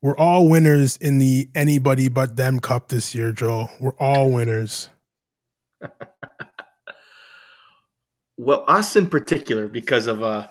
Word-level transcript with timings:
We're 0.00 0.16
all 0.16 0.48
winners 0.48 0.96
in 0.96 1.18
the 1.18 1.48
anybody 1.54 2.08
but 2.08 2.36
them 2.36 2.60
cup 2.60 2.88
this 2.88 3.14
year, 3.14 3.32
Joe. 3.32 3.68
We're 3.80 3.96
all 3.98 4.30
winners. 4.30 4.90
well, 8.36 8.64
us 8.68 8.94
in 8.94 9.08
particular, 9.08 9.66
because 9.66 10.06
of 10.06 10.22
a 10.22 10.50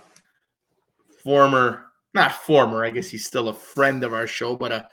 former, 1.24 1.86
not 2.14 2.34
former, 2.34 2.84
I 2.84 2.90
guess 2.90 3.10
he's 3.10 3.26
still 3.26 3.48
a 3.48 3.54
friend 3.54 4.04
of 4.04 4.14
our 4.14 4.28
show, 4.28 4.56
but 4.56 4.74
a 4.74 4.90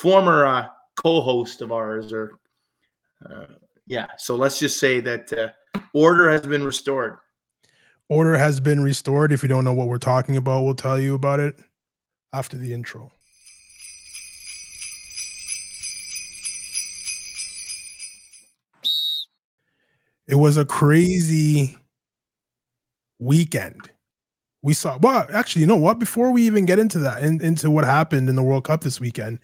former 0.00 0.46
uh, 0.46 0.68
co-host 0.96 1.60
of 1.60 1.70
ours, 1.70 2.14
or 2.14 2.38
uh, 3.28 3.44
yeah. 3.86 4.06
So 4.16 4.36
let's 4.36 4.58
just 4.58 4.80
say 4.80 5.00
that 5.00 5.32
uh, 5.34 5.48
order 5.92 6.30
has 6.30 6.42
been 6.42 6.64
restored. 6.64 7.18
Order 8.08 8.36
has 8.38 8.58
been 8.58 8.82
restored. 8.82 9.32
If 9.32 9.42
you 9.42 9.50
don't 9.50 9.64
know 9.64 9.74
what 9.74 9.88
we're 9.88 9.98
talking 9.98 10.38
about, 10.38 10.64
we'll 10.64 10.74
tell 10.74 10.98
you 10.98 11.14
about 11.14 11.40
it 11.40 11.56
after 12.32 12.56
the 12.56 12.72
intro. 12.72 13.12
It 20.32 20.36
was 20.38 20.56
a 20.56 20.64
crazy 20.64 21.76
weekend. 23.18 23.90
We 24.62 24.72
saw 24.72 24.96
well, 24.96 25.26
actually, 25.30 25.60
you 25.60 25.66
know 25.66 25.76
what? 25.76 25.98
Before 25.98 26.30
we 26.30 26.46
even 26.46 26.64
get 26.64 26.78
into 26.78 26.98
that, 27.00 27.22
in, 27.22 27.38
into 27.42 27.70
what 27.70 27.84
happened 27.84 28.30
in 28.30 28.36
the 28.36 28.42
World 28.42 28.64
Cup 28.64 28.80
this 28.80 28.98
weekend, 28.98 29.40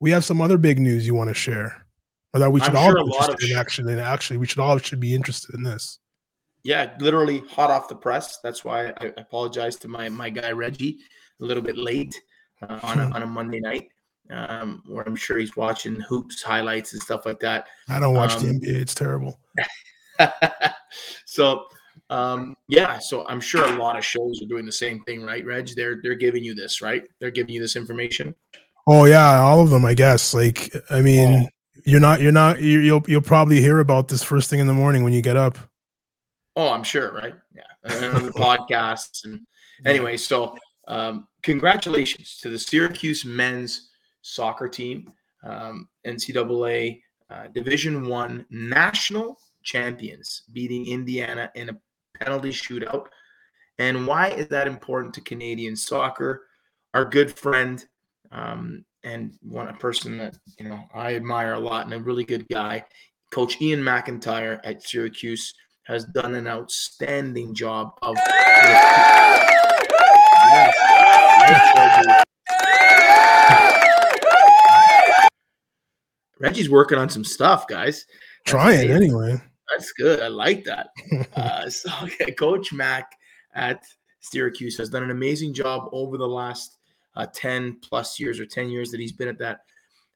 we 0.00 0.10
have 0.10 0.24
some 0.24 0.40
other 0.40 0.58
big 0.58 0.80
news 0.80 1.06
you 1.06 1.14
want 1.14 1.30
to 1.30 1.34
share, 1.34 1.86
or 2.32 2.40
that 2.40 2.50
we 2.50 2.58
should 2.58 2.70
I'm 2.70 2.78
all 2.78 2.90
sure 2.90 3.36
be 3.38 3.52
interested 3.52 3.52
in. 3.52 3.56
Actually, 3.56 4.00
actually, 4.00 4.38
we 4.38 4.46
should 4.46 4.58
all 4.58 4.76
should 4.78 4.98
be 4.98 5.14
interested 5.14 5.54
in 5.54 5.62
this. 5.62 6.00
Yeah, 6.64 6.92
literally 6.98 7.44
hot 7.48 7.70
off 7.70 7.86
the 7.86 7.94
press. 7.94 8.40
That's 8.42 8.64
why 8.64 8.88
I 8.88 9.12
apologize 9.16 9.76
to 9.76 9.88
my 9.88 10.08
my 10.08 10.30
guy 10.30 10.50
Reggie, 10.50 10.98
a 11.40 11.44
little 11.44 11.62
bit 11.62 11.78
late 11.78 12.20
uh, 12.60 12.80
on 12.82 12.98
a, 12.98 13.04
on 13.14 13.22
a 13.22 13.26
Monday 13.28 13.60
night, 13.60 13.86
um, 14.30 14.82
where 14.88 15.04
I'm 15.06 15.14
sure 15.14 15.38
he's 15.38 15.54
watching 15.54 15.94
hoops 16.00 16.42
highlights 16.42 16.92
and 16.92 17.00
stuff 17.00 17.24
like 17.24 17.38
that. 17.38 17.68
I 17.88 18.00
don't 18.00 18.14
watch 18.14 18.34
um, 18.34 18.42
the 18.42 18.66
NBA; 18.66 18.80
it's 18.80 18.96
terrible. 18.96 19.38
so 21.26 21.66
um, 22.10 22.56
yeah, 22.68 22.98
so 22.98 23.26
I'm 23.26 23.40
sure 23.40 23.64
a 23.64 23.78
lot 23.78 23.96
of 23.96 24.04
shows 24.04 24.40
are 24.42 24.46
doing 24.46 24.66
the 24.66 24.72
same 24.72 25.00
thing, 25.04 25.22
right, 25.22 25.44
Reg? 25.44 25.68
They're 25.74 26.00
they're 26.02 26.14
giving 26.14 26.44
you 26.44 26.54
this, 26.54 26.82
right? 26.82 27.02
They're 27.20 27.30
giving 27.30 27.54
you 27.54 27.60
this 27.60 27.76
information. 27.76 28.34
Oh 28.86 29.06
yeah, 29.06 29.40
all 29.40 29.60
of 29.60 29.70
them, 29.70 29.84
I 29.84 29.94
guess. 29.94 30.34
Like, 30.34 30.74
I 30.90 31.00
mean, 31.00 31.46
oh. 31.46 31.48
you're 31.84 32.00
not, 32.00 32.20
you're 32.20 32.32
not, 32.32 32.60
you, 32.60 32.80
you'll 32.80 33.02
you'll 33.08 33.22
probably 33.22 33.60
hear 33.60 33.80
about 33.80 34.08
this 34.08 34.22
first 34.22 34.50
thing 34.50 34.60
in 34.60 34.66
the 34.66 34.74
morning 34.74 35.02
when 35.02 35.12
you 35.12 35.22
get 35.22 35.36
up. 35.36 35.58
Oh, 36.56 36.70
I'm 36.70 36.84
sure, 36.84 37.12
right? 37.12 37.34
Yeah, 37.54 37.62
and 37.84 38.16
on 38.16 38.26
the 38.26 38.32
podcasts 38.32 39.24
and 39.24 39.40
anyway. 39.86 40.16
So, 40.18 40.56
um, 40.86 41.26
congratulations 41.42 42.38
to 42.42 42.50
the 42.50 42.58
Syracuse 42.58 43.24
men's 43.24 43.90
soccer 44.20 44.68
team, 44.68 45.10
um, 45.42 45.88
NCAA 46.06 47.00
uh, 47.30 47.46
Division 47.48 48.06
One 48.06 48.44
national 48.50 49.38
champions, 49.64 50.42
beating 50.52 50.86
Indiana 50.86 51.50
in 51.54 51.70
a 51.70 51.76
penalty 52.20 52.50
shootout. 52.50 53.06
And 53.78 54.06
why 54.06 54.28
is 54.28 54.46
that 54.48 54.68
important 54.68 55.14
to 55.14 55.20
Canadian 55.20 55.74
soccer? 55.74 56.46
Our 56.92 57.04
good 57.04 57.36
friend 57.36 57.84
um, 58.30 58.84
and 59.02 59.34
one 59.42 59.68
a 59.68 59.74
person 59.74 60.16
that 60.18 60.36
you 60.58 60.68
know 60.68 60.80
I 60.94 61.14
admire 61.14 61.54
a 61.54 61.58
lot 61.58 61.84
and 61.84 61.94
a 61.94 61.98
really 61.98 62.24
good 62.24 62.46
guy, 62.48 62.84
Coach 63.30 63.60
Ian 63.60 63.80
McIntyre 63.80 64.60
at 64.64 64.82
Syracuse 64.82 65.54
has 65.84 66.04
done 66.06 66.34
an 66.34 66.46
outstanding 66.46 67.54
job 67.54 67.92
of. 68.02 68.16
Reggie's 76.40 76.70
working 76.70 76.98
on 76.98 77.08
some 77.08 77.24
stuff, 77.24 77.66
guys. 77.66 78.06
Trying 78.44 78.90
anyway. 78.90 79.40
That's 79.70 79.92
good. 79.92 80.20
I 80.20 80.28
like 80.28 80.64
that. 80.64 80.88
uh, 81.36 81.68
so, 81.68 81.90
okay, 82.02 82.32
Coach 82.32 82.72
Mac 82.72 83.12
at 83.54 83.84
Syracuse 84.20 84.76
has 84.78 84.90
done 84.90 85.02
an 85.02 85.10
amazing 85.10 85.54
job 85.54 85.88
over 85.92 86.16
the 86.16 86.28
last 86.28 86.78
uh, 87.16 87.26
10 87.32 87.78
plus 87.82 88.18
years 88.18 88.40
or 88.40 88.46
10 88.46 88.68
years 88.68 88.90
that 88.90 89.00
he's 89.00 89.12
been 89.12 89.28
at 89.28 89.38
that 89.38 89.60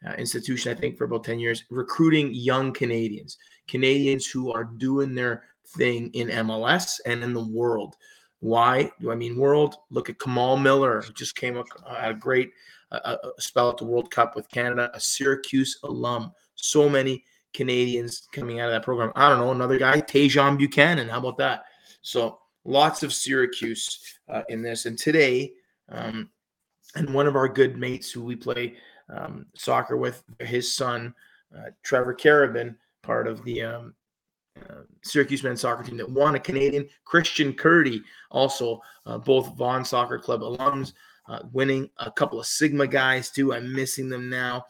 uh, 0.07 0.13
institution, 0.13 0.71
I 0.71 0.81
think 0.81 0.97
for 0.97 1.05
about 1.05 1.25
10 1.25 1.39
years, 1.39 1.65
recruiting 1.71 2.33
young 2.33 2.73
Canadians, 2.73 3.37
Canadians 3.67 4.27
who 4.27 4.53
are 4.53 4.65
doing 4.65 5.15
their 5.15 5.45
thing 5.77 6.11
in 6.15 6.29
MLS 6.29 7.01
and 7.05 7.23
in 7.23 7.33
the 7.33 7.45
world. 7.45 7.97
Why 8.41 8.91
do 9.01 9.11
I 9.11 9.17
mean 9.17 9.37
world? 9.37 9.77
Look 9.91 10.09
at 10.09 10.19
Kamal 10.21 10.57
Miller, 10.57 11.05
just 11.15 11.35
came 11.35 11.57
up, 11.57 11.67
had 11.89 12.13
a 12.13 12.15
great 12.15 12.53
uh, 12.93 13.01
uh, 13.05 13.17
spell 13.39 13.69
at 13.69 13.77
the 13.77 13.85
World 13.85 14.11
Cup 14.11 14.37
with 14.37 14.49
Canada, 14.49 14.91
a 14.95 15.01
Syracuse 15.01 15.79
alum. 15.83 16.33
So 16.55 16.89
many 16.89 17.25
Canadians 17.59 18.29
coming 18.31 18.61
out 18.61 18.69
of 18.69 18.73
that 18.73 18.85
program. 18.85 19.11
I 19.17 19.29
don't 19.29 19.41
know, 19.41 19.51
another 19.51 19.79
guy, 19.79 20.01
Tajon 20.01 20.57
Buchanan. 20.57 21.09
How 21.09 21.19
about 21.19 21.39
that? 21.39 21.65
So 22.03 22.39
lots 22.65 23.03
of 23.03 23.13
Syracuse 23.13 24.01
uh, 24.29 24.43
in 24.49 24.63
this. 24.63 24.87
And 24.87 24.97
today, 24.97 25.55
um, 25.89 26.31
and 26.95 27.13
one 27.13 27.27
of 27.27 27.35
our 27.35 27.49
good 27.49 27.77
mates 27.77 28.13
who 28.13 28.23
we 28.23 28.37
play 28.37 28.77
um, 29.13 29.47
soccer 29.57 29.97
with, 29.97 30.23
his 30.39 30.73
son, 30.73 31.13
uh, 31.53 31.71
Trevor 31.83 32.15
Carabin, 32.15 32.77
part 33.03 33.27
of 33.27 33.43
the 33.43 33.63
um, 33.63 33.95
uh, 34.57 34.83
Syracuse 35.03 35.43
men's 35.43 35.63
soccer 35.63 35.83
team 35.83 35.97
that 35.97 36.09
won 36.09 36.37
a 36.37 36.41
Canadian. 36.41 36.89
Christian 37.05 37.53
Curti, 37.53 38.03
also 38.31 38.81
uh, 39.05 39.19
both 39.19 39.57
Vaughan 39.57 39.85
Soccer 39.85 40.21
Club 40.21 40.43
alums, 40.43 40.93
uh, 41.29 41.41
winning 41.53 41.91
a 41.97 42.11
couple 42.13 42.39
of 42.39 42.47
Sigma 42.47 42.87
guys 42.87 43.31
too. 43.31 43.53
I'm 43.53 43.75
missing 43.75 44.09
them 44.09 44.31
now. 44.31 44.65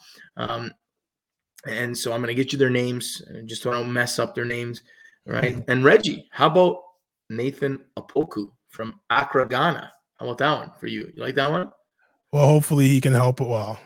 And 1.67 1.97
so 1.97 2.13
I'm 2.13 2.21
going 2.21 2.29
to 2.29 2.41
get 2.41 2.53
you 2.53 2.59
their 2.59 2.71
names, 2.71 3.23
just 3.47 3.63
so 3.63 3.71
I 3.71 3.75
don't 3.75 3.93
mess 3.93 4.19
up 4.19 4.35
their 4.35 4.45
names. 4.45 4.83
Right. 5.27 5.57
Mm-hmm. 5.57 5.71
And 5.71 5.85
Reggie, 5.85 6.29
how 6.31 6.47
about 6.47 6.83
Nathan 7.29 7.81
Opoku 7.99 8.51
from 8.71 9.01
Accra, 9.11 9.47
Ghana? 9.47 9.93
How 10.19 10.27
about 10.27 10.39
that 10.39 10.59
one 10.59 10.73
for 10.79 10.87
you? 10.87 11.13
You 11.15 11.23
like 11.23 11.35
that 11.35 11.51
one? 11.51 11.71
Well, 12.33 12.47
hopefully 12.47 12.89
he 12.89 13.01
can 13.01 13.13
help 13.13 13.41
it. 13.41 13.49
Well, 13.49 13.79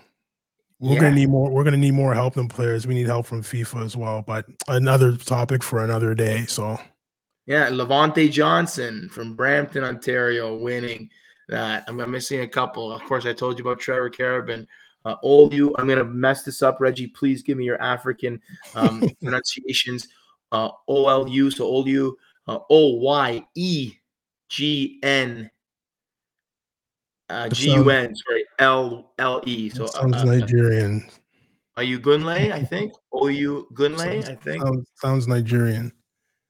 we're 0.79 0.95
yeah. 0.95 1.01
gonna 1.01 1.15
need 1.15 1.29
more. 1.29 1.51
We're 1.51 1.65
gonna 1.65 1.77
need 1.77 1.95
more 1.95 2.13
help 2.13 2.35
than 2.35 2.49
players. 2.49 2.87
We 2.87 2.95
need 2.95 3.07
help 3.07 3.27
from 3.27 3.43
FIFA 3.43 3.85
as 3.85 3.97
well. 3.97 4.23
But 4.23 4.47
another 4.67 5.17
topic 5.17 5.63
for 5.63 5.85
another 5.85 6.15
day. 6.15 6.45
So, 6.47 6.79
yeah, 7.47 7.69
Levonte 7.71 8.31
Johnson 8.31 9.09
from 9.09 9.37
Brampton, 9.37 9.85
Ontario, 9.85 10.57
winning 10.57 11.09
that. 11.49 11.85
I'm 11.87 12.11
missing 12.11 12.41
a 12.41 12.49
couple. 12.49 12.93
Of 12.93 13.03
course, 13.03 13.27
I 13.27 13.33
told 13.33 13.59
you 13.59 13.65
about 13.65 13.79
Trevor 13.79 14.11
Carabin 14.11 14.67
uh, 15.05 15.17
you, 15.51 15.75
I'm 15.77 15.87
going 15.87 15.99
to 15.99 16.05
mess 16.05 16.43
this 16.43 16.63
up. 16.63 16.81
Reggie, 16.81 17.09
please 17.09 17.43
give 17.43 17.59
me 17.59 17.65
your 17.65 17.81
African 17.83 18.41
um, 18.75 19.03
pronunciations. 19.23 20.09
Uh, 20.53 20.71
O-L-U, 20.87 21.51
so 21.51 21.65
Olu, 21.65 22.13
uh, 22.47 22.59
O-Y-E-G-N, 22.69 24.01
uh, 27.31 27.49
G-U-N, 27.49 28.15
sorry, 28.15 28.45
L-L-E. 28.59 29.71
So 29.71 29.87
sounds 29.87 30.17
uh, 30.17 30.19
uh, 30.19 30.25
Nigerian. 30.25 31.09
Are 31.79 31.83
you 31.83 31.99
Gunle, 31.99 32.53
I 32.53 32.63
think? 32.73 32.93
O-U 33.13 33.67
Gunle, 33.73 34.29
I 34.29 34.35
think. 34.35 34.63
Sounds, 34.63 34.91
sounds 34.97 35.27
Nigerian. 35.27 35.91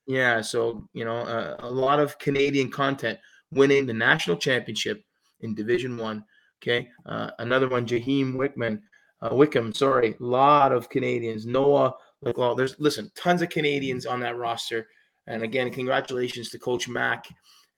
Yeah, 0.09 0.41
so, 0.41 0.89
you 0.93 1.05
know, 1.05 1.19
uh, 1.19 1.57
a 1.61 1.71
lot 1.71 2.01
of 2.01 2.19
Canadian 2.19 2.71
content 2.71 3.21
winning 3.53 3.87
the 3.87 3.93
national 3.93 4.37
championship 4.37 5.01
in 5.41 5.55
Division 5.55 5.97
One 5.97 6.25
Okay. 6.62 6.89
Uh, 7.06 7.31
another 7.41 7.69
one, 7.69 7.84
Jaheim 7.87 8.34
Wickman, 8.34 8.81
uh, 9.21 9.34
Wickham, 9.34 9.73
sorry. 9.73 10.15
A 10.21 10.23
lot 10.23 10.73
of 10.73 10.89
Canadians. 10.89 11.45
Noah, 11.45 11.95
like, 12.21 12.37
there's, 12.56 12.78
listen, 12.78 13.11
tons 13.17 13.43
of 13.43 13.49
Canadians 13.49 14.06
on 14.06 14.21
that 14.21 14.37
roster. 14.37 14.87
And 15.27 15.43
again, 15.43 15.71
congratulations 15.71 16.50
to 16.50 16.59
Coach 16.59 16.89
Mack 16.89 17.27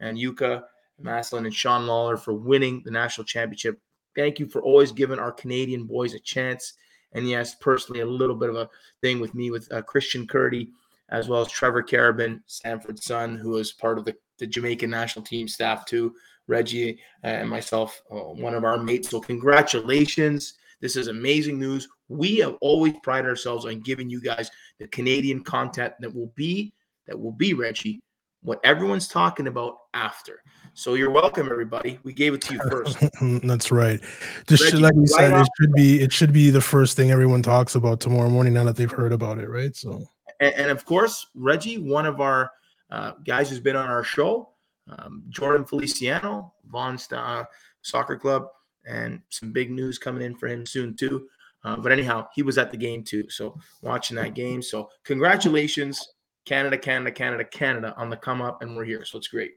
and 0.01 0.19
Jukka 0.19 0.63
Masalin 1.03 1.45
and 1.45 1.55
Sean 1.55 1.87
Lawler 1.87 2.17
for 2.17 2.35
winning 2.35 2.83
the 2.85 2.91
national 2.91 3.25
championship. 3.25 3.79
Thank 4.17 4.39
you 4.39 4.47
for 4.47 4.63
always 4.63 4.93
giving 4.93 5.19
our 5.19 5.33
Canadian 5.33 5.85
boys 5.85 6.15
a 6.15 6.21
chance. 6.21 6.75
And 7.13 7.29
yes, 7.29 7.55
personally, 7.55 8.01
a 8.01 8.07
little 8.07 8.37
bit 8.37 8.51
of 8.51 8.57
a 8.57 8.69
thing 9.01 9.21
with 9.21 9.35
me 9.35 9.51
with 9.51 9.71
uh, 9.73 9.83
Christian 9.83 10.27
Curti, 10.27 10.69
as 11.11 11.29
well 11.29 11.41
as 11.41 11.51
Trevor 11.51 11.83
Carabin, 11.83 12.41
Stanford's 12.47 13.05
son, 13.05 13.37
who 13.37 13.57
is 13.57 13.73
part 13.73 13.99
of 13.99 14.05
the, 14.05 14.15
the 14.39 14.47
Jamaican 14.47 14.91
national 14.91 15.25
team 15.25 15.49
staff 15.49 15.85
too. 15.87 16.15
Reggie 16.47 16.99
and 17.23 17.49
myself, 17.49 18.03
uh, 18.11 18.17
one 18.17 18.55
of 18.55 18.65
our 18.65 18.79
mates. 18.79 19.11
So, 19.11 19.21
congratulations. 19.21 20.55
This 20.81 20.97
is 20.97 21.09
amazing 21.09 21.59
news. 21.59 21.89
We 22.09 22.37
have 22.39 22.57
always 22.61 22.95
prided 23.03 23.29
ourselves 23.29 23.65
on 23.65 23.81
giving 23.81 24.11
you 24.11 24.21
guys 24.21 24.51
the 24.79 24.87
Canadian 24.89 25.43
content 25.43 25.95
that 26.01 26.15
will 26.15 26.33
be, 26.35 26.75
that 27.07 27.19
will 27.19 27.33
be, 27.33 27.55
Reggie, 27.55 28.03
what 28.43 28.61
everyone's 28.63 29.09
talking 29.09 29.47
about 29.47 29.79
after. 29.95 30.41
So 30.75 30.95
you're 30.95 31.11
welcome, 31.11 31.49
everybody. 31.51 31.99
We 32.03 32.13
gave 32.13 32.35
it 32.35 32.43
to 32.43 32.55
you 32.55 32.61
first. 32.71 32.99
That's 33.43 33.73
right. 33.73 34.01
Just 34.47 34.65
Reggie, 34.65 34.77
like 34.79 34.95
you 34.95 35.07
said, 35.07 35.33
it 35.33 35.49
should 35.59 35.73
be 35.73 36.01
it 36.01 36.13
should 36.13 36.33
be 36.33 36.51
the 36.51 36.61
first 36.61 36.97
thing 36.97 37.11
everyone 37.11 37.43
talks 37.43 37.75
about 37.75 38.01
tomorrow 38.01 38.29
morning 38.29 38.53
now 38.53 38.65
that 38.65 38.77
they've 38.77 38.91
heard 38.91 39.13
about 39.13 39.39
it, 39.39 39.49
right? 39.49 39.75
So, 39.75 40.05
and, 40.41 40.55
and 40.55 40.71
of 40.71 40.85
course, 40.85 41.27
Reggie, 41.35 41.79
one 41.79 42.07
of 42.07 42.21
our 42.21 42.51
uh, 42.91 43.13
guys 43.25 43.49
who's 43.49 43.61
been 43.61 43.77
on 43.77 43.89
our 43.89 44.05
show, 44.05 44.51
um, 44.89 45.23
Jordan 45.29 45.65
Feliciano, 45.65 46.53
Vaughan 46.67 46.99
Star 46.99 47.49
Soccer 47.83 48.17
Club, 48.17 48.47
and 48.87 49.21
some 49.31 49.53
big 49.53 49.71
news 49.71 49.99
coming 49.99 50.23
in 50.23 50.35
for 50.35 50.47
him 50.47 50.67
soon 50.67 50.95
too. 50.95 51.27
Uh, 51.65 51.77
but 51.77 51.93
anyhow, 51.93 52.27
he 52.35 52.43
was 52.43 52.59
at 52.59 52.71
the 52.71 52.77
game 52.77 53.03
too, 53.03 53.29
so 53.31 53.59
watching 53.81 54.17
that 54.17 54.35
game. 54.35 54.61
So 54.61 54.91
congratulations, 55.05 56.15
Canada, 56.45 56.77
Canada, 56.77 57.11
Canada, 57.11 57.45
Canada 57.45 57.95
on 57.97 58.11
the 58.11 58.17
come 58.17 58.43
up, 58.43 58.61
and 58.63 58.77
we're 58.77 58.85
here. 58.85 59.05
So 59.05 59.17
it's 59.17 59.29
great. 59.29 59.53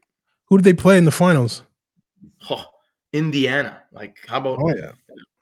Who 0.45 0.57
did 0.57 0.63
they 0.63 0.74
play 0.74 0.97
in 0.97 1.03
the 1.03 1.12
finals? 1.12 1.63
Oh, 2.50 2.63
Indiana. 3.12 3.83
Like 3.91 4.18
how 4.27 4.38
about 4.38 4.59
oh, 4.62 4.74
yeah. 4.74 4.91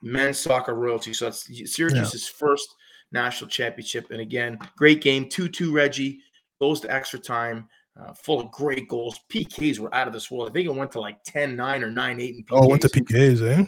men's 0.02 0.40
soccer 0.40 0.74
royalty? 0.74 1.14
So 1.14 1.26
that's 1.26 1.46
Syracuse's 1.72 2.32
yeah. 2.32 2.48
first 2.48 2.76
national 3.12 3.50
championship, 3.50 4.10
and 4.10 4.22
again, 4.22 4.58
great 4.76 5.02
game, 5.02 5.30
two-two. 5.30 5.72
Reggie 5.72 6.20
goes 6.60 6.80
to 6.82 6.92
extra 6.92 7.20
time 7.20 7.70
uh, 8.00 8.14
full 8.14 8.42
of 8.42 8.52
great 8.52 8.88
goals. 8.88 9.20
PKs 9.30 9.80
were 9.80 9.94
out 9.94 10.08
of 10.08 10.14
this 10.14 10.30
world. 10.30 10.50
I 10.50 10.54
think 10.54 10.68
it 10.68 10.76
went 10.76 10.92
to 10.94 11.00
like 11.00 11.24
10 11.24 11.56
9 11.56 11.84
or 11.84 11.92
9 11.92 12.20
8 12.20 12.36
in 12.36 12.44
PKs. 12.44 12.48
Oh, 12.52 12.68
went 12.68 12.82
to 12.82 12.90
PKs, 12.90 13.42
eh? 13.42 13.66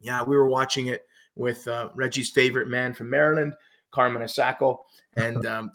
Yeah, 0.00 0.22
we 0.22 0.36
were 0.36 0.48
watching 0.48 0.86
it 0.86 1.04
with 1.36 1.66
uh, 1.68 1.90
Reggie's 1.94 2.30
favorite 2.30 2.68
man 2.68 2.94
from 2.94 3.10
Maryland, 3.10 3.54
Carmen 3.90 4.22
Asako, 4.22 4.78
and 5.16 5.44
um, 5.46 5.70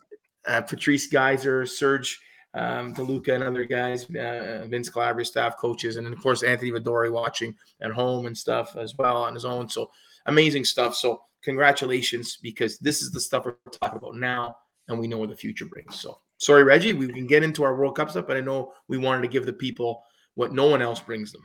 uh, 0.48 0.62
Patrice 0.62 1.08
Geyser, 1.08 1.66
Serge 1.66 2.20
um, 2.54 2.94
DeLuca, 2.96 3.36
and 3.36 3.44
other 3.44 3.66
guys, 3.66 4.06
uh, 4.16 4.66
Vince 4.68 4.90
Calabria, 4.90 5.26
staff 5.26 5.58
coaches, 5.58 5.98
and 5.98 6.06
then, 6.06 6.14
of 6.14 6.22
course, 6.22 6.44
Anthony 6.44 6.72
Vidori 6.72 7.12
watching 7.12 7.54
at 7.82 7.92
home 7.92 8.26
and 8.26 8.38
stuff 8.38 8.76
as 8.78 8.96
well 8.98 9.18
on 9.18 9.34
his 9.34 9.46
own. 9.46 9.70
So 9.70 9.92
amazing 10.26 10.66
stuff. 10.66 10.96
So, 10.96 11.22
congratulations, 11.44 12.40
because 12.42 12.80
this 12.80 13.02
is 13.02 13.12
the 13.12 13.20
stuff 13.20 13.46
we're 13.46 13.56
talking 13.72 13.98
about 13.98 14.16
now, 14.16 14.56
and 14.88 14.98
we 14.98 15.08
know 15.08 15.18
where 15.18 15.28
the 15.28 15.36
future 15.36 15.66
brings. 15.66 16.00
So, 16.00 16.20
sorry, 16.38 16.64
Reggie, 16.64 16.94
we 16.94 17.08
can 17.08 17.28
get 17.28 17.44
into 17.44 17.64
our 17.64 17.76
World 17.76 17.96
Cup 17.96 18.10
stuff, 18.10 18.28
but 18.28 18.38
I 18.38 18.42
know 18.42 18.74
we 18.88 18.98
wanted 18.98 19.22
to 19.22 19.28
give 19.28 19.46
the 19.46 19.54
people 19.54 20.04
what 20.36 20.54
no 20.54 20.68
one 20.68 20.82
else 20.82 21.00
brings 21.00 21.32
them. 21.32 21.42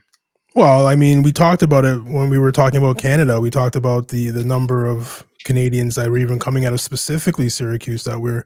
Well, 0.55 0.89
I 0.89 0.97
mean, 0.97 1.23
we 1.23 1.33
talked 1.33 1.63
about 1.63 1.85
it 1.85 2.03
when 2.05 2.29
we 2.29 2.39
were 2.39 2.51
talking 2.51 2.79
about 2.79 2.99
Canada. 2.99 3.41
We 3.41 3.51
talked 3.51 3.77
about 3.77 4.09
the 4.09 4.31
the 4.31 4.45
number 4.45 4.85
of 4.87 5.25
Canadians 5.45 5.95
that 5.95 6.11
were 6.11 6.19
even 6.19 6.41
coming 6.41 6.65
out 6.65 6.73
of 6.73 6.81
specifically 6.81 7.49
Syracuse 7.49 8.05
that 8.05 8.21
we're 8.21 8.45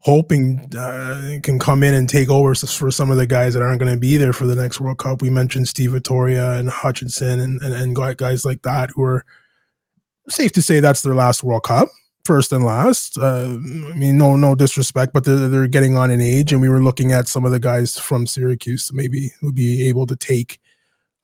hoping 0.00 0.70
uh, 0.76 1.38
can 1.42 1.58
come 1.58 1.82
in 1.82 1.94
and 1.94 2.10
take 2.10 2.28
over 2.28 2.54
for 2.54 2.90
some 2.90 3.10
of 3.10 3.16
the 3.16 3.26
guys 3.26 3.54
that 3.54 3.62
aren't 3.62 3.80
going 3.80 3.92
to 3.92 3.98
be 3.98 4.18
there 4.18 4.34
for 4.34 4.46
the 4.46 4.54
next 4.54 4.78
World 4.78 4.98
Cup. 4.98 5.22
We 5.22 5.30
mentioned 5.30 5.66
Steve 5.66 5.92
Vitória 5.92 6.58
and 6.58 6.68
Hutchinson 6.68 7.40
and, 7.40 7.60
and, 7.62 7.74
and 7.74 7.96
guys 7.96 8.44
like 8.44 8.60
that 8.62 8.90
who 8.90 9.02
are 9.02 9.24
safe 10.28 10.52
to 10.52 10.62
say 10.62 10.80
that's 10.80 11.00
their 11.00 11.14
last 11.14 11.42
World 11.42 11.62
Cup 11.62 11.88
first 12.24 12.52
and 12.52 12.64
last. 12.64 13.18
Uh, 13.18 13.44
I 13.44 13.96
mean, 13.96 14.18
no, 14.18 14.36
no 14.36 14.54
disrespect, 14.54 15.12
but 15.12 15.24
they're, 15.24 15.48
they're 15.48 15.66
getting 15.66 15.96
on 15.96 16.10
in 16.10 16.20
age, 16.20 16.52
and 16.52 16.60
we 16.60 16.68
were 16.68 16.82
looking 16.82 17.12
at 17.12 17.28
some 17.28 17.44
of 17.44 17.52
the 17.52 17.60
guys 17.60 17.98
from 17.98 18.26
Syracuse 18.26 18.92
maybe 18.92 19.32
would 19.42 19.54
be 19.54 19.86
able 19.88 20.06
to 20.06 20.16
take 20.16 20.60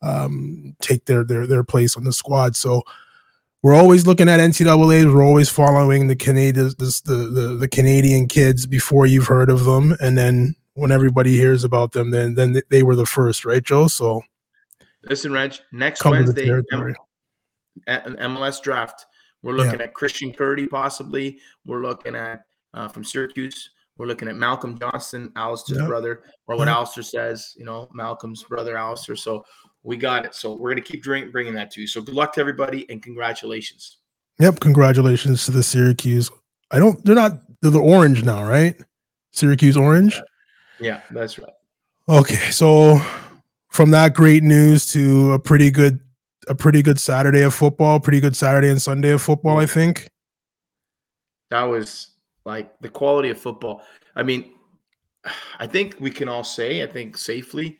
um, 0.02 0.75
take 0.81 1.05
their 1.06 1.25
their 1.25 1.47
their 1.47 1.64
place 1.64 1.97
on 1.97 2.05
the 2.05 2.12
squad. 2.12 2.56
So 2.56 2.82
we're 3.62 3.75
always 3.75 4.06
looking 4.06 4.29
at 4.29 4.41
NCAA's. 4.41 5.06
We're 5.06 5.25
always 5.25 5.49
following 5.49 6.06
the 6.06 6.17
Canadian 6.17 6.69
the, 6.79 7.03
the 7.05 7.56
the 7.58 7.69
Canadian 7.69 8.26
kids 8.26 8.67
before 8.67 9.06
you've 9.06 9.26
heard 9.26 9.50
of 9.50 9.64
them, 9.64 9.96
and 10.00 10.17
then 10.17 10.55
when 10.75 10.93
everybody 10.93 11.37
hears 11.37 11.64
about 11.64 11.93
them, 11.93 12.11
then 12.11 12.35
then 12.35 12.61
they 12.70 12.82
were 12.82 12.96
the 12.96 13.06
first, 13.06 13.44
right, 13.44 13.62
Joe? 13.62 13.88
So 13.88 14.23
listen, 15.05 15.32
Reg, 15.32 15.56
next 15.73 16.05
Wednesday, 16.05 16.49
MLS 17.88 18.62
draft 18.62 19.06
we're 19.43 19.55
looking 19.55 19.81
yeah. 19.81 19.87
at 19.87 19.95
Christian 19.95 20.33
Curti 20.33 20.69
possibly. 20.69 21.39
We're 21.65 21.83
looking 21.83 22.15
at 22.15 22.43
uh, 22.75 22.89
from 22.89 23.05
Syracuse. 23.05 23.71
We're 23.97 24.07
looking 24.07 24.29
at 24.29 24.37
Malcolm 24.37 24.79
Johnson, 24.79 25.31
Alistair's 25.37 25.79
yep. 25.79 25.89
brother, 25.89 26.23
or 26.47 26.57
what 26.57 26.69
yep. 26.69 26.77
Alistair 26.77 27.03
says, 27.03 27.55
you 27.59 27.67
know, 27.67 27.89
Malcolm's 27.93 28.43
brother, 28.43 28.77
Alistair. 28.77 29.15
So 29.15 29.45
we 29.83 29.97
got 29.97 30.25
it. 30.25 30.35
So 30.35 30.55
we're 30.55 30.71
going 30.71 30.83
to 30.83 30.91
keep 30.91 31.03
drink, 31.03 31.33
bringing 31.33 31.55
that 31.55 31.71
to 31.73 31.83
you. 31.83 31.87
So 31.87 32.01
good 32.01 32.15
luck 32.15 32.33
to 32.35 32.41
everybody 32.41 32.89
and 32.89 33.03
congratulations. 33.03 33.99
Yep. 34.39 34.61
Congratulations 34.61 35.45
to 35.45 35.51
the 35.51 35.63
Syracuse. 35.63 36.31
I 36.71 36.79
don't, 36.79 37.05
they're 37.05 37.15
not, 37.15 37.41
they're 37.61 37.71
the 37.71 37.79
orange 37.79 38.25
now, 38.25 38.43
right? 38.43 38.75
Syracuse 39.33 39.77
orange. 39.77 40.19
Yeah, 40.79 41.03
that's 41.11 41.39
right. 41.39 41.53
Okay. 42.09 42.51
So 42.51 43.03
from 43.69 43.91
that 43.91 44.15
great 44.15 44.43
news 44.43 44.87
to 44.93 45.33
a 45.33 45.39
pretty 45.39 45.71
good 45.71 46.01
a 46.49 46.55
pretty 46.55 46.83
good 46.83 46.99
Saturday 46.99 47.43
of 47.43 47.55
football, 47.55 48.01
pretty 48.01 48.21
good 48.21 48.37
Saturday 48.37 48.71
and 48.71 48.81
Sunday 48.81 49.11
of 49.11 49.23
football, 49.23 49.59
I 49.59 49.67
think. 49.67 50.09
That 51.51 51.65
was 51.65 52.09
like 52.45 52.79
the 52.81 52.89
quality 52.89 53.31
of 53.31 53.39
football. 53.39 53.83
I 54.17 54.23
mean, 54.23 54.53
I 55.59 55.67
think 55.67 55.97
we 56.01 56.11
can 56.11 56.29
all 56.29 56.45
say, 56.45 56.83
I 56.83 56.87
think 56.87 57.17
safely, 57.17 57.79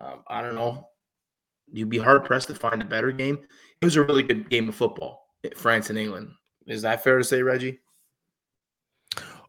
um, 0.00 0.24
I 0.28 0.42
don't 0.42 0.54
know, 0.54 0.88
you'd 1.72 1.88
be 1.88 1.98
hard 1.98 2.24
pressed 2.24 2.48
to 2.48 2.54
find 2.54 2.82
a 2.82 2.86
better 2.86 3.12
game. 3.12 3.38
It 3.80 3.84
was 3.84 3.96
a 3.96 4.02
really 4.02 4.22
good 4.22 4.50
game 4.50 4.68
of 4.68 4.74
football, 4.74 5.28
France 5.56 5.90
and 5.90 5.98
England. 5.98 6.30
Is 6.66 6.82
that 6.82 7.04
fair 7.04 7.18
to 7.18 7.24
say, 7.24 7.42
Reggie? 7.42 7.80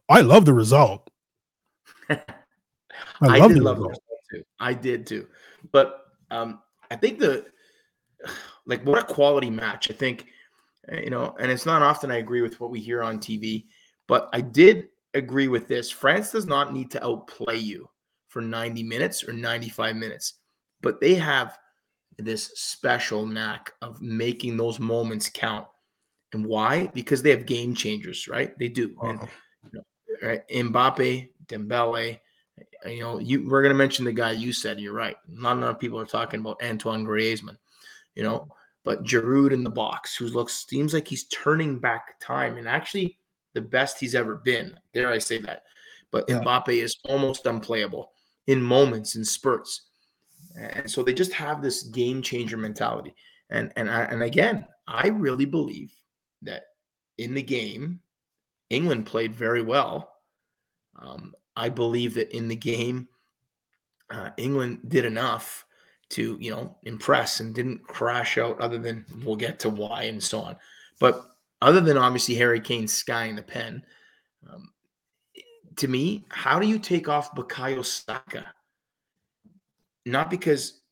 I 0.08 0.20
love 0.20 0.44
the 0.44 0.54
result. 0.54 1.08
I, 2.10 2.18
I 3.22 3.38
love, 3.38 3.54
the, 3.54 3.60
love 3.60 3.78
result. 3.78 3.82
the 3.82 3.88
result 3.88 4.20
too. 4.32 4.42
I 4.60 4.74
did 4.74 5.06
too. 5.06 5.26
But 5.72 6.04
um, 6.30 6.60
I 6.90 6.96
think 6.96 7.18
the 7.18 7.46
like 8.66 8.84
what 8.84 9.02
a 9.02 9.12
quality 9.14 9.50
match. 9.50 9.90
I 9.90 9.94
think, 9.94 10.26
eh, 10.88 11.02
you 11.02 11.10
know, 11.10 11.34
and 11.38 11.50
it's 11.50 11.66
not 11.66 11.82
often 11.82 12.10
I 12.10 12.16
agree 12.16 12.42
with 12.42 12.60
what 12.60 12.70
we 12.70 12.80
hear 12.80 13.02
on 13.02 13.18
TV, 13.18 13.64
but 14.06 14.28
I 14.32 14.40
did 14.40 14.88
agree 15.14 15.48
with 15.48 15.68
this. 15.68 15.90
France 15.90 16.30
does 16.30 16.46
not 16.46 16.72
need 16.72 16.90
to 16.92 17.04
outplay 17.04 17.56
you 17.56 17.88
for 18.28 18.42
90 18.42 18.82
minutes 18.82 19.26
or 19.26 19.32
95 19.32 19.96
minutes, 19.96 20.34
but 20.80 21.00
they 21.00 21.14
have 21.14 21.58
this 22.18 22.52
special 22.54 23.26
knack 23.26 23.72
of 23.82 24.00
making 24.00 24.56
those 24.56 24.78
moments 24.80 25.30
count. 25.32 25.66
And 26.32 26.44
why? 26.44 26.88
Because 26.94 27.22
they 27.22 27.30
have 27.30 27.46
game 27.46 27.74
changers, 27.74 28.26
right? 28.26 28.58
They 28.58 28.68
do. 28.68 28.96
Uh-huh. 29.00 29.10
And, 29.10 29.20
you 29.64 29.70
know, 29.72 30.28
right? 30.28 30.48
Mbappe, 30.48 31.28
Dembele, 31.46 32.18
you 32.86 33.00
know, 33.00 33.18
you 33.18 33.48
we're 33.48 33.62
gonna 33.62 33.74
mention 33.74 34.04
the 34.04 34.12
guy 34.12 34.32
you 34.32 34.52
said. 34.52 34.80
You're 34.80 34.94
right. 34.94 35.16
Not 35.28 35.56
enough 35.56 35.78
people 35.78 35.98
are 35.98 36.06
talking 36.06 36.40
about 36.40 36.62
Antoine 36.62 37.04
Griezmann 37.04 37.56
you 38.14 38.22
know. 38.22 38.48
But 38.84 39.04
Giroud 39.04 39.52
in 39.52 39.64
the 39.64 39.70
box, 39.70 40.14
who 40.14 40.26
looks 40.26 40.66
seems 40.68 40.92
like 40.92 41.08
he's 41.08 41.24
turning 41.24 41.78
back 41.78 42.20
time 42.20 42.58
and 42.58 42.68
actually 42.68 43.18
the 43.54 43.62
best 43.62 43.98
he's 43.98 44.14
ever 44.14 44.36
been. 44.36 44.78
Dare 44.92 45.10
I 45.10 45.18
say 45.18 45.38
that? 45.38 45.62
But 46.10 46.26
yeah. 46.28 46.40
Mbappe 46.40 46.68
is 46.68 46.96
almost 47.04 47.46
unplayable 47.46 48.12
in 48.46 48.62
moments 48.62 49.16
in 49.16 49.24
spurts, 49.24 49.88
and 50.56 50.90
so 50.90 51.02
they 51.02 51.14
just 51.14 51.32
have 51.32 51.62
this 51.62 51.84
game 51.84 52.20
changer 52.20 52.56
mentality. 52.56 53.14
And 53.50 53.72
and 53.76 53.90
I, 53.90 54.02
and 54.04 54.22
again, 54.22 54.66
I 54.86 55.08
really 55.08 55.46
believe 55.46 55.92
that 56.42 56.64
in 57.18 57.34
the 57.34 57.42
game, 57.42 58.00
England 58.70 59.06
played 59.06 59.34
very 59.34 59.62
well. 59.62 60.12
Um, 60.98 61.34
I 61.56 61.68
believe 61.68 62.14
that 62.14 62.36
in 62.36 62.48
the 62.48 62.56
game, 62.56 63.08
uh, 64.10 64.30
England 64.36 64.80
did 64.88 65.04
enough 65.04 65.63
to 66.14 66.38
you 66.40 66.50
know 66.50 66.76
impress 66.84 67.40
and 67.40 67.54
didn't 67.54 67.84
crash 67.88 68.38
out 68.38 68.58
other 68.60 68.78
than 68.78 69.04
we'll 69.24 69.34
get 69.34 69.58
to 69.58 69.68
why 69.68 70.04
and 70.04 70.22
so 70.22 70.40
on 70.40 70.56
but 71.00 71.34
other 71.60 71.80
than 71.80 71.98
obviously 71.98 72.36
harry 72.36 72.60
kane 72.60 72.86
skying 72.86 73.34
the 73.34 73.42
pen 73.42 73.84
um, 74.52 74.70
to 75.74 75.88
me 75.88 76.24
how 76.28 76.60
do 76.60 76.68
you 76.68 76.78
take 76.78 77.08
off 77.08 77.34
Bukayo 77.34 77.84
Saka 77.84 78.46
not 80.06 80.30
because 80.30 80.82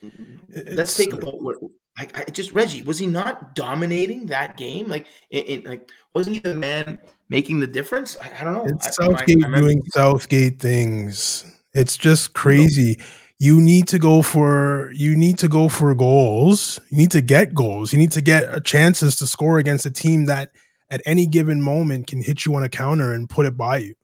it's, 0.00 0.76
let's 0.76 0.96
take 0.96 1.12
about 1.12 1.42
what 1.42 1.56
I, 1.98 2.06
I, 2.14 2.24
just 2.24 2.52
Reggie 2.52 2.82
was 2.82 2.98
he 2.98 3.06
not 3.06 3.54
dominating 3.54 4.26
that 4.26 4.56
game? 4.56 4.88
Like, 4.88 5.06
it, 5.30 5.48
it, 5.48 5.64
like 5.64 5.90
wasn't 6.12 6.34
he 6.36 6.40
the 6.40 6.54
man 6.54 6.98
making 7.28 7.60
the 7.60 7.68
difference? 7.68 8.16
I, 8.20 8.40
I 8.40 8.44
don't 8.44 8.54
know. 8.54 8.64
It's 8.66 8.96
Southgate 8.96 9.40
doing 9.54 9.80
Southgate 9.92 10.58
things. 10.58 11.46
It's 11.72 11.96
just 11.96 12.34
crazy 12.34 12.82
you 12.82 13.23
need 13.40 13.88
to 13.88 13.98
go 13.98 14.22
for 14.22 14.90
you 14.94 15.16
need 15.16 15.38
to 15.38 15.48
go 15.48 15.68
for 15.68 15.94
goals. 15.94 16.80
You 16.90 16.98
need 16.98 17.10
to 17.12 17.20
get 17.20 17.54
goals. 17.54 17.92
You 17.92 17.98
need 17.98 18.12
to 18.12 18.20
get 18.20 18.44
uh, 18.44 18.60
chances 18.60 19.16
to 19.16 19.26
score 19.26 19.58
against 19.58 19.86
a 19.86 19.90
team 19.90 20.26
that 20.26 20.50
at 20.90 21.02
any 21.06 21.26
given 21.26 21.60
moment 21.60 22.06
can 22.06 22.22
hit 22.22 22.44
you 22.46 22.54
on 22.54 22.62
a 22.62 22.68
counter 22.68 23.12
and 23.12 23.28
put 23.28 23.46
it 23.46 23.56
by 23.56 23.78
you. 23.78 23.94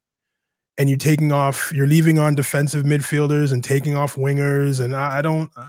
And 0.78 0.88
you're 0.88 0.98
taking 0.98 1.30
off, 1.30 1.70
you're 1.74 1.86
leaving 1.86 2.18
on 2.18 2.34
defensive 2.34 2.84
midfielders 2.84 3.52
and 3.52 3.62
taking 3.62 3.96
off 3.96 4.16
wingers. 4.16 4.82
And 4.82 4.96
I, 4.96 5.18
I 5.18 5.22
don't, 5.22 5.50
uh, 5.56 5.68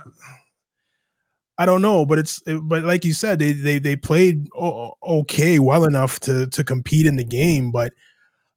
I 1.58 1.66
don't 1.66 1.82
know, 1.82 2.06
but 2.06 2.18
it's, 2.18 2.42
but 2.64 2.84
like 2.84 3.06
you 3.06 3.14
said, 3.14 3.38
they 3.38 3.52
they 3.52 3.78
they 3.78 3.96
played 3.96 4.50
okay, 4.56 5.60
well 5.60 5.84
enough 5.84 6.20
to 6.22 6.48
to 6.48 6.64
compete 6.64 7.06
in 7.06 7.18
the 7.18 7.24
game. 7.24 7.72
But 7.72 7.94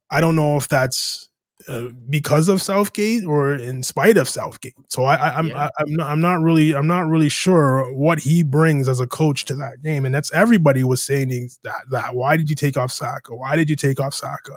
I 0.09 0.21
don't 0.21 0.35
know 0.35 0.57
if 0.57 0.67
that's 0.67 1.24
uh, 1.67 1.87
because 2.09 2.47
of 2.47 2.61
Southgate 2.61 3.25
or 3.25 3.55
in 3.55 3.81
spite 3.81 4.17
of 4.17 4.29
Southgate. 4.29 4.75
So 4.89 5.05
I, 5.05 5.15
I 5.15 5.39
am 5.39 5.47
yeah. 5.47 5.69
I, 5.79 5.83
am 5.83 5.95
not, 5.95 6.09
I'm 6.09 6.21
not 6.21 6.41
really 6.41 6.75
I'm 6.75 6.87
not 6.87 7.07
really 7.07 7.29
sure 7.29 7.91
what 7.93 8.19
he 8.19 8.43
brings 8.43 8.87
as 8.87 8.99
a 8.99 9.07
coach 9.07 9.45
to 9.45 9.55
that 9.55 9.81
game. 9.83 10.05
And 10.05 10.13
that's 10.13 10.31
everybody 10.33 10.83
was 10.83 11.03
saying 11.03 11.49
that 11.63 11.81
that 11.91 12.15
why 12.15 12.37
did 12.37 12.49
you 12.49 12.55
take 12.55 12.77
off 12.77 12.91
Saka? 12.91 13.35
Why 13.35 13.55
did 13.55 13.69
you 13.69 13.75
take 13.75 13.99
off 13.99 14.13
Saka? 14.13 14.53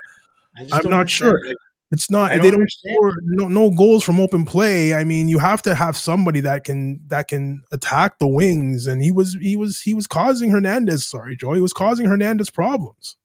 I'm 0.73 0.91
not 0.91 1.09
sure. 1.09 1.47
Like, 1.47 1.57
It's 1.91 2.11
not 2.11 2.31
don't 2.31 2.43
they 2.43 2.51
don't 2.51 2.71
score 2.71 3.15
no, 3.23 3.49
no 3.49 3.71
goals 3.71 4.05
from 4.05 4.21
open 4.21 4.45
play. 4.45 4.95
I 4.95 5.05
mean, 5.05 5.29
you 5.29 5.39
have 5.39 5.63
to 5.63 5.75
have 5.75 5.97
somebody 5.97 6.41
that 6.41 6.65
can 6.65 7.01
that 7.09 7.29
can 7.29 7.63
attack 7.73 8.19
the 8.19 8.29
wings, 8.29 8.87
and 8.87 9.03
he 9.03 9.13
was 9.13 9.37
he 9.41 9.57
was 9.57 9.81
he 9.81 9.95
was 9.95 10.07
causing 10.07 10.51
Hernandez. 10.51 11.07
Sorry, 11.07 11.37
Joe, 11.37 11.55
he 11.55 11.61
was 11.61 11.73
causing 11.73 12.07
Hernandez 12.07 12.51
problems. 12.51 13.17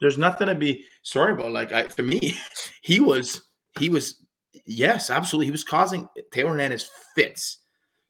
There's 0.00 0.18
nothing 0.18 0.48
to 0.48 0.54
be 0.54 0.84
sorry 1.02 1.32
about. 1.32 1.52
Like 1.52 1.72
I, 1.72 1.88
for 1.88 2.02
me, 2.02 2.36
he 2.82 3.00
was 3.00 3.42
he 3.78 3.88
was 3.88 4.24
yes, 4.66 5.10
absolutely. 5.10 5.46
He 5.46 5.52
was 5.52 5.64
causing 5.64 6.08
Theo 6.32 6.48
Hernandez 6.48 6.90
fits. 7.14 7.58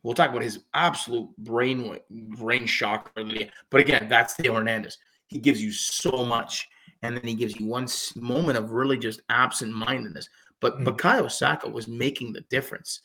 We'll 0.03 0.15
talk 0.15 0.31
about 0.31 0.43
his 0.43 0.61
absolute 0.73 1.29
brain 1.39 1.99
brain 2.11 2.67
shock. 2.67 3.13
But 3.15 3.81
again, 3.81 4.09
that's 4.09 4.35
Theo 4.35 4.55
Hernandez. 4.55 4.97
He 5.27 5.39
gives 5.39 5.63
you 5.63 5.73
so 5.73 6.25
much 6.25 6.69
and 7.03 7.17
then 7.17 7.25
he 7.25 7.35
gives 7.35 7.59
you 7.59 7.67
one 7.67 7.87
moment 8.17 8.59
of 8.59 8.73
really 8.73 8.99
just 8.99 9.23
absent-mindedness. 9.31 10.29
But 10.61 10.79
mm. 10.79 10.85
Bukayo 10.85 11.31
Saka 11.31 11.69
was 11.69 11.89
making 11.89 12.33
the 12.33 12.43
difference. 12.51 13.01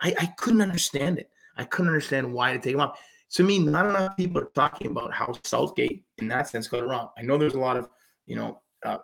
I, 0.00 0.14
I 0.18 0.26
couldn't 0.36 0.62
understand 0.62 1.18
it. 1.18 1.30
I 1.56 1.64
couldn't 1.64 1.88
understand 1.88 2.32
why 2.32 2.52
to 2.52 2.58
take 2.58 2.74
him 2.74 2.80
off. 2.80 2.98
To 3.32 3.42
me, 3.42 3.58
not 3.58 3.86
enough 3.86 4.16
people 4.16 4.40
are 4.40 4.50
talking 4.54 4.90
about 4.90 5.12
how 5.12 5.34
Southgate, 5.42 6.04
in 6.18 6.28
that 6.28 6.48
sense, 6.48 6.68
got 6.68 6.82
it 6.82 6.86
wrong. 6.86 7.08
I 7.18 7.22
know 7.22 7.38
there's 7.38 7.54
a 7.54 7.60
lot 7.60 7.76
of, 7.76 7.88
you 8.26 8.36
know, 8.36 8.60
uh, 8.84 8.98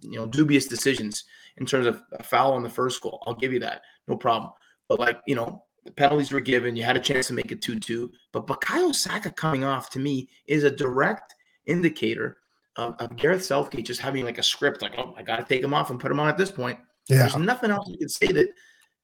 you 0.00 0.18
know, 0.18 0.26
dubious 0.26 0.66
decisions 0.66 1.24
in 1.58 1.66
terms 1.66 1.86
of 1.86 2.02
a 2.12 2.22
foul 2.22 2.52
on 2.52 2.62
the 2.62 2.70
first 2.70 3.00
goal. 3.02 3.22
I'll 3.26 3.34
give 3.34 3.52
you 3.52 3.60
that, 3.60 3.82
no 4.08 4.16
problem. 4.16 4.52
But 4.88 5.00
like, 5.00 5.20
you 5.26 5.34
know, 5.34 5.64
the 5.84 5.92
penalties 5.92 6.32
were 6.32 6.40
given. 6.40 6.76
You 6.76 6.82
had 6.82 6.96
a 6.96 7.00
chance 7.00 7.26
to 7.28 7.34
make 7.34 7.52
it 7.52 7.60
two-two. 7.60 8.10
But 8.32 8.46
Bukayo 8.46 8.94
Saka 8.94 9.30
coming 9.30 9.64
off 9.64 9.90
to 9.90 9.98
me 9.98 10.28
is 10.46 10.64
a 10.64 10.70
direct 10.70 11.34
indicator 11.66 12.38
of, 12.76 12.94
of 12.98 13.16
Gareth 13.16 13.44
Southgate 13.44 13.86
just 13.86 14.00
having 14.00 14.24
like 14.24 14.38
a 14.38 14.42
script, 14.42 14.82
like, 14.82 14.94
oh, 14.98 15.14
I 15.16 15.22
got 15.22 15.36
to 15.36 15.44
take 15.44 15.62
him 15.62 15.74
off 15.74 15.90
and 15.90 16.00
put 16.00 16.10
him 16.10 16.20
on 16.20 16.28
at 16.28 16.38
this 16.38 16.50
point. 16.50 16.78
Yeah. 17.08 17.18
There's 17.18 17.36
nothing 17.36 17.70
else 17.70 17.88
you 17.88 17.98
can 17.98 18.08
say 18.08 18.28
that 18.28 18.48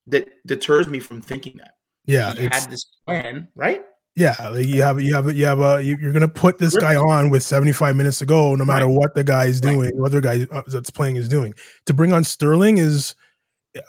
that 0.07 0.29
deters 0.47 0.89
me 0.89 1.01
from 1.01 1.21
thinking 1.21 1.57
that. 1.59 1.75
Yeah, 2.07 2.33
he 2.33 2.45
had 2.45 2.71
this 2.71 2.87
plan, 3.07 3.49
right? 3.55 3.85
Yeah, 4.21 4.37
like 4.51 4.67
you 4.67 4.83
have 4.83 5.01
you 5.01 5.15
have 5.15 5.35
you 5.35 5.47
have 5.47 5.61
a 5.61 5.83
you're 5.83 6.13
gonna 6.13 6.29
put 6.29 6.59
this 6.59 6.77
guy 6.77 6.95
on 6.95 7.31
with 7.31 7.43
75 7.43 7.97
minutes 7.97 8.19
to 8.19 8.27
go, 8.27 8.55
no 8.55 8.67
matter 8.67 8.85
right. 8.85 8.95
what 8.95 9.15
the 9.15 9.25
guy 9.25 9.47
is 9.47 9.63
doing, 9.63 9.81
right. 9.81 9.97
what 9.97 10.13
the 10.13 10.21
guy 10.21 10.47
uh, 10.53 10.61
that's 10.67 10.91
playing 10.91 11.17
is 11.17 11.27
doing. 11.27 11.55
To 11.87 11.95
bring 11.95 12.13
on 12.13 12.23
Sterling 12.23 12.77
is, 12.77 13.15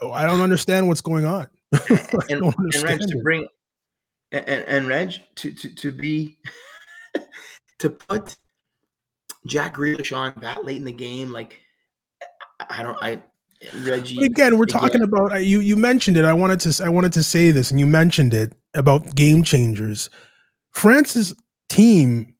I 0.01 0.25
don't 0.25 0.39
understand 0.39 0.87
what's 0.87 1.01
going 1.01 1.25
on. 1.25 1.49
and, 2.29 2.29
and 2.29 2.81
Reg 2.81 3.01
to 3.01 3.19
bring 3.21 3.45
and, 4.31 4.47
and 4.47 4.87
Reg 4.87 5.15
to 5.35 5.51
to 5.51 5.75
to 5.75 5.91
be 5.91 6.37
to 7.79 7.89
put 7.89 8.37
Jack 9.45 9.75
Grealish 9.75 10.15
on 10.15 10.33
that 10.39 10.63
late 10.63 10.77
in 10.77 10.85
the 10.85 10.93
game, 10.93 11.33
like 11.33 11.59
I 12.69 12.83
don't, 12.83 12.97
I 13.01 13.21
Reggie. 13.75 14.15
But 14.15 14.25
again, 14.25 14.57
we're 14.57 14.65
talking 14.65 15.01
again. 15.01 15.03
about 15.03 15.45
you. 15.45 15.59
You 15.59 15.75
mentioned 15.75 16.17
it. 16.17 16.25
I 16.25 16.33
wanted 16.33 16.59
to. 16.61 16.83
I 16.83 16.89
wanted 16.89 17.13
to 17.13 17.23
say 17.23 17.51
this, 17.51 17.71
and 17.71 17.79
you 17.79 17.85
mentioned 17.85 18.33
it 18.33 18.53
about 18.73 19.15
game 19.15 19.43
changers. 19.43 20.09
France's 20.71 21.35
team 21.69 22.33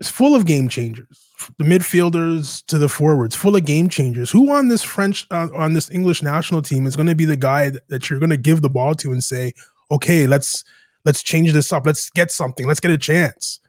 is 0.00 0.08
full 0.08 0.34
of 0.34 0.46
game 0.46 0.68
changers. 0.68 1.26
The 1.58 1.64
midfielders 1.64 2.64
to 2.66 2.78
the 2.78 2.88
forwards, 2.88 3.34
full 3.34 3.56
of 3.56 3.64
game 3.64 3.88
changers. 3.88 4.30
Who 4.30 4.52
on 4.52 4.68
this 4.68 4.82
French, 4.82 5.26
uh, 5.30 5.48
on 5.54 5.72
this 5.72 5.90
English 5.90 6.22
national 6.22 6.62
team 6.62 6.86
is 6.86 6.96
going 6.96 7.06
to 7.06 7.14
be 7.14 7.24
the 7.24 7.36
guy 7.36 7.70
that, 7.88 8.10
you're 8.10 8.18
going 8.18 8.30
to 8.30 8.36
give 8.36 8.60
the 8.60 8.68
ball 8.70 8.94
to 8.96 9.12
and 9.12 9.24
say, 9.24 9.52
"Okay, 9.90 10.26
let's 10.26 10.64
let's 11.04 11.22
change 11.22 11.52
this 11.52 11.72
up. 11.72 11.86
Let's 11.86 12.10
get 12.10 12.30
something. 12.30 12.66
Let's 12.66 12.80
get 12.80 12.90
a 12.90 12.98
chance." 12.98 13.60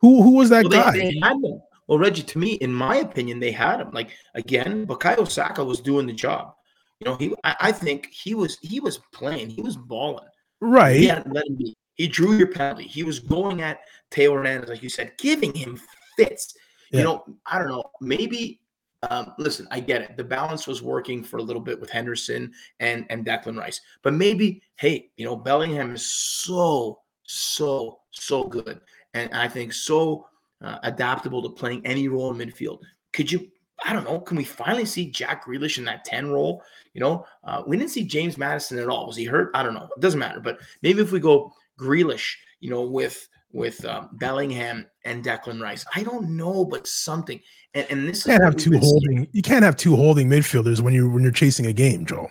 Who 0.00 0.22
who 0.22 0.32
was 0.32 0.50
that 0.50 0.64
well, 0.64 0.84
guy? 0.84 0.92
They, 0.92 1.20
they. 1.20 1.60
Well, 1.92 1.98
Reggie, 1.98 2.22
to 2.22 2.38
me, 2.38 2.52
in 2.52 2.72
my 2.72 2.96
opinion, 2.96 3.38
they 3.38 3.52
had 3.52 3.78
him. 3.78 3.90
Like 3.92 4.16
again, 4.34 4.86
Bukayo 4.86 5.30
Saka 5.30 5.62
was 5.62 5.78
doing 5.78 6.06
the 6.06 6.14
job. 6.14 6.54
You 7.00 7.04
know, 7.04 7.16
he 7.16 7.34
I, 7.44 7.54
I 7.60 7.72
think 7.72 8.08
he 8.10 8.34
was 8.34 8.56
he 8.62 8.80
was 8.80 8.96
playing, 9.12 9.50
he 9.50 9.60
was 9.60 9.76
balling. 9.76 10.24
Right. 10.62 10.96
He 10.96 11.08
let 11.08 11.26
him 11.46 11.54
be. 11.54 11.76
He 11.96 12.08
drew 12.08 12.38
your 12.38 12.46
penalty. 12.46 12.84
He 12.84 13.02
was 13.02 13.18
going 13.18 13.60
at 13.60 13.80
Theo 14.10 14.32
Hernandez, 14.32 14.70
like 14.70 14.82
you 14.82 14.88
said, 14.88 15.12
giving 15.18 15.52
him 15.52 15.78
fits. 16.16 16.54
Yeah. 16.92 17.00
You 17.00 17.04
know, 17.04 17.24
I 17.44 17.58
don't 17.58 17.68
know. 17.68 17.84
Maybe 18.00 18.62
um, 19.10 19.34
listen, 19.36 19.68
I 19.70 19.80
get 19.80 20.00
it. 20.00 20.16
The 20.16 20.24
balance 20.24 20.66
was 20.66 20.80
working 20.80 21.22
for 21.22 21.36
a 21.36 21.42
little 21.42 21.60
bit 21.60 21.78
with 21.78 21.90
Henderson 21.90 22.54
and 22.80 23.04
and 23.10 23.26
Declan 23.26 23.58
Rice, 23.58 23.82
but 24.00 24.14
maybe, 24.14 24.62
hey, 24.76 25.10
you 25.18 25.26
know, 25.26 25.36
Bellingham 25.36 25.94
is 25.94 26.10
so 26.10 27.00
so 27.24 27.98
so 28.12 28.44
good, 28.44 28.80
and 29.12 29.30
I 29.34 29.46
think 29.46 29.74
so 29.74 30.26
uh, 30.62 30.78
adaptable 30.82 31.42
to 31.42 31.48
playing 31.48 31.84
any 31.84 32.08
role 32.08 32.32
in 32.32 32.38
midfield. 32.38 32.80
Could 33.12 33.30
you? 33.30 33.48
I 33.84 33.92
don't 33.92 34.04
know. 34.04 34.20
Can 34.20 34.36
we 34.36 34.44
finally 34.44 34.84
see 34.84 35.10
Jack 35.10 35.44
Grealish 35.44 35.78
in 35.78 35.84
that 35.84 36.04
10 36.04 36.30
role? 36.30 36.62
You 36.94 37.00
know, 37.00 37.26
uh, 37.42 37.62
we 37.66 37.76
didn't 37.76 37.90
see 37.90 38.04
James 38.04 38.38
Maddison 38.38 38.78
at 38.78 38.88
all. 38.88 39.06
Was 39.06 39.16
he 39.16 39.24
hurt? 39.24 39.50
I 39.54 39.62
don't 39.62 39.74
know. 39.74 39.88
It 39.96 40.00
doesn't 40.00 40.20
matter. 40.20 40.40
But 40.40 40.60
maybe 40.82 41.02
if 41.02 41.10
we 41.10 41.18
go 41.18 41.52
Grealish, 41.78 42.34
you 42.60 42.70
know, 42.70 42.82
with 42.82 43.28
with 43.50 43.84
um, 43.84 44.08
Bellingham 44.12 44.86
and 45.04 45.24
Declan 45.24 45.60
Rice, 45.60 45.84
I 45.94 46.02
don't 46.02 46.36
know, 46.36 46.64
but 46.64 46.86
something. 46.86 47.40
And, 47.74 47.86
and 47.90 48.08
this 48.08 48.26
you 48.26 48.32
can't 48.32 48.44
have 48.44 48.56
two 48.56 48.78
holding. 48.78 49.16
Seeing. 49.16 49.28
You 49.32 49.42
can't 49.42 49.64
have 49.64 49.76
two 49.76 49.96
holding 49.96 50.28
midfielders 50.28 50.80
when 50.80 50.94
you 50.94 51.10
when 51.10 51.22
you're 51.22 51.32
chasing 51.32 51.66
a 51.66 51.72
game, 51.72 52.06
Joel. 52.06 52.30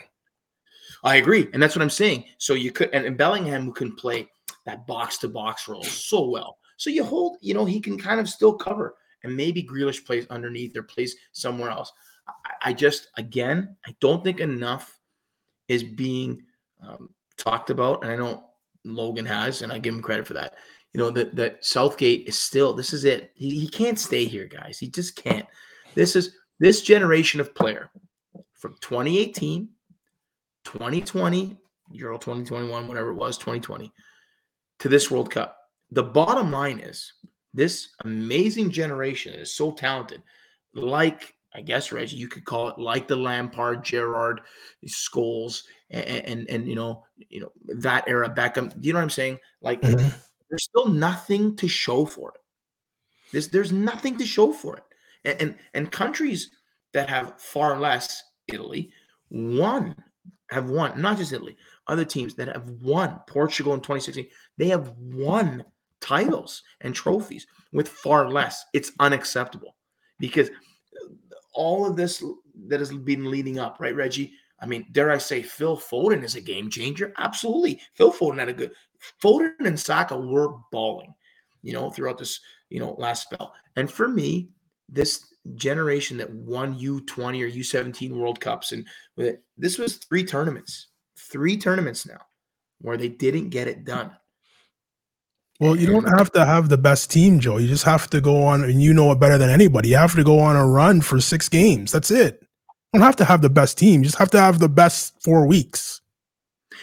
I 1.03 1.15
agree, 1.15 1.50
and 1.53 1.61
that's 1.61 1.75
what 1.75 1.81
I'm 1.81 1.89
saying. 1.89 2.25
So 2.38 2.53
you 2.53 2.71
could, 2.71 2.91
and, 2.93 3.05
and 3.05 3.17
Bellingham 3.17 3.65
who 3.65 3.73
can 3.73 3.95
play 3.95 4.29
that 4.65 4.85
box 4.85 5.17
to 5.19 5.27
box 5.27 5.67
role 5.67 5.83
so 5.83 6.29
well. 6.29 6.57
So 6.81 6.89
you 6.89 7.03
hold, 7.03 7.38
you 7.41 7.53
know, 7.53 7.63
he 7.63 7.79
can 7.79 7.95
kind 7.95 8.19
of 8.19 8.27
still 8.27 8.55
cover, 8.55 8.95
and 9.23 9.38
maybe 9.38 9.61
Grealish 9.61 10.03
plays 10.03 10.25
underneath 10.31 10.75
or 10.75 10.81
plays 10.81 11.15
somewhere 11.31 11.69
else. 11.69 11.93
I, 12.27 12.69
I 12.69 12.73
just, 12.73 13.09
again, 13.17 13.75
I 13.85 13.95
don't 14.01 14.23
think 14.23 14.39
enough 14.39 14.97
is 15.67 15.83
being 15.83 16.41
um, 16.81 17.11
talked 17.38 17.69
about, 17.69 18.03
and 18.03 18.11
I 18.11 18.15
know 18.15 18.45
Logan 18.83 19.27
has, 19.27 19.61
and 19.61 19.71
I 19.71 19.77
give 19.77 19.93
him 19.93 20.01
credit 20.01 20.25
for 20.25 20.33
that. 20.33 20.55
You 20.93 21.00
know 21.00 21.11
that 21.11 21.35
that 21.35 21.63
Southgate 21.63 22.27
is 22.27 22.41
still. 22.41 22.73
This 22.73 22.93
is 22.93 23.05
it. 23.05 23.29
He, 23.35 23.59
he 23.59 23.67
can't 23.67 24.00
stay 24.00 24.25
here, 24.25 24.47
guys. 24.47 24.79
He 24.79 24.89
just 24.89 25.15
can't. 25.15 25.45
This 25.93 26.15
is 26.15 26.35
this 26.59 26.81
generation 26.81 27.39
of 27.39 27.53
player 27.53 27.91
from 28.55 28.75
2018, 28.81 29.69
2020, 30.63 31.57
Euro 31.91 32.17
2021, 32.17 32.88
whatever 32.88 33.11
it 33.11 33.15
was, 33.15 33.38
2020, 33.38 33.93
to 34.79 34.89
this 34.89 35.11
World 35.11 35.29
Cup 35.29 35.59
the 35.91 36.03
bottom 36.03 36.51
line 36.51 36.79
is 36.79 37.13
this 37.53 37.89
amazing 38.03 38.71
generation 38.71 39.33
is 39.33 39.55
so 39.55 39.71
talented, 39.71 40.24
like 40.74 41.36
I 41.53 41.62
guess 41.62 41.91
Reggie, 41.91 42.15
you 42.15 42.29
could 42.29 42.45
call 42.45 42.69
it 42.69 42.79
like 42.79 43.07
the 43.07 43.15
Lampard, 43.15 43.83
Gerrard, 43.83 44.41
Scholes, 44.88 45.63
and, 45.89 46.05
and 46.05 46.50
and, 46.50 46.67
you 46.67 46.75
know, 46.75 47.03
you 47.29 47.41
know 47.41 47.51
that 47.75 48.05
era 48.07 48.29
Beckham. 48.29 48.74
You 48.79 48.93
know 48.93 49.00
what 49.00 49.03
I'm 49.03 49.10
saying? 49.10 49.39
Like 49.62 49.81
mm-hmm. 49.81 50.07
there's 50.50 50.63
still 50.63 50.88
nothing 50.88 51.55
to 51.57 51.67
show 51.67 52.05
for 52.05 52.29
it. 52.29 52.41
There's 53.31 53.50
there's 53.50 53.71
nothing 53.71 54.17
to 54.17 54.25
show 54.25 54.53
for 54.53 54.77
it, 54.77 54.83
and, 55.25 55.41
and 55.41 55.55
and 55.74 55.91
countries 55.91 56.51
that 56.93 57.10
have 57.10 57.39
far 57.39 57.79
less, 57.79 58.24
Italy, 58.48 58.91
won 59.29 59.95
have 60.51 60.69
won 60.69 61.01
not 61.01 61.17
just 61.17 61.33
Italy, 61.33 61.57
other 61.88 62.05
teams 62.05 62.36
that 62.36 62.48
have 62.48 62.69
won. 62.81 63.19
Portugal 63.27 63.74
in 63.74 63.79
2016, 63.79 64.27
they 64.57 64.67
have 64.67 64.93
won 64.98 65.65
titles 66.01 66.63
and 66.81 66.93
trophies 66.93 67.48
with 67.72 67.88
far 67.88 68.29
less. 68.29 68.65
It's 68.74 68.91
unacceptable 69.00 69.75
because 70.20 70.50
all 71.53 71.88
of 71.89 71.96
this 71.96 72.24
that 72.67 72.79
has 72.79 72.91
been 72.91 73.29
leading 73.29 73.60
up, 73.60 73.77
right, 73.79 73.96
Reggie? 73.96 74.34
I 74.60 74.65
mean, 74.65 74.86
dare 74.91 75.12
I 75.12 75.17
say, 75.17 75.41
Phil 75.41 75.77
Foden 75.77 76.24
is 76.24 76.36
a 76.36 76.41
game 76.41 76.70
changer? 76.70 77.13
Absolutely. 77.17 77.81
Phil 77.96 78.12
Foden 78.12 78.38
had 78.39 78.50
a 78.50 78.53
good. 78.53 78.72
Foden 79.22 79.53
and 79.65 79.79
Saka 79.79 80.15
were 80.15 80.55
balling, 80.72 81.13
you 81.63 81.74
know, 81.74 81.89
throughout 81.89 82.20
this, 82.20 82.39
you 82.70 82.79
know, 82.79 82.96
last 83.00 83.24
spell. 83.24 83.53
And 83.75 83.89
for 83.91 84.08
me, 84.08 84.50
this 84.88 85.34
generation 85.55 86.17
that 86.17 86.31
won 86.31 86.77
U20 86.77 87.41
or 87.41 87.50
U17 87.50 88.12
World 88.12 88.39
Cups, 88.39 88.72
and 88.72 88.88
this 89.58 89.79
was 89.79 89.98
three 89.98 90.24
tournaments, 90.24 90.89
three 91.17 91.58
tournaments 91.58 92.05
now, 92.05 92.22
where 92.79 92.98
they 92.98 93.10
didn't 93.10 93.50
get 93.50 93.67
it 93.67 93.84
done. 93.84 94.12
Well, 95.62 95.75
you 95.75 95.86
don't 95.86 96.18
have 96.18 96.32
to 96.32 96.44
have 96.44 96.70
the 96.70 96.77
best 96.77 97.12
team, 97.12 97.39
Joe. 97.39 97.58
You 97.58 97.68
just 97.68 97.84
have 97.84 98.10
to 98.10 98.20
go 98.20 98.46
on, 98.46 98.63
and 98.63 98.82
you 98.82 98.96
know 98.96 99.12
it 99.12 99.20
better 99.20 99.38
than 99.38 99.51
anybody. 99.51 99.89
You 99.89 99.98
have 99.98 100.15
to 100.15 100.24
go 100.24 100.39
on 100.39 100.56
a 100.56 100.65
run 100.65 101.01
for 101.01 101.22
six 101.22 101.48
games. 101.50 101.91
That's 101.91 102.10
it. 102.10 102.41
You 102.91 103.00
don't 103.00 103.06
have 103.06 103.15
to 103.18 103.25
have 103.25 103.44
the 103.44 103.50
best 103.50 103.77
team. 103.77 104.01
You 104.01 104.06
just 104.06 104.18
have 104.18 104.32
to 104.32 104.41
have 104.41 104.58
the 104.58 104.68
best 104.68 105.22
four 105.22 105.46
weeks. 105.46 106.01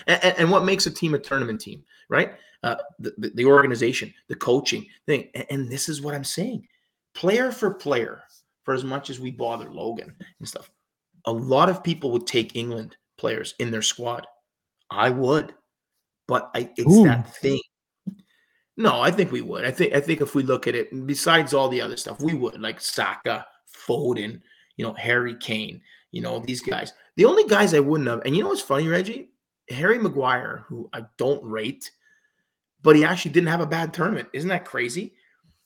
And, 0.06 0.22
and, 0.22 0.50
what 0.52 0.64
makes 0.64 0.86
a 0.86 0.92
team 0.92 1.14
a 1.14 1.18
tournament 1.18 1.60
team, 1.60 1.82
right? 2.08 2.34
Uh, 2.62 2.76
the, 3.00 3.32
the, 3.34 3.44
organization, 3.44 4.14
the 4.28 4.36
coaching 4.36 4.86
thing. 5.06 5.28
And, 5.34 5.46
and 5.50 5.68
this 5.68 5.88
is 5.88 6.00
what 6.00 6.14
I'm 6.14 6.22
saying 6.22 6.64
player 7.14 7.50
for 7.50 7.74
player, 7.74 8.22
for 8.62 8.74
as 8.74 8.84
much 8.84 9.10
as 9.10 9.18
we 9.18 9.32
bother 9.32 9.68
Logan 9.68 10.14
and 10.38 10.48
stuff, 10.48 10.70
a 11.24 11.32
lot 11.32 11.68
of 11.68 11.82
people 11.82 12.12
would 12.12 12.28
take 12.28 12.54
England 12.54 12.96
players 13.18 13.54
in 13.58 13.72
their 13.72 13.82
squad. 13.82 14.24
I 14.88 15.10
would. 15.10 15.52
But 16.28 16.50
I, 16.54 16.70
it's 16.76 16.94
Ooh. 16.94 17.04
that 17.04 17.34
thing 17.36 17.60
no, 18.78 19.00
I 19.00 19.10
think 19.10 19.32
we 19.32 19.40
would. 19.40 19.64
I 19.64 19.72
think 19.72 19.92
I 19.92 20.00
think 20.00 20.20
if 20.20 20.36
we 20.36 20.44
look 20.44 20.68
at 20.68 20.76
it, 20.76 21.04
besides 21.04 21.52
all 21.52 21.68
the 21.68 21.80
other 21.80 21.96
stuff, 21.96 22.20
we 22.20 22.34
would 22.34 22.60
like 22.60 22.80
Saka, 22.80 23.44
Foden, 23.86 24.40
you 24.76 24.86
know, 24.86 24.94
Harry 24.94 25.34
Kane, 25.34 25.80
you 26.12 26.22
know, 26.22 26.38
these 26.38 26.60
guys. 26.60 26.92
The 27.16 27.24
only 27.24 27.44
guys 27.44 27.74
I 27.74 27.80
wouldn't 27.80 28.08
have, 28.08 28.22
and 28.24 28.36
you 28.36 28.44
know 28.44 28.50
what's 28.50 28.60
funny, 28.60 28.86
Reggie? 28.86 29.30
Harry 29.68 29.98
Maguire, 29.98 30.64
who 30.68 30.88
I 30.92 31.06
don't 31.16 31.44
rate, 31.44 31.90
but 32.80 32.94
he 32.94 33.04
actually 33.04 33.32
didn't 33.32 33.48
have 33.48 33.60
a 33.60 33.66
bad 33.66 33.92
tournament. 33.92 34.28
Isn't 34.32 34.48
that 34.50 34.64
crazy? 34.64 35.14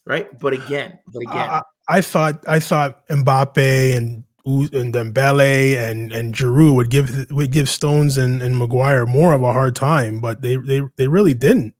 Right. 0.06 0.36
But 0.40 0.54
again, 0.54 0.98
but 1.06 1.20
again, 1.20 1.50
I, 1.50 1.62
I 1.88 2.00
thought 2.00 2.42
I 2.48 2.60
thought 2.60 3.06
Mbappe 3.08 3.94
and 3.94 4.24
and 4.46 4.94
Dembele 4.94 5.76
and 5.76 6.12
and 6.12 6.34
Giroud 6.34 6.76
would 6.76 6.88
give 6.88 7.30
would 7.30 7.52
give 7.52 7.68
Stones 7.68 8.16
and, 8.16 8.40
and 8.40 8.56
Maguire 8.56 9.04
more 9.04 9.34
of 9.34 9.42
a 9.42 9.52
hard 9.52 9.76
time, 9.76 10.18
but 10.18 10.40
they 10.40 10.56
they 10.56 10.80
they 10.96 11.08
really 11.08 11.34
didn't. 11.34 11.74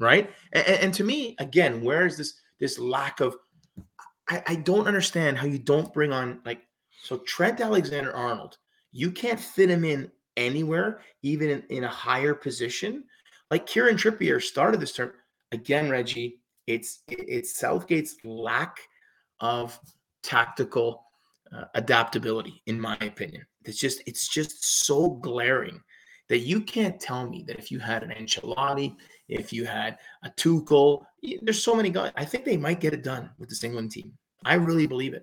Right. 0.00 0.30
And, 0.52 0.66
and 0.66 0.94
to 0.94 1.04
me, 1.04 1.36
again, 1.38 1.82
where 1.82 2.06
is 2.06 2.16
this 2.16 2.34
this 2.60 2.78
lack 2.78 3.20
of 3.20 3.36
I, 4.28 4.42
I 4.46 4.54
don't 4.56 4.86
understand 4.86 5.38
how 5.38 5.46
you 5.46 5.58
don't 5.58 5.92
bring 5.92 6.12
on 6.12 6.40
like 6.44 6.62
so 7.02 7.18
Trent 7.18 7.60
Alexander 7.60 8.14
Arnold, 8.14 8.58
you 8.92 9.10
can't 9.10 9.38
fit 9.38 9.70
him 9.70 9.84
in 9.84 10.10
anywhere, 10.36 11.00
even 11.22 11.50
in, 11.50 11.62
in 11.68 11.84
a 11.84 11.88
higher 11.88 12.34
position. 12.34 13.04
Like 13.50 13.66
Kieran 13.66 13.96
Trippier 13.96 14.42
started 14.42 14.80
this 14.80 14.92
term 14.92 15.12
again, 15.52 15.90
Reggie. 15.90 16.40
It's 16.66 17.02
it's 17.08 17.58
Southgate's 17.58 18.16
lack 18.24 18.78
of 19.40 19.78
tactical 20.22 21.04
uh, 21.54 21.64
adaptability, 21.74 22.62
in 22.66 22.80
my 22.80 22.96
opinion. 23.00 23.44
It's 23.64 23.78
just 23.78 24.02
it's 24.06 24.28
just 24.28 24.86
so 24.86 25.10
glaring 25.10 25.80
that 26.28 26.38
you 26.38 26.60
can't 26.60 26.98
tell 26.98 27.28
me 27.28 27.44
that 27.46 27.58
if 27.58 27.70
you 27.70 27.78
had 27.78 28.02
an 28.02 28.10
Ancelotti, 28.10 28.96
if 29.28 29.52
you 29.52 29.64
had 29.64 29.98
a 30.22 30.30
Tuchel, 30.30 31.04
there's 31.42 31.62
so 31.62 31.74
many 31.74 31.90
guys. 31.90 32.12
I 32.16 32.24
think 32.24 32.44
they 32.44 32.56
might 32.56 32.80
get 32.80 32.94
it 32.94 33.02
done 33.02 33.30
with 33.38 33.48
this 33.48 33.64
England 33.64 33.92
team. 33.92 34.12
I 34.44 34.54
really 34.54 34.86
believe 34.86 35.14
it. 35.14 35.22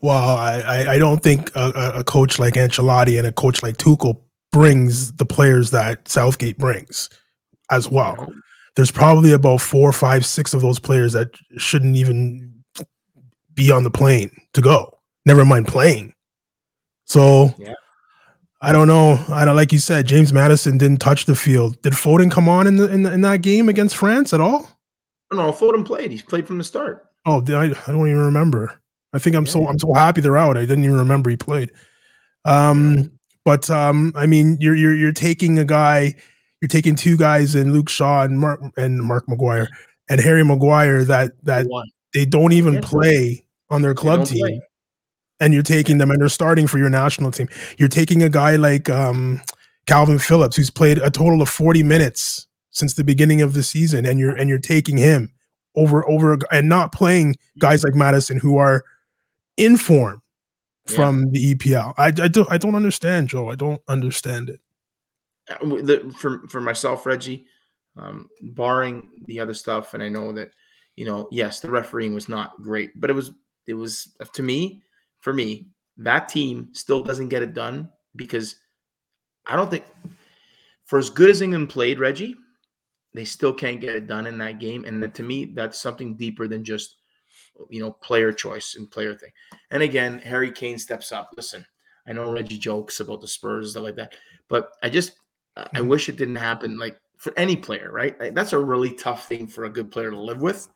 Well, 0.00 0.36
I, 0.36 0.84
I 0.86 0.98
don't 0.98 1.22
think 1.22 1.50
a, 1.54 1.92
a 1.96 2.04
coach 2.04 2.38
like 2.38 2.54
Ancelotti 2.54 3.18
and 3.18 3.26
a 3.26 3.32
coach 3.32 3.62
like 3.62 3.78
Tuchel 3.78 4.20
brings 4.52 5.12
the 5.12 5.24
players 5.24 5.70
that 5.70 6.08
Southgate 6.08 6.58
brings 6.58 7.08
as 7.70 7.88
well. 7.88 8.30
There's 8.76 8.90
probably 8.90 9.32
about 9.32 9.60
four, 9.60 9.92
five, 9.92 10.26
six 10.26 10.54
of 10.54 10.60
those 10.60 10.78
players 10.78 11.14
that 11.14 11.30
shouldn't 11.56 11.96
even 11.96 12.62
be 13.54 13.72
on 13.72 13.82
the 13.82 13.90
plane 13.90 14.30
to 14.52 14.60
go. 14.60 14.98
Never 15.26 15.44
mind 15.44 15.66
playing. 15.66 16.14
So 17.06 17.54
yeah. 17.58 17.74
I 18.60 18.72
don't 18.72 18.88
know. 18.88 19.24
I 19.28 19.44
don't 19.44 19.54
like 19.54 19.72
you 19.72 19.78
said. 19.78 20.06
James 20.06 20.32
Maddison 20.32 20.78
didn't 20.78 20.98
touch 20.98 21.26
the 21.26 21.36
field. 21.36 21.80
Did 21.82 21.92
Foden 21.92 22.30
come 22.30 22.48
on 22.48 22.66
in 22.66 22.76
the 22.76 22.92
in, 22.92 23.02
the, 23.04 23.12
in 23.12 23.20
that 23.20 23.42
game 23.42 23.68
against 23.68 23.96
France 23.96 24.32
at 24.32 24.40
all? 24.40 24.68
No, 25.32 25.52
Foden 25.52 25.86
played. 25.86 26.10
He 26.10 26.20
played 26.22 26.46
from 26.46 26.58
the 26.58 26.64
start. 26.64 27.06
Oh, 27.24 27.42
I, 27.48 27.64
I 27.64 27.92
don't 27.92 28.08
even 28.08 28.24
remember. 28.24 28.80
I 29.12 29.18
think 29.18 29.36
I'm 29.36 29.44
yeah. 29.44 29.52
so 29.52 29.68
I'm 29.68 29.78
so 29.78 29.94
happy 29.94 30.20
they're 30.20 30.36
out. 30.36 30.56
I 30.56 30.60
didn't 30.62 30.84
even 30.84 30.96
remember 30.96 31.30
he 31.30 31.36
played. 31.36 31.70
Um, 32.44 33.12
but 33.44 33.70
um, 33.70 34.12
I 34.16 34.26
mean, 34.26 34.56
you're 34.60 34.74
you're 34.74 34.94
you're 34.94 35.12
taking 35.12 35.58
a 35.58 35.64
guy, 35.64 36.14
you're 36.60 36.68
taking 36.68 36.96
two 36.96 37.16
guys 37.16 37.54
in 37.54 37.72
Luke 37.72 37.88
Shaw 37.88 38.22
and 38.22 38.40
Mark 38.40 38.60
and 38.76 39.00
Mark 39.00 39.26
McGuire 39.26 39.68
and 40.08 40.20
Harry 40.20 40.44
Maguire 40.44 41.04
that 41.04 41.32
that 41.44 41.66
they 42.12 42.24
don't 42.24 42.52
even 42.52 42.80
play 42.80 43.44
on 43.70 43.82
their 43.82 43.94
club 43.94 44.26
team. 44.26 44.40
Play. 44.40 44.60
And 45.40 45.54
you're 45.54 45.62
taking 45.62 45.98
them 45.98 46.10
and 46.10 46.20
they're 46.20 46.28
starting 46.28 46.66
for 46.66 46.78
your 46.78 46.90
national 46.90 47.30
team. 47.30 47.48
You're 47.78 47.88
taking 47.88 48.22
a 48.22 48.28
guy 48.28 48.56
like 48.56 48.90
um, 48.90 49.40
Kalvin 49.86 50.20
Phillips, 50.20 50.56
who's 50.56 50.70
played 50.70 50.98
a 50.98 51.10
total 51.10 51.42
of 51.42 51.48
40 51.48 51.82
minutes 51.82 52.46
since 52.70 52.94
the 52.94 53.04
beginning 53.04 53.40
of 53.42 53.54
the 53.54 53.62
season, 53.62 54.04
and 54.04 54.18
you're 54.18 54.34
and 54.34 54.48
you're 54.48 54.58
taking 54.58 54.96
him 54.96 55.32
over 55.74 56.08
over 56.08 56.38
and 56.50 56.68
not 56.68 56.92
playing 56.92 57.36
guys 57.58 57.84
like 57.84 57.94
Maddison 57.94 58.38
who 58.38 58.58
are 58.58 58.84
in 59.56 59.76
form 59.76 60.22
from 60.86 61.26
yeah. 61.26 61.30
the 61.32 61.54
EPL. 61.54 61.94
I, 61.98 62.06
I 62.06 62.28
don't 62.28 62.50
I 62.50 62.58
don't 62.58 62.74
understand, 62.74 63.28
Joe. 63.28 63.50
I 63.50 63.54
don't 63.54 63.80
understand 63.88 64.50
it. 64.50 64.60
Uh, 65.48 65.56
the, 65.82 66.14
for 66.18 66.46
for 66.48 66.60
myself, 66.60 67.06
Reggie, 67.06 67.46
um, 67.96 68.28
barring 68.42 69.08
the 69.26 69.40
other 69.40 69.54
stuff, 69.54 69.94
and 69.94 70.02
I 70.02 70.08
know 70.08 70.32
that 70.32 70.50
you 70.96 71.04
know, 71.04 71.28
yes, 71.30 71.60
the 71.60 71.70
refereeing 71.70 72.14
was 72.14 72.28
not 72.28 72.60
great, 72.60 72.98
but 73.00 73.08
it 73.10 73.12
was 73.12 73.30
it 73.66 73.74
was 73.74 74.16
to 74.32 74.42
me, 74.42 74.82
for 75.20 75.32
me, 75.32 75.66
that 75.96 76.28
team 76.28 76.68
still 76.72 77.02
doesn't 77.02 77.28
get 77.28 77.42
it 77.42 77.54
done 77.54 77.88
because 78.16 78.56
I 79.46 79.56
don't 79.56 79.70
think 79.70 79.84
for 80.84 80.98
as 80.98 81.10
good 81.10 81.30
as 81.30 81.42
England 81.42 81.70
played, 81.70 81.98
Reggie, 81.98 82.36
they 83.14 83.24
still 83.24 83.52
can't 83.52 83.80
get 83.80 83.96
it 83.96 84.06
done 84.06 84.26
in 84.26 84.38
that 84.38 84.58
game. 84.58 84.84
And 84.84 85.02
that, 85.02 85.14
to 85.14 85.22
me, 85.22 85.46
that's 85.46 85.80
something 85.80 86.14
deeper 86.16 86.46
than 86.46 86.64
just 86.64 86.96
you 87.70 87.80
know 87.80 87.90
player 87.90 88.32
choice 88.32 88.76
and 88.76 88.90
player 88.90 89.14
thing. 89.14 89.30
And 89.70 89.82
again, 89.82 90.18
Harry 90.20 90.52
Kane 90.52 90.78
steps 90.78 91.12
up. 91.12 91.30
Listen, 91.36 91.66
I 92.06 92.12
know 92.12 92.30
Reggie 92.30 92.58
jokes 92.58 93.00
about 93.00 93.20
the 93.20 93.28
Spurs 93.28 93.66
and 93.66 93.70
stuff 93.72 93.82
like 93.82 93.96
that, 93.96 94.14
but 94.48 94.72
I 94.82 94.88
just 94.88 95.12
I 95.56 95.62
mm-hmm. 95.62 95.88
wish 95.88 96.08
it 96.08 96.16
didn't 96.16 96.36
happen. 96.36 96.78
Like 96.78 96.98
for 97.16 97.32
any 97.36 97.56
player, 97.56 97.90
right? 97.92 98.18
Like, 98.18 98.34
that's 98.34 98.52
a 98.52 98.58
really 98.58 98.92
tough 98.92 99.28
thing 99.28 99.46
for 99.46 99.64
a 99.64 99.70
good 99.70 99.90
player 99.90 100.10
to 100.10 100.18
live 100.18 100.40
with. 100.40 100.68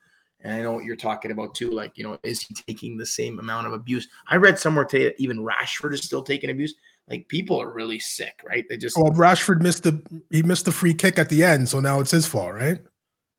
And 0.42 0.52
I 0.54 0.62
know 0.62 0.72
what 0.72 0.84
you're 0.84 0.96
talking 0.96 1.30
about 1.30 1.54
too. 1.54 1.70
Like, 1.70 1.96
you 1.96 2.04
know, 2.04 2.18
is 2.22 2.40
he 2.40 2.54
taking 2.54 2.96
the 2.96 3.06
same 3.06 3.38
amount 3.38 3.66
of 3.66 3.72
abuse? 3.72 4.08
I 4.28 4.36
read 4.36 4.58
somewhere 4.58 4.84
today 4.84 5.04
that 5.04 5.20
even 5.20 5.38
Rashford 5.38 5.94
is 5.94 6.02
still 6.02 6.22
taking 6.22 6.50
abuse. 6.50 6.74
Like, 7.08 7.28
people 7.28 7.60
are 7.60 7.72
really 7.72 7.98
sick, 7.98 8.40
right? 8.44 8.64
They 8.68 8.76
just. 8.76 8.96
Well, 8.96 9.12
Rashford 9.12 9.60
missed 9.60 9.84
the 9.84 10.02
he 10.30 10.42
missed 10.42 10.64
the 10.64 10.72
free 10.72 10.94
kick 10.94 11.18
at 11.18 11.28
the 11.28 11.44
end, 11.44 11.68
so 11.68 11.80
now 11.80 12.00
it's 12.00 12.10
his 12.10 12.26
fault, 12.26 12.54
right? 12.54 12.80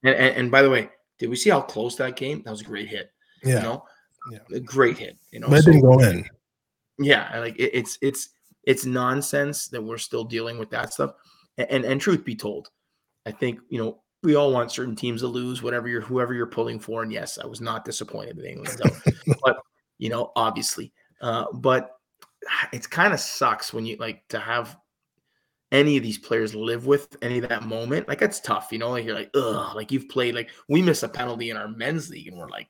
And, 0.04 0.16
and, 0.16 0.36
and 0.36 0.52
by 0.52 0.62
the 0.62 0.70
way, 0.70 0.90
did 1.20 1.30
we 1.30 1.36
see 1.36 1.50
how 1.50 1.62
close 1.62 1.96
that 1.98 2.16
came? 2.16 2.42
That 2.44 2.52
was 2.52 2.62
a 2.62 2.66
great 2.66 2.88
hit. 2.88 3.12
Yeah. 3.44 3.56
You 3.56 3.62
know, 3.62 3.86
yeah. 4.32 4.58
a 4.58 4.60
great 4.60 4.98
hit. 4.98 5.18
You 5.32 5.42
know, 5.42 5.48
it 5.48 5.66
didn't 5.66 5.82
go 5.82 6.00
in. 6.00 6.26
Yeah, 7.00 7.40
like 7.40 7.58
it, 7.58 7.72
it's 7.74 7.98
it's 8.02 8.30
it's 8.64 8.86
nonsense 8.86 9.68
that 9.68 9.82
we're 9.82 9.98
still 9.98 10.24
dealing 10.24 10.58
with 10.58 10.70
that 10.72 10.94
stuff. 10.94 11.14
And, 11.58 11.70
and 11.70 11.86
and 11.86 12.02
truth 12.02 12.24
be 12.24 12.36
told, 12.36 12.70
I 13.26 13.32
think 13.32 13.60
you 13.70 13.80
know 13.80 14.02
we 14.24 14.36
all 14.36 14.52
want 14.52 14.72
certain 14.72 14.96
teams 14.96 15.22
to 15.22 15.28
lose, 15.28 15.62
whatever 15.62 15.88
you're 15.88 16.02
whoever 16.02 16.34
you're 16.34 16.48
pulling 16.48 16.80
for. 16.80 17.04
And 17.04 17.12
yes, 17.12 17.38
I 17.38 17.46
was 17.46 17.62
not 17.62 17.86
disappointed 17.86 18.40
in 18.40 18.46
England, 18.46 18.82
but 19.44 19.58
you 19.98 20.10
know, 20.10 20.32
obviously, 20.36 20.94
uh, 21.22 21.46
but 21.54 21.92
it's 22.72 22.88
kind 22.88 23.14
of 23.14 23.20
sucks 23.20 23.74
when 23.74 23.86
you 23.86 23.98
like 23.98 24.28
to 24.30 24.40
have 24.40 24.78
any 25.72 25.98
of 25.98 26.04
these 26.04 26.18
players 26.18 26.54
live 26.54 26.86
with 26.86 27.16
any 27.22 27.40
of 27.40 27.50
that 27.50 27.64
moment. 27.64 28.08
Like 28.08 28.22
it's 28.22 28.40
tough, 28.40 28.70
you 28.72 28.80
know. 28.80 28.92
Like 28.92 29.06
you're 29.06 29.16
like, 29.16 29.32
ugh, 29.36 29.76
like 29.76 29.92
you've 29.92 30.10
played 30.10 30.36
like 30.36 30.50
we 30.70 30.82
miss 30.82 31.04
a 31.04 31.10
penalty 31.10 31.50
in 31.50 31.58
our 31.58 31.68
men's 31.68 32.10
league, 32.10 32.28
and 32.28 32.38
we're 32.38 32.50
like, 32.50 32.70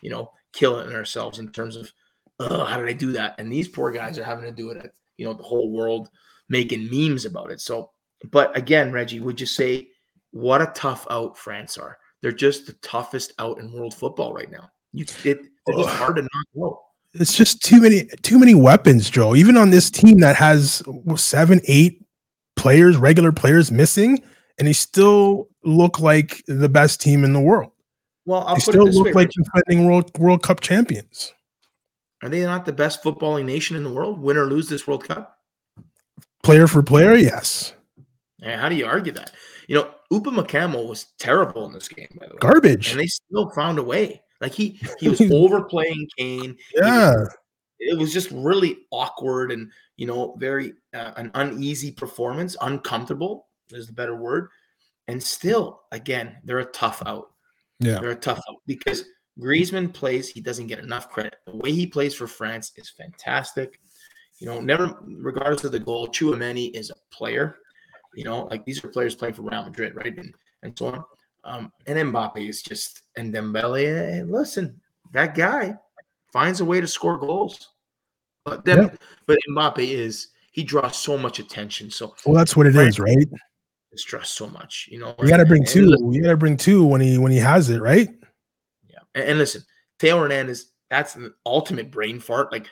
you 0.00 0.10
know, 0.10 0.30
killing 0.52 0.94
ourselves 0.94 1.38
in 1.38 1.50
terms 1.50 1.76
of, 1.76 1.92
ugh, 2.40 2.68
how 2.68 2.78
did 2.78 2.88
I 2.88 2.92
do 2.92 3.12
that? 3.12 3.36
And 3.38 3.50
these 3.50 3.68
poor 3.68 3.90
guys 3.90 4.18
are 4.18 4.24
having 4.24 4.44
to 4.44 4.52
do 4.52 4.70
it 4.70 4.76
at, 4.76 4.92
you 5.16 5.24
know, 5.24 5.32
the 5.32 5.42
whole 5.42 5.70
world 5.72 6.10
making 6.48 6.90
memes 6.90 7.24
about 7.24 7.50
it. 7.50 7.60
So, 7.60 7.90
but 8.30 8.56
again, 8.56 8.92
Reggie, 8.92 9.20
would 9.20 9.40
you 9.40 9.46
say 9.46 9.88
what 10.32 10.60
a 10.60 10.72
tough 10.74 11.06
out 11.10 11.38
France 11.38 11.78
are? 11.78 11.98
They're 12.20 12.32
just 12.32 12.66
the 12.66 12.72
toughest 12.74 13.32
out 13.38 13.58
in 13.58 13.72
world 13.72 13.94
football 13.94 14.32
right 14.32 14.50
now. 14.50 14.70
You, 14.92 15.04
it, 15.24 15.40
they're 15.66 15.76
just 15.76 15.88
hard 15.90 16.16
to 16.16 16.22
knock 16.22 16.66
out. 16.66 16.78
It's 17.14 17.36
just 17.36 17.62
too 17.62 17.80
many, 17.80 18.04
too 18.22 18.38
many 18.38 18.54
weapons, 18.54 19.10
Joe. 19.10 19.34
Even 19.34 19.56
on 19.56 19.70
this 19.70 19.90
team 19.90 20.18
that 20.20 20.36
has 20.36 20.82
seven, 21.16 21.60
eight 21.66 22.02
players, 22.56 22.96
regular 22.96 23.32
players 23.32 23.70
missing, 23.70 24.22
and 24.58 24.66
they 24.66 24.72
still 24.72 25.48
look 25.64 26.00
like 26.00 26.42
the 26.46 26.68
best 26.68 27.00
team 27.00 27.24
in 27.24 27.32
the 27.32 27.40
world. 27.40 27.72
Well, 28.24 28.44
I'll 28.46 28.54
they 28.54 28.60
still 28.60 28.86
look 28.86 29.06
way, 29.06 29.12
like 29.12 29.30
defending 29.30 29.86
world 29.86 30.10
World 30.18 30.42
Cup 30.42 30.60
champions. 30.60 31.32
Are 32.22 32.28
they 32.28 32.44
not 32.44 32.64
the 32.64 32.72
best 32.72 33.02
footballing 33.02 33.44
nation 33.44 33.76
in 33.76 33.82
the 33.82 33.92
world? 33.92 34.20
Win 34.20 34.36
or 34.36 34.46
lose 34.46 34.68
this 34.68 34.86
World 34.86 35.04
Cup? 35.04 35.38
Player 36.42 36.66
for 36.66 36.82
player, 36.82 37.14
yes. 37.14 37.74
And 38.40 38.60
how 38.60 38.68
do 38.68 38.76
you 38.76 38.86
argue 38.86 39.12
that? 39.12 39.32
You 39.68 39.76
know, 39.76 39.90
Upamecano 40.12 40.86
was 40.88 41.06
terrible 41.18 41.66
in 41.66 41.72
this 41.72 41.88
game, 41.88 42.08
by 42.18 42.26
the 42.26 42.34
way. 42.34 42.38
Garbage. 42.40 42.90
And 42.90 43.00
they 43.00 43.06
still 43.06 43.50
found 43.50 43.78
a 43.78 43.82
way. 43.82 44.22
Like 44.40 44.52
he 44.52 44.80
he 44.98 45.08
was 45.08 45.20
overplaying 45.32 46.08
Kane. 46.18 46.56
Yeah. 46.74 47.14
Was, 47.14 47.36
it 47.78 47.98
was 47.98 48.12
just 48.12 48.30
really 48.30 48.78
awkward 48.90 49.50
and 49.52 49.70
you 49.96 50.06
know 50.06 50.36
very 50.38 50.74
uh, 50.94 51.12
an 51.16 51.30
uneasy 51.34 51.90
performance, 51.90 52.56
uncomfortable 52.60 53.48
is 53.70 53.86
the 53.86 53.92
better 53.92 54.16
word. 54.16 54.48
And 55.08 55.22
still, 55.22 55.82
again, 55.90 56.36
they're 56.44 56.60
a 56.60 56.64
tough 56.66 57.02
out. 57.06 57.32
Yeah. 57.80 57.98
They're 57.98 58.10
a 58.10 58.16
tough 58.16 58.40
out 58.48 58.56
because 58.66 59.04
Griezmann 59.40 59.92
plays, 59.92 60.28
he 60.28 60.40
doesn't 60.40 60.66
get 60.66 60.78
enough 60.78 61.10
credit. 61.10 61.36
The 61.46 61.56
way 61.56 61.72
he 61.72 61.86
plays 61.86 62.14
for 62.14 62.26
France 62.26 62.72
is 62.76 62.90
fantastic. 62.90 63.80
You 64.38 64.46
know, 64.46 64.60
never 64.60 64.98
regardless 65.04 65.64
of 65.64 65.72
the 65.72 65.78
goal, 65.78 66.08
Tchouameni 66.08 66.72
is 66.74 66.90
a 66.90 67.14
player. 67.14 67.58
You 68.14 68.24
know, 68.24 68.44
like 68.44 68.64
these 68.64 68.84
are 68.84 68.88
players 68.88 69.14
playing 69.14 69.34
for 69.34 69.42
Real 69.42 69.64
Madrid, 69.64 69.94
right? 69.94 70.16
And 70.16 70.34
and 70.62 70.76
so 70.78 70.86
on. 70.86 71.04
Um, 71.44 71.72
and 71.86 72.12
Mbappe 72.12 72.48
is 72.48 72.62
just 72.62 73.02
and 73.16 73.34
Dembele. 73.34 74.20
And 74.20 74.30
listen, 74.30 74.80
that 75.12 75.34
guy 75.34 75.74
finds 76.32 76.60
a 76.60 76.64
way 76.64 76.80
to 76.80 76.86
score 76.86 77.18
goals. 77.18 77.70
But 78.44 78.64
then, 78.64 78.82
yeah. 78.82 78.94
but 79.26 79.38
Mbappe 79.50 79.78
is 79.78 80.28
he 80.52 80.62
draws 80.62 80.96
so 80.96 81.16
much 81.16 81.38
attention. 81.38 81.90
So 81.90 82.14
well, 82.26 82.36
that's 82.36 82.56
what 82.56 82.66
it 82.66 82.74
right? 82.74 82.88
is, 82.88 82.98
right? 82.98 83.28
stress 83.94 84.30
so 84.30 84.46
much. 84.46 84.88
You 84.90 84.98
know, 84.98 85.14
you 85.20 85.28
got 85.28 85.36
to 85.36 85.44
bring 85.44 85.64
two. 85.64 85.86
Listen, 85.86 86.12
you 86.12 86.22
got 86.22 86.30
to 86.30 86.36
bring 86.36 86.56
two 86.56 86.84
when 86.84 87.00
he 87.00 87.18
when 87.18 87.32
he 87.32 87.38
has 87.38 87.68
it, 87.70 87.80
right? 87.80 88.08
Yeah, 88.88 89.00
and, 89.14 89.24
and 89.24 89.38
listen, 89.38 89.62
Theo 89.98 90.18
Hernandez, 90.18 90.72
that's 90.90 91.14
an 91.14 91.34
ultimate 91.44 91.90
brain 91.90 92.18
fart. 92.18 92.50
Like 92.52 92.68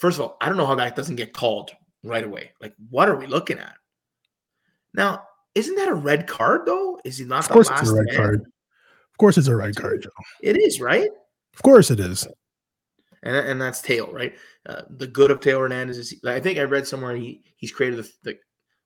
First 0.00 0.18
of 0.18 0.22
all, 0.22 0.38
I 0.40 0.48
don't 0.48 0.56
know 0.56 0.66
how 0.66 0.74
that 0.76 0.96
doesn't 0.96 1.16
get 1.16 1.34
called 1.34 1.72
right 2.02 2.24
away. 2.24 2.52
Like, 2.58 2.72
what 2.88 3.10
are 3.10 3.16
we 3.16 3.26
looking 3.26 3.58
at? 3.58 3.74
Now, 4.94 5.22
isn't 5.54 5.74
that 5.76 5.88
a 5.88 5.94
red 5.94 6.26
card 6.26 6.62
though? 6.66 7.00
Is 7.04 7.18
he 7.18 7.24
not? 7.24 7.44
Of 7.44 7.50
course, 7.50 7.70
it's 7.70 7.90
a 7.90 7.94
red 7.94 8.06
man? 8.06 8.16
card. 8.16 8.40
Of 8.40 9.18
course, 9.18 9.38
it's 9.38 9.48
a 9.48 9.56
red 9.56 9.76
card, 9.76 10.02
Joe. 10.02 10.10
It 10.42 10.56
is, 10.56 10.80
right? 10.80 11.08
Of 11.54 11.62
course, 11.62 11.90
it 11.90 12.00
is. 12.00 12.26
And, 13.22 13.36
and 13.36 13.60
that's 13.60 13.80
Theo, 13.80 14.10
right? 14.12 14.34
Uh, 14.66 14.82
the 14.88 15.06
good 15.06 15.30
of 15.30 15.42
Theo 15.42 15.60
Hernandez 15.60 15.98
is. 15.98 16.14
I 16.26 16.40
think 16.40 16.58
I 16.58 16.62
read 16.62 16.86
somewhere 16.86 17.14
he 17.14 17.42
he's 17.56 17.72
created 17.72 17.98
the, 17.98 18.10
the 18.22 18.38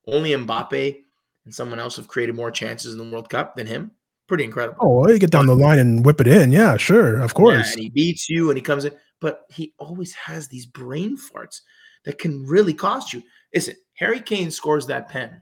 only 0.07 0.31
Mbappe 0.31 0.97
and 1.45 1.53
someone 1.53 1.79
else 1.79 1.95
have 1.95 2.07
created 2.07 2.35
more 2.35 2.51
chances 2.51 2.93
in 2.93 2.97
the 2.97 3.09
World 3.09 3.29
Cup 3.29 3.55
than 3.55 3.67
him. 3.67 3.91
Pretty 4.27 4.43
incredible. 4.43 4.77
Oh, 4.81 4.99
well, 4.99 5.11
you 5.11 5.19
get 5.19 5.29
down 5.29 5.45
the 5.45 5.55
line 5.55 5.77
and 5.77 6.03
whip 6.03 6.19
it 6.19 6.27
in. 6.27 6.51
Yeah, 6.51 6.77
sure, 6.77 7.19
of 7.21 7.35
course. 7.35 7.67
Yeah, 7.67 7.73
and 7.73 7.81
he 7.81 7.89
beats 7.89 8.27
you 8.27 8.49
and 8.49 8.57
he 8.57 8.61
comes 8.63 8.85
in, 8.85 8.93
but 9.21 9.41
he 9.51 9.73
always 9.77 10.13
has 10.15 10.47
these 10.47 10.65
brain 10.65 11.15
farts 11.15 11.61
that 12.05 12.17
can 12.17 12.43
really 12.45 12.73
cost 12.73 13.13
you. 13.13 13.21
Is 13.51 13.67
it 13.67 13.77
Harry 13.93 14.19
Kane 14.19 14.49
scores 14.49 14.87
that 14.87 15.09
pen? 15.09 15.41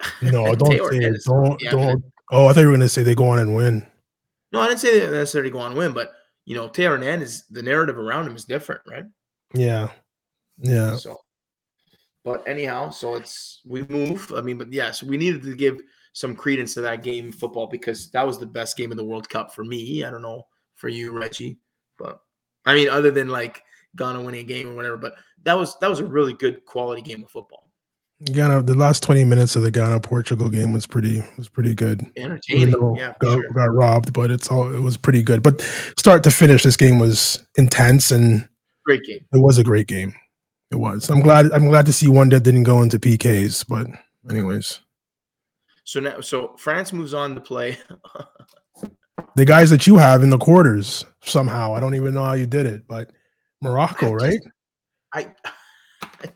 No, 0.22 0.54
don't 0.54 0.70
say 0.70 0.98
it. 0.98 1.22
Don't 1.24 1.60
don't. 1.60 2.04
Oh, 2.30 2.46
I 2.46 2.52
thought 2.52 2.60
you 2.60 2.66
were 2.66 2.72
going 2.72 2.80
to 2.80 2.88
say 2.88 3.02
they 3.02 3.14
go 3.14 3.28
on 3.28 3.38
and 3.38 3.54
win. 3.54 3.86
No, 4.52 4.60
I 4.60 4.68
didn't 4.68 4.80
say 4.80 5.00
they 5.00 5.10
necessarily 5.10 5.50
go 5.50 5.58
on 5.58 5.72
and 5.72 5.78
win, 5.78 5.92
but 5.92 6.12
you 6.44 6.54
know, 6.54 6.68
Theo 6.68 6.90
Hernandez, 6.90 7.44
the 7.50 7.62
narrative 7.62 7.98
around 7.98 8.26
him 8.26 8.36
is 8.36 8.44
different, 8.44 8.82
right? 8.86 9.04
Yeah, 9.54 9.88
yeah. 10.58 10.96
So, 10.96 11.18
but 12.24 12.46
anyhow, 12.46 12.90
so 12.90 13.14
it's 13.14 13.60
we 13.66 13.82
move. 13.84 14.32
I 14.36 14.40
mean, 14.40 14.58
but 14.58 14.72
yes, 14.72 15.02
we 15.02 15.16
needed 15.16 15.42
to 15.42 15.54
give 15.54 15.80
some 16.12 16.36
credence 16.36 16.74
to 16.74 16.80
that 16.82 17.02
game 17.02 17.32
football 17.32 17.66
because 17.66 18.10
that 18.12 18.26
was 18.26 18.38
the 18.38 18.46
best 18.46 18.76
game 18.76 18.90
of 18.90 18.96
the 18.96 19.04
World 19.04 19.28
Cup 19.28 19.54
for 19.54 19.64
me. 19.64 20.04
I 20.04 20.10
don't 20.10 20.22
know 20.22 20.46
for 20.76 20.88
you, 20.88 21.12
Reggie, 21.12 21.58
but 21.98 22.20
I 22.64 22.74
mean, 22.74 22.88
other 22.88 23.10
than 23.10 23.28
like 23.28 23.62
Ghana 23.96 24.22
winning 24.22 24.40
a 24.40 24.44
game 24.44 24.70
or 24.70 24.74
whatever, 24.74 24.96
but 24.96 25.16
that 25.42 25.54
was 25.54 25.78
that 25.80 25.90
was 25.90 26.00
a 26.00 26.06
really 26.06 26.32
good 26.32 26.64
quality 26.64 27.02
game 27.02 27.22
of 27.22 27.30
football. 27.30 27.63
Ghana, 28.22 28.62
the 28.62 28.74
last 28.74 29.02
twenty 29.02 29.24
minutes 29.24 29.56
of 29.56 29.62
the 29.62 29.70
Ghana 29.70 30.00
Portugal 30.00 30.48
game 30.48 30.72
was 30.72 30.86
pretty 30.86 31.22
was 31.36 31.48
pretty 31.48 31.74
good. 31.74 32.06
Entertaining, 32.16 32.96
yeah, 32.96 33.14
got, 33.18 33.34
sure. 33.34 33.50
got 33.52 33.74
robbed, 33.74 34.12
but 34.12 34.30
it's 34.30 34.50
all 34.50 34.72
it 34.72 34.80
was 34.80 34.96
pretty 34.96 35.22
good. 35.22 35.42
But 35.42 35.60
start 35.98 36.22
to 36.24 36.30
finish, 36.30 36.62
this 36.62 36.76
game 36.76 36.98
was 36.98 37.44
intense 37.56 38.10
and 38.10 38.48
great 38.84 39.02
game. 39.02 39.24
It 39.32 39.38
was 39.38 39.58
a 39.58 39.64
great 39.64 39.88
game. 39.88 40.14
It 40.70 40.76
was. 40.76 41.10
I'm 41.10 41.20
glad. 41.20 41.50
I'm 41.52 41.68
glad 41.68 41.86
to 41.86 41.92
see 41.92 42.08
one 42.08 42.28
that 42.30 42.44
didn't 42.44 42.62
go 42.62 42.82
into 42.82 42.98
PKs. 42.98 43.66
But 43.68 43.88
anyways, 44.30 44.80
so 45.84 46.00
now, 46.00 46.20
so 46.20 46.54
France 46.56 46.92
moves 46.92 47.14
on 47.14 47.34
to 47.34 47.40
play. 47.40 47.78
the 49.36 49.44
guys 49.44 49.70
that 49.70 49.86
you 49.86 49.96
have 49.96 50.22
in 50.22 50.30
the 50.30 50.38
quarters 50.38 51.04
somehow. 51.22 51.74
I 51.74 51.80
don't 51.80 51.94
even 51.94 52.14
know 52.14 52.24
how 52.24 52.34
you 52.34 52.46
did 52.46 52.66
it, 52.66 52.86
but 52.86 53.10
Morocco, 53.60 54.12
I 54.12 54.14
right? 54.14 54.40
I, 55.12 55.26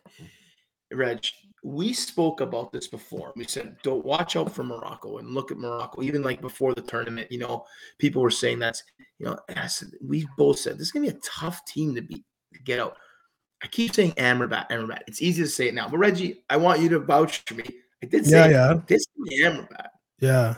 Reg, 0.92 1.26
we 1.64 1.92
spoke 1.92 2.40
about 2.40 2.72
this 2.72 2.88
before. 2.88 3.32
We 3.36 3.44
said, 3.44 3.76
don't 3.82 4.04
watch 4.04 4.36
out 4.36 4.54
for 4.54 4.64
Morocco 4.64 5.18
and 5.18 5.28
look 5.30 5.50
at 5.50 5.58
Morocco. 5.58 6.02
Even 6.02 6.22
like 6.22 6.40
before 6.40 6.74
the 6.74 6.82
tournament, 6.82 7.30
you 7.30 7.38
know, 7.38 7.64
people 7.98 8.22
were 8.22 8.30
saying 8.30 8.58
that's, 8.58 8.82
you 9.18 9.26
know, 9.26 9.38
said, 9.66 9.90
we 10.00 10.26
both 10.36 10.58
said 10.58 10.74
this 10.74 10.88
is 10.88 10.92
gonna 10.92 11.10
be 11.10 11.16
a 11.16 11.20
tough 11.20 11.64
team 11.66 11.94
to 11.94 12.02
be 12.02 12.24
to 12.54 12.62
get 12.64 12.78
out. 12.78 12.96
I 13.62 13.66
keep 13.66 13.94
saying 13.94 14.12
Amrabat, 14.12 14.70
Amrabat. 14.70 15.00
It's 15.08 15.20
easy 15.20 15.42
to 15.42 15.48
say 15.48 15.68
it 15.68 15.74
now, 15.74 15.88
but 15.88 15.98
Reggie, 15.98 16.44
I 16.48 16.56
want 16.56 16.80
you 16.80 16.88
to 16.90 17.00
vouch 17.00 17.42
for 17.46 17.54
me. 17.54 17.64
I 18.02 18.06
did 18.06 18.24
say 18.24 18.50
yeah, 18.50 18.70
yeah. 18.70 18.80
this 18.86 19.00
is 19.00 19.40
Amrabat. 19.40 19.88
Yeah. 20.20 20.54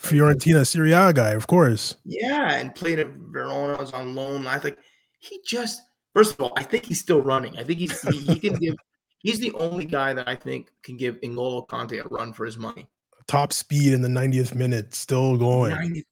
Fiorentina 0.00 0.66
Serie 0.66 0.92
A 0.92 1.12
guy, 1.12 1.30
of 1.30 1.46
course. 1.46 1.96
Yeah, 2.04 2.54
and 2.54 2.74
played 2.74 2.98
at 2.98 3.08
Verona, 3.08 3.78
was 3.78 3.92
on 3.92 4.14
loan. 4.14 4.46
I 4.46 4.58
think 4.58 4.76
he 5.18 5.40
just 5.44 5.82
first 6.14 6.32
of 6.32 6.40
all, 6.40 6.52
I 6.56 6.62
think 6.62 6.84
he's 6.84 7.00
still 7.00 7.20
running. 7.20 7.56
I 7.58 7.64
think 7.64 7.80
he's 7.80 8.00
he, 8.02 8.18
he 8.18 8.38
can 8.38 8.54
give 8.60 8.76
he's 9.18 9.38
the 9.38 9.52
only 9.52 9.84
guy 9.84 10.14
that 10.14 10.28
I 10.28 10.34
think 10.34 10.70
can 10.82 10.96
give 10.96 11.20
N'Golo 11.20 11.66
Kanté 11.68 12.04
a 12.04 12.08
run 12.08 12.32
for 12.32 12.46
his 12.46 12.56
money. 12.56 12.88
Top 13.26 13.52
speed 13.52 13.92
in 13.92 14.00
the 14.00 14.08
90th 14.08 14.54
minute, 14.54 14.94
still 14.94 15.36
going. 15.36 15.72
90, 15.72 16.04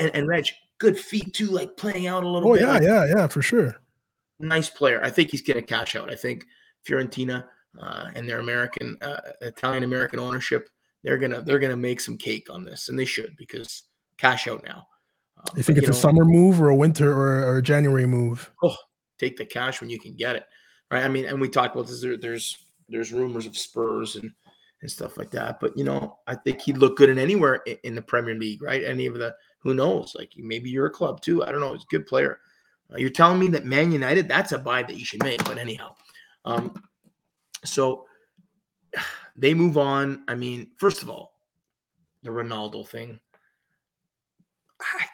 and, 0.00 0.10
and 0.14 0.28
Reg, 0.28 0.48
good 0.78 0.98
feet 0.98 1.32
too, 1.32 1.46
like 1.46 1.76
playing 1.76 2.06
out 2.06 2.24
a 2.24 2.28
little 2.28 2.52
bit. 2.52 2.64
oh, 2.64 2.72
bit. 2.72 2.82
yeah, 2.82 3.00
like, 3.00 3.08
yeah, 3.08 3.16
yeah, 3.16 3.26
for 3.28 3.42
sure. 3.42 3.76
Nice 4.40 4.68
player. 4.68 5.00
I 5.04 5.10
think 5.10 5.30
he's 5.30 5.42
gonna 5.42 5.62
cash 5.62 5.94
out. 5.94 6.10
I 6.10 6.16
think 6.16 6.44
Fiorentina 6.86 7.44
uh, 7.80 8.10
and 8.14 8.28
their 8.28 8.40
American, 8.40 8.96
uh, 9.00 9.20
Italian 9.40 9.84
American 9.84 10.18
ownership, 10.18 10.68
they're 11.04 11.18
gonna 11.18 11.42
they're 11.42 11.60
gonna 11.60 11.76
make 11.76 12.00
some 12.00 12.16
cake 12.16 12.48
on 12.50 12.64
this, 12.64 12.88
and 12.88 12.98
they 12.98 13.04
should 13.04 13.36
because 13.36 13.84
cash 14.18 14.48
out 14.48 14.64
now. 14.64 14.86
Um, 15.38 15.56
you 15.56 15.62
think 15.62 15.76
but, 15.76 15.84
it's 15.84 15.86
you 15.86 15.92
know, 15.92 15.98
a 15.98 16.00
summer 16.00 16.24
move 16.24 16.60
or 16.60 16.70
a 16.70 16.76
winter 16.76 17.12
or, 17.12 17.44
or 17.46 17.58
a 17.58 17.62
January 17.62 18.06
move? 18.06 18.50
Oh, 18.62 18.76
take 19.18 19.36
the 19.36 19.46
cash 19.46 19.80
when 19.80 19.90
you 19.90 20.00
can 20.00 20.16
get 20.16 20.34
it, 20.34 20.44
right? 20.92 21.04
I 21.04 21.08
mean, 21.08 21.24
and 21.24 21.40
we 21.40 21.48
talked 21.48 21.74
about 21.74 21.88
this. 21.88 22.00
There, 22.00 22.16
there's 22.16 22.58
there's 22.88 23.12
rumors 23.12 23.46
of 23.46 23.56
Spurs 23.56 24.16
and 24.16 24.30
and 24.82 24.90
stuff 24.90 25.16
like 25.16 25.30
that, 25.30 25.60
but 25.60 25.76
you 25.76 25.84
know, 25.84 26.18
I 26.26 26.34
think 26.34 26.60
he'd 26.60 26.78
look 26.78 26.96
good 26.96 27.08
in 27.08 27.18
anywhere 27.18 27.62
in, 27.66 27.76
in 27.84 27.94
the 27.94 28.02
Premier 28.02 28.34
League, 28.34 28.62
right? 28.62 28.84
Any 28.84 29.06
of 29.06 29.14
the 29.14 29.34
who 29.60 29.74
knows? 29.74 30.14
Like 30.16 30.32
maybe 30.36 30.70
you're 30.70 30.86
a 30.86 30.90
club 30.90 31.20
too. 31.20 31.44
I 31.44 31.50
don't 31.50 31.60
know. 31.60 31.72
He's 31.72 31.84
a 31.84 31.96
good 31.96 32.06
player. 32.06 32.40
Uh, 32.92 32.98
you're 32.98 33.10
telling 33.10 33.38
me 33.38 33.48
that 33.48 33.64
Man 33.64 33.90
United, 33.90 34.28
that's 34.28 34.52
a 34.52 34.58
buy 34.58 34.82
that 34.82 34.98
you 34.98 35.04
should 35.04 35.22
make. 35.22 35.42
But 35.44 35.58
anyhow, 35.58 35.94
um, 36.44 36.74
so 37.64 38.06
they 39.36 39.54
move 39.54 39.78
on. 39.78 40.24
I 40.28 40.34
mean, 40.34 40.72
first 40.76 41.02
of 41.02 41.08
all, 41.08 41.32
the 42.22 42.30
Ronaldo 42.30 42.86
thing. 42.86 43.18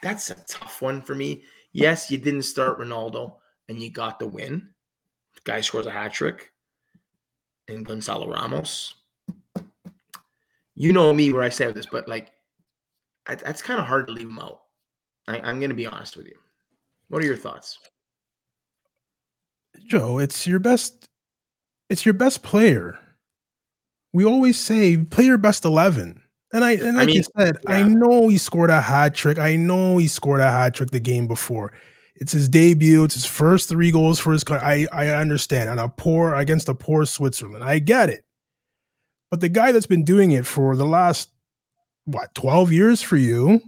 That's 0.03 0.31
a 0.31 0.37
tough 0.49 0.81
one 0.81 1.03
for 1.03 1.15
me. 1.15 1.45
Yes, 1.73 2.11
you 2.11 2.17
didn't 2.17 2.43
start 2.43 2.81
Ronaldo 2.81 3.35
and 3.69 3.83
you 3.83 3.91
got 3.91 4.19
the 4.19 4.27
win. 4.27 4.71
Guy 5.45 5.61
scores 5.61 5.87
a 5.87 5.91
hat 5.91 6.13
trick. 6.13 6.51
And 7.69 7.85
Gonzalo 7.85 8.29
Ramos. 8.31 8.95
You 10.75 10.93
know 10.93 11.13
me 11.13 11.33
where 11.33 11.43
I 11.43 11.49
say 11.49 11.71
this, 11.73 11.87
but 11.87 12.09
like, 12.09 12.31
that's 13.27 13.61
kind 13.63 13.81
of 13.81 13.87
hard 13.87 14.07
to 14.07 14.13
leave 14.13 14.29
him 14.29 14.39
out. 14.39 14.61
I, 15.27 15.41
I'm 15.41 15.59
going 15.59 15.71
to 15.71 15.77
be 15.77 15.87
honest 15.87 16.17
with 16.17 16.27
you. 16.27 16.37
What 17.09 17.23
are 17.23 17.27
your 17.27 17.37
thoughts? 17.37 17.79
Joe, 19.87 20.19
it's 20.19 20.47
your 20.47 20.59
best 20.59 21.09
it's 21.89 22.05
your 22.05 22.15
best 22.15 22.43
player. 22.43 22.99
We 24.13 24.25
always 24.25 24.59
say 24.59 24.97
play 24.97 25.25
your 25.25 25.39
best 25.39 25.65
11. 25.65 26.23
And 26.53 26.65
I 26.65 26.73
and 26.73 26.97
like 26.97 27.03
I 27.03 27.07
mean, 27.07 27.17
you 27.17 27.25
said, 27.37 27.59
yeah. 27.65 27.77
I 27.77 27.83
know 27.83 28.29
he 28.29 28.39
scored 28.39 28.71
a 28.71 28.81
hat 28.81 29.15
trick. 29.15 29.39
I 29.39 29.57
know 29.57 29.99
he 29.99 30.09
scored 30.09 30.41
a 30.41 30.51
hat 30.51 30.75
trick 30.75 30.91
the 30.91 31.01
game 31.01 31.27
before. 31.27 31.73
It's 32.21 32.33
his 32.33 32.49
debut. 32.49 33.05
It's 33.05 33.15
his 33.15 33.27
first 33.27 33.69
three 33.69 33.91
goals 33.91 34.19
for 34.19 34.33
his 34.33 34.45
country. 34.45 34.67
I 34.67 34.87
I 34.93 35.21
understand. 35.21 35.71
And 35.71 35.81
a 35.81 35.89
poor 35.89 36.35
against 36.35 36.69
a 36.69 36.75
poor 36.75 37.07
Switzerland. 37.07 37.65
I 37.65 37.79
get 37.79 38.11
it. 38.11 38.25
But 39.31 39.41
the 39.41 39.49
guy 39.49 39.73
that's 39.73 39.87
been 39.87 40.05
doing 40.05 40.33
it 40.33 40.47
for 40.47 40.75
the 40.75 40.87
last 40.87 41.31
what 42.07 42.35
12 42.35 42.73
years 42.73 43.03
for 43.03 43.17
you 43.17 43.61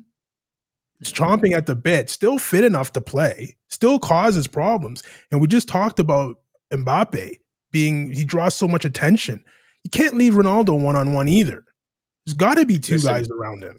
is 1.01 1.13
chomping 1.13 1.53
at 1.53 1.67
the 1.67 1.77
bit, 1.77 2.09
still 2.11 2.39
fit 2.39 2.65
enough 2.65 2.93
to 2.93 3.01
play, 3.01 3.57
still 3.69 3.99
causes 3.99 4.47
problems. 4.47 5.03
And 5.31 5.41
we 5.41 5.47
just 5.47 5.69
talked 5.69 5.99
about 5.99 6.37
Mbappe 6.73 7.37
being 7.73 8.11
he 8.11 8.25
draws 8.25 8.55
so 8.55 8.67
much 8.67 8.85
attention. 8.85 9.45
You 9.85 9.91
can't 9.91 10.17
leave 10.17 10.35
Ronaldo 10.35 10.79
one 10.81 10.97
on 10.97 11.13
one 11.15 11.29
either. 11.29 11.65
There's 12.27 12.37
got 12.37 12.57
to 12.57 12.67
be 12.67 12.79
two 12.79 12.95
Listen, 12.95 13.13
guys 13.13 13.31
around 13.31 13.63
him. 13.63 13.79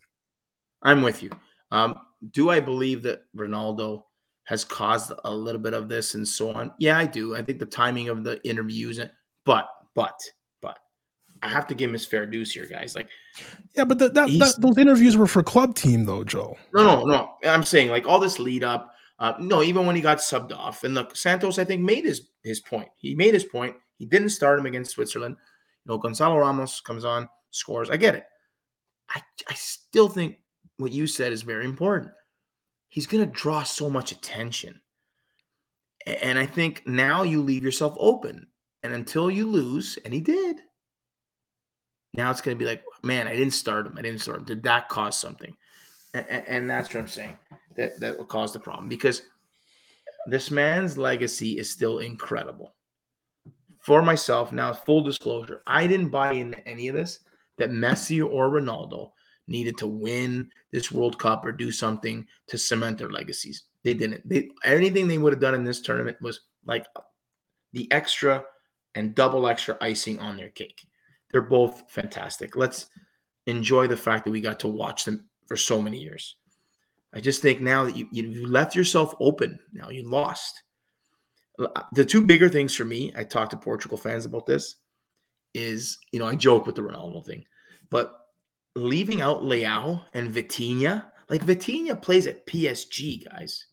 I'm 0.82 1.02
with 1.02 1.22
you. 1.22 1.30
Um, 1.72 2.00
do 2.32 2.50
I 2.50 2.60
believe 2.60 3.04
that 3.04 3.24
Ronaldo 3.36 4.04
has 4.52 4.66
caused 4.66 5.14
a 5.24 5.34
little 5.34 5.62
bit 5.62 5.74
of 5.74 5.88
this 5.88 6.14
and 6.14 6.28
so 6.28 6.52
on? 6.52 6.74
Yeah, 6.78 6.98
I 6.98 7.06
do. 7.06 7.38
I 7.38 7.42
think 7.42 7.58
the 7.58 7.66
timing 7.66 8.10
of 8.10 8.26
the 8.26 8.46
interviews, 8.46 9.00
but 9.46 9.70
but 9.96 10.20
but 10.62 10.78
I 11.42 11.48
have 11.48 11.68
to 11.68 11.74
give 11.74 11.90
him 11.90 11.94
his 11.94 12.06
fair 12.06 12.26
dues 12.26 12.52
here, 12.52 12.66
guys. 12.66 12.94
Like, 12.94 13.08
yeah, 13.78 13.86
but 13.86 13.98
that, 14.00 14.14
that, 14.14 14.28
that 14.28 14.56
those 14.60 14.78
interviews 14.78 15.16
were 15.16 15.26
for 15.26 15.42
club 15.42 15.76
team 15.76 16.04
though, 16.04 16.26
Joe. 16.26 16.58
No, 16.74 16.84
no, 16.84 17.06
no. 17.06 17.30
I'm 17.46 17.64
saying 17.64 17.92
like 17.92 18.06
all 18.06 18.20
this 18.20 18.40
lead 18.40 18.66
up. 18.66 18.94
Uh, 19.20 19.36
no, 19.40 19.64
even 19.64 19.86
when 19.86 19.96
he 19.96 20.02
got 20.02 20.18
subbed 20.18 20.52
off, 20.52 20.84
and 20.84 20.96
look, 20.96 21.16
Santos, 21.16 21.58
I 21.58 21.64
think, 21.64 21.82
made 21.82 22.04
his 22.04 22.28
his 22.44 22.60
point. 22.60 22.90
He 22.98 23.16
made 23.16 23.34
his 23.34 23.46
point. 23.46 23.78
He 24.00 24.06
didn't 24.06 24.32
start 24.32 24.60
him 24.60 24.66
against 24.66 24.92
Switzerland. 24.92 25.38
You 25.86 25.94
know, 25.94 25.98
Gonzalo 25.98 26.38
Ramos 26.38 26.82
comes 26.82 27.06
on, 27.06 27.30
scores. 27.52 27.90
I 27.90 27.96
get 27.96 28.16
it. 28.16 28.26
I 29.10 29.22
I 29.50 29.54
still 29.54 30.10
think 30.10 30.40
what 30.76 30.92
you 30.92 31.08
said 31.08 31.32
is 31.32 31.42
very 31.42 31.64
important. 31.64 32.12
He's 32.92 33.08
going 33.08 33.26
to 33.26 33.32
draw 33.32 33.64
so 33.64 33.90
much 33.90 34.12
attention, 34.12 34.82
and 36.06 36.38
I 36.38 36.46
think 36.46 36.84
now 36.86 37.24
you 37.24 37.42
leave 37.42 37.64
yourself 37.64 37.96
open. 37.98 38.48
And 38.84 38.94
until 38.94 39.32
you 39.32 39.48
lose, 39.48 39.98
and 40.04 40.14
he 40.14 40.20
did, 40.20 40.58
now 42.14 42.30
it's 42.32 42.42
going 42.42 42.58
to 42.58 42.60
be 42.60 42.70
like, 42.70 42.84
man, 43.02 43.28
I 43.28 43.36
didn't 43.36 43.54
start 43.54 43.88
him. 43.88 43.96
I 43.98 44.02
didn't 44.02 44.20
start 44.20 44.40
him. 44.40 44.46
Did 44.46 44.64
that 44.64 44.90
cause 44.90 45.18
something? 45.18 45.56
And, 46.14 46.26
and 46.30 46.70
that's 46.70 46.94
what 46.94 47.00
I'm 47.00 47.08
saying 47.08 47.38
that 47.78 47.98
that 48.02 48.18
will 48.18 48.26
cause 48.26 48.52
the 48.52 48.60
problem 48.60 48.90
because 48.90 49.22
this 50.28 50.52
man's 50.52 50.98
legacy 50.98 51.58
is 51.58 51.72
still 51.72 52.00
incredible. 52.00 52.74
For 53.80 54.02
myself, 54.02 54.52
now 54.52 54.74
full 54.74 55.02
disclosure, 55.02 55.62
I 55.66 55.88
didn't 55.88 56.10
buy 56.10 56.34
into 56.34 56.68
any 56.68 56.90
of 56.90 56.96
this 56.96 57.20
that 57.58 57.72
Messi 57.72 58.22
or 58.22 58.50
Ronaldo 58.50 59.12
needed 59.48 59.78
to 59.78 59.88
win 59.88 60.50
this 60.72 60.92
World 60.92 61.20
Cup 61.20 61.46
or 61.46 61.52
do 61.52 61.72
something 61.72 62.26
to 62.48 62.58
cement 62.58 62.98
their 62.98 63.10
legacies. 63.10 63.64
They 63.84 63.94
didn't. 63.94 64.28
They 64.28 64.50
anything 64.64 65.08
they 65.08 65.18
would 65.18 65.34
have 65.34 65.42
done 65.42 65.56
in 65.56 65.64
this 65.64 65.82
tournament 65.82 66.18
was 66.22 66.42
like 66.66 66.86
the 67.74 67.92
extra 67.92 68.44
and 68.96 69.16
double 69.16 69.48
extra 69.48 69.78
icing 69.82 70.20
on 70.20 70.38
their 70.38 70.50
cake. 70.50 70.86
They're 71.32 71.42
both 71.42 71.84
fantastic. 71.90 72.56
Let's 72.56 72.88
enjoy 73.48 73.88
the 73.88 73.98
fact 73.98 74.26
that 74.26 74.32
we 74.32 74.42
got 74.42 74.60
to 74.60 74.68
watch 74.68 75.06
them 75.06 75.26
for 75.48 75.58
so 75.58 75.82
many 75.82 75.98
years. 75.98 76.36
I 77.14 77.20
just 77.20 77.42
think 77.42 77.62
now 77.62 77.86
that 77.86 77.96
you, 77.96 78.08
you 78.12 78.48
left 78.48 78.76
yourself 78.76 79.14
open, 79.20 79.60
now 79.74 79.90
you 79.90 80.08
lost. 80.10 80.64
Uh, 81.60 81.68
the 81.94 82.06
two 82.06 82.22
bigger 82.22 82.48
things 82.48 82.76
for 82.76 82.86
me, 82.86 83.12
I 83.16 83.24
talked 83.24 83.52
to 83.52 83.58
Portugal 83.58 83.98
fans 83.98 84.26
about 84.26 84.46
this, 84.46 84.76
is, 85.54 85.98
you 86.12 86.20
know, 86.20 86.26
I 86.26 86.36
joke 86.36 86.66
with 86.66 86.76
the 86.76 86.82
Ronaldo 86.82 87.26
thing, 87.26 87.44
but 87.90 88.21
leaving 88.76 89.22
out 89.22 89.44
Leao 89.44 90.04
and 90.14 90.34
Vitinha, 90.34 91.06
like 91.30 91.46
Vitinha 91.46 92.02
plays 92.02 92.28
at 92.28 92.46
PSG, 92.46 93.26
guys. 93.30 93.66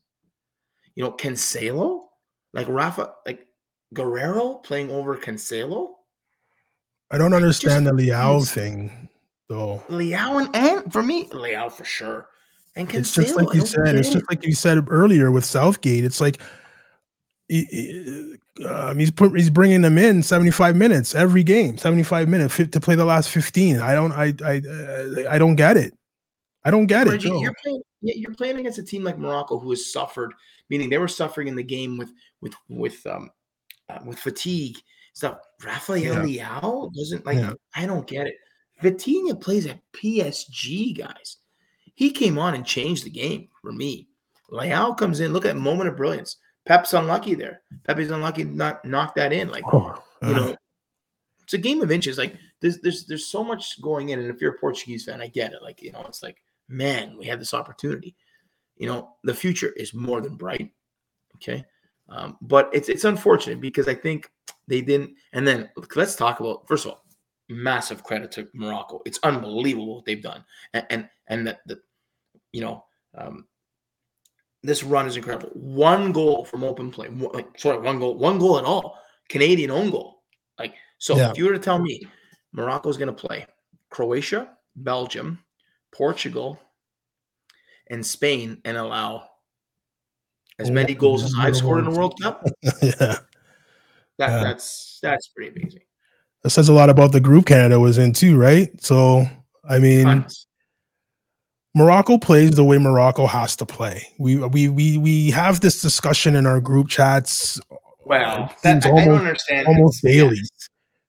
You 0.95 1.05
know, 1.05 1.13
Cancelo, 1.13 2.07
like 2.53 2.69
Rafa, 2.69 3.15
like 3.27 3.47
Guerreiro 3.95 4.63
playing 4.63 4.91
over 4.91 5.17
Cancelo. 5.17 5.91
I 7.11 7.19
don't 7.19 7.35
understand 7.35 7.87
the 7.87 7.93
Leao 7.93 8.47
thing, 8.49 9.09
though. 9.49 9.83
Leao 9.89 10.45
and, 10.45 10.57
and 10.57 10.93
for 10.93 11.03
me, 11.03 11.27
Leao 11.29 11.71
for 11.71 11.85
sure. 11.85 12.29
And 12.77 12.89
Cancelo, 12.89 12.99
it's 12.99 13.15
just 13.15 13.37
like 13.37 13.55
you 13.55 13.67
said. 13.67 13.95
It's 13.97 14.11
just 14.11 14.29
like 14.29 14.45
you 14.45 14.55
said 14.55 14.85
earlier 14.89 15.31
with 15.31 15.45
Southgate. 15.45 16.05
It's 16.05 16.21
like 16.21 16.41
um, 17.51 18.99
he's 18.99 19.11
put 19.11 19.35
he's 19.35 19.49
bringing 19.51 19.81
them 19.81 19.97
in 19.97 20.23
75 20.23 20.77
minutes 20.77 21.15
every 21.15 21.43
game, 21.43 21.79
75 21.79 22.29
minutes 22.29 22.57
to 22.57 22.81
play 22.81 22.95
the 22.95 23.05
last 23.05 23.31
15. 23.31 23.79
I 23.79 23.95
don't 23.95 24.13
I 24.13 24.35
I 24.45 24.59
uh, 24.59 25.31
I 25.31 25.39
don't 25.39 25.57
get 25.57 25.77
it. 25.77 25.95
I 26.65 26.71
don't 26.71 26.87
get 26.87 27.07
Reggie, 27.07 27.31
it. 27.31 27.41
You're 27.41 27.55
playing, 27.63 27.83
you're 28.03 28.35
playing 28.35 28.59
against 28.59 28.79
a 28.79 28.83
team 28.83 29.03
like 29.03 29.19
Morocco 29.19 29.59
who 29.59 29.71
has 29.71 29.91
suffered, 29.91 30.35
meaning 30.69 30.91
they 30.91 30.99
were 30.99 31.09
suffering 31.09 31.49
in 31.49 31.55
the 31.55 31.63
game 31.63 31.97
with 31.97 32.13
with 32.43 32.55
with 32.69 33.07
um 33.07 33.31
uh, 33.89 34.01
with 34.05 34.19
fatigue 34.19 34.77
stuff. 35.15 35.39
Rafael 35.65 36.27
yeah. 36.27 36.61
Leao 36.61 36.93
doesn't 36.93 37.25
like. 37.25 37.39
Yeah. 37.39 37.53
I 37.75 37.87
don't 37.87 38.07
get 38.07 38.27
it. 38.27 38.35
Vitinha 38.83 39.41
plays 39.41 39.67
at 39.67 39.81
PSG, 39.93 40.97
guys. 40.97 41.39
He 41.95 42.11
came 42.11 42.39
on 42.39 42.55
and 42.55 42.65
changed 42.65 43.05
the 43.05 43.11
game 43.11 43.49
for 43.61 43.73
me. 43.73 44.09
Leao 44.53 44.97
comes 44.97 45.21
in. 45.21 45.33
Look 45.33 45.47
at 45.47 45.57
moment 45.57 45.89
of 45.89 45.97
brilliance. 45.97 46.37
Pep's 46.69 46.93
unlucky 46.93 47.35
there. 47.35 47.63
Pepe's 47.87 48.11
unlucky 48.11 48.45
not 48.45 48.85
knock 48.85 49.15
that 49.15 49.33
in. 49.33 49.49
Like 49.49 49.65
oh, 49.73 50.01
you 50.23 50.35
know, 50.35 50.57
it's 51.43 51.55
a 51.55 51.59
game 51.59 51.81
of 51.81 51.91
inches. 51.91 52.19
Like 52.19 52.37
there's 52.61 52.79
there's 52.81 53.07
there's 53.07 53.27
so 53.27 53.43
much 53.43 53.81
going 53.81 54.11
in. 54.11 54.21
And 54.21 54.31
if 54.31 54.43
you're 54.43 54.55
a 54.55 54.59
Portuguese 54.59 55.07
fan, 55.07 55.23
I 55.23 55.29
get 55.29 55.55
it. 55.55 55.63
Like 55.63 55.81
you 55.83 55.93
know, 55.93 56.05
it's 56.07 56.23
like 56.23 56.43
man, 56.69 57.17
we 57.19 57.25
had 57.25 57.41
this 57.41 57.55
opportunity. 57.55 58.15
You 58.77 58.87
know, 58.87 59.17
the 59.25 59.33
future 59.33 59.71
is 59.71 59.95
more 59.95 60.21
than 60.21 60.37
bright. 60.37 60.71
Okay. 61.37 61.65
Um, 62.11 62.37
but 62.43 62.69
it's 62.75 62.91
it's 62.91 63.05
unfortunate 63.05 63.63
because 63.63 63.89
I 63.89 63.95
think 63.95 64.31
they 64.67 64.83
didn't. 64.83 65.15
And 65.33 65.49
then 65.49 65.71
let's 65.97 66.17
talk 66.17 66.41
about 66.41 66.69
first 66.69 66.85
of 66.85 66.93
all, 66.93 67.05
massive 67.49 68.05
credit 68.05 68.31
to 68.33 68.47
Morocco. 68.53 69.01
It's 69.07 69.21
unbelievable 69.23 69.97
what 69.97 70.05
they've 70.05 70.23
done, 70.23 70.45
and 70.75 70.87
and 70.91 71.09
and 71.29 71.47
that 71.47 71.61
the, 71.65 71.81
you 72.53 72.61
know 72.61 72.85
um, 73.17 73.47
this 74.63 74.83
run 74.83 75.07
is 75.07 75.17
incredible. 75.17 75.51
One 75.55 76.13
goal 76.13 76.45
from 76.45 76.65
open 76.65 76.91
play, 76.91 77.09
one, 77.09 77.33
like 77.33 77.59
sorry, 77.59 77.79
one 77.79 77.99
goal, 77.99 78.17
one 78.17 78.39
goal 78.39 78.59
at 78.59 78.65
all. 78.65 78.99
Canadian 79.29 79.71
own 79.71 79.91
goal. 79.91 80.23
Like 80.59 80.75
so, 80.99 81.17
yeah. 81.17 81.31
if 81.31 81.39
you 81.39 81.45
were 81.45 81.53
to 81.53 81.59
tell 81.59 81.79
me 81.79 82.07
Morocco 82.53 82.89
is 82.89 82.97
going 82.97 83.15
to 83.15 83.27
play 83.27 83.47
Croatia, 83.91 84.51
Belgium, 84.77 85.39
Portugal, 85.93 86.59
and 87.89 88.05
Spain, 88.05 88.61
and 88.65 88.77
allow 88.77 89.29
as 90.59 90.71
many 90.71 90.95
goals 90.95 91.23
as 91.23 91.35
I've 91.39 91.57
scored 91.57 91.79
in 91.79 91.85
the 91.93 91.97
World 91.97 92.19
Cup, 92.21 92.45
yeah, 92.63 92.91
that, 92.91 93.21
yeah. 94.19 94.43
that's 94.43 94.99
that's 95.03 95.29
pretty 95.29 95.59
amazing. 95.61 95.83
That 96.43 96.51
says 96.51 96.69
a 96.69 96.73
lot 96.73 96.91
about 96.91 97.13
the 97.13 97.21
group 97.21 97.47
Canada 97.47 97.79
was 97.79 97.99
in 97.99 98.13
too, 98.13 98.37
right? 98.37 98.71
So, 98.83 99.27
I 99.69 99.79
mean. 99.79 100.05
Tons 100.05 100.48
Morocco 101.75 102.19
plays 102.19 102.53
the 102.53 102.65
way 102.65 102.79
Morocco 102.79 103.27
has 103.27 103.55
to 103.57 103.67
play. 103.67 104.07
We 104.19 104.37
we 104.37 104.69
we 104.69 104.99
we 104.99 105.31
have 105.31 105.61
this 105.61 105.81
discussion 105.81 106.35
in 106.35 106.47
our 106.47 106.61
group 106.61 106.89
chats. 106.89 107.61
Well, 108.05 108.45
uh, 108.45 108.49
that, 108.63 108.87
almost, 108.87 109.03
I 109.03 109.05
don't 109.05 109.19
understand 109.19 109.67
almost 109.67 110.03
daily. 110.03 110.37
Yes. 110.37 110.51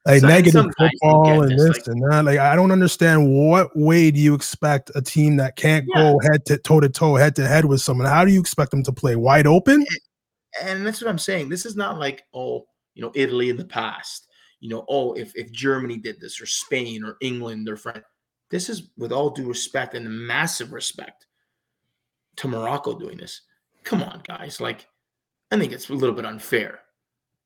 Like 0.06 0.22
some, 0.22 0.30
negative 0.30 0.66
football 0.78 1.44
and 1.44 1.52
this, 1.52 1.68
this 1.68 1.78
like, 1.78 1.88
and 1.88 2.12
that. 2.12 2.26
Like 2.26 2.40
I 2.40 2.56
don't 2.56 2.72
understand 2.72 3.30
what 3.30 3.70
way 3.76 4.12
do 4.12 4.20
you 4.20 4.34
expect 4.34 4.92
a 4.96 5.02
team 5.02 5.38
that 5.38 5.56
can't 5.56 5.86
yeah. 5.94 6.02
go 6.02 6.20
head 6.20 6.46
to 6.46 6.58
toe 6.58 6.80
to 6.80 6.90
toe, 6.90 7.16
head 7.16 7.36
to 7.38 7.48
head 7.48 7.66
with 7.66 7.82
someone? 7.82 8.08
How 8.08 8.26
do 8.26 8.32
you 8.32 8.40
expect 8.40 8.72
them 8.72 8.84
to 8.84 8.92
play 8.92 9.16
wide 9.16 9.48
open? 9.48 9.86
And, 10.62 10.70
and 10.70 10.86
that's 10.86 11.02
what 11.02 11.10
I'm 11.10 11.20
saying. 11.20 11.50
This 11.50 11.66
is 11.66 11.76
not 11.76 12.00
like 12.00 12.24
oh, 12.34 12.66
you 12.96 13.02
know, 13.02 13.12
Italy 13.16 13.50
in 13.50 13.58
the 13.58 13.66
past. 13.66 14.28
You 14.60 14.70
know, 14.70 14.86
oh, 14.90 15.14
if 15.14 15.32
if 15.36 15.52
Germany 15.52 15.98
did 15.98 16.20
this 16.20 16.42
or 16.42 16.46
Spain 16.46 17.04
or 17.04 17.16
England 17.22 17.70
or 17.70 17.78
France 17.78 18.04
this 18.50 18.70
is 18.70 18.90
with 18.98 19.12
all 19.12 19.30
due 19.30 19.48
respect 19.48 19.96
and 19.96 20.10
massive 20.10 20.74
respect 20.74 21.28
to 22.38 22.48
Morocco 22.48 22.98
doing 22.98 23.18
this. 23.18 23.42
Come 23.84 24.04
on, 24.04 24.22
guys. 24.28 24.60
Like, 24.60 24.88
I 25.52 25.58
think 25.58 25.72
it's 25.72 25.90
a 25.90 25.94
little 25.94 26.16
bit 26.16 26.26
unfair. 26.26 26.80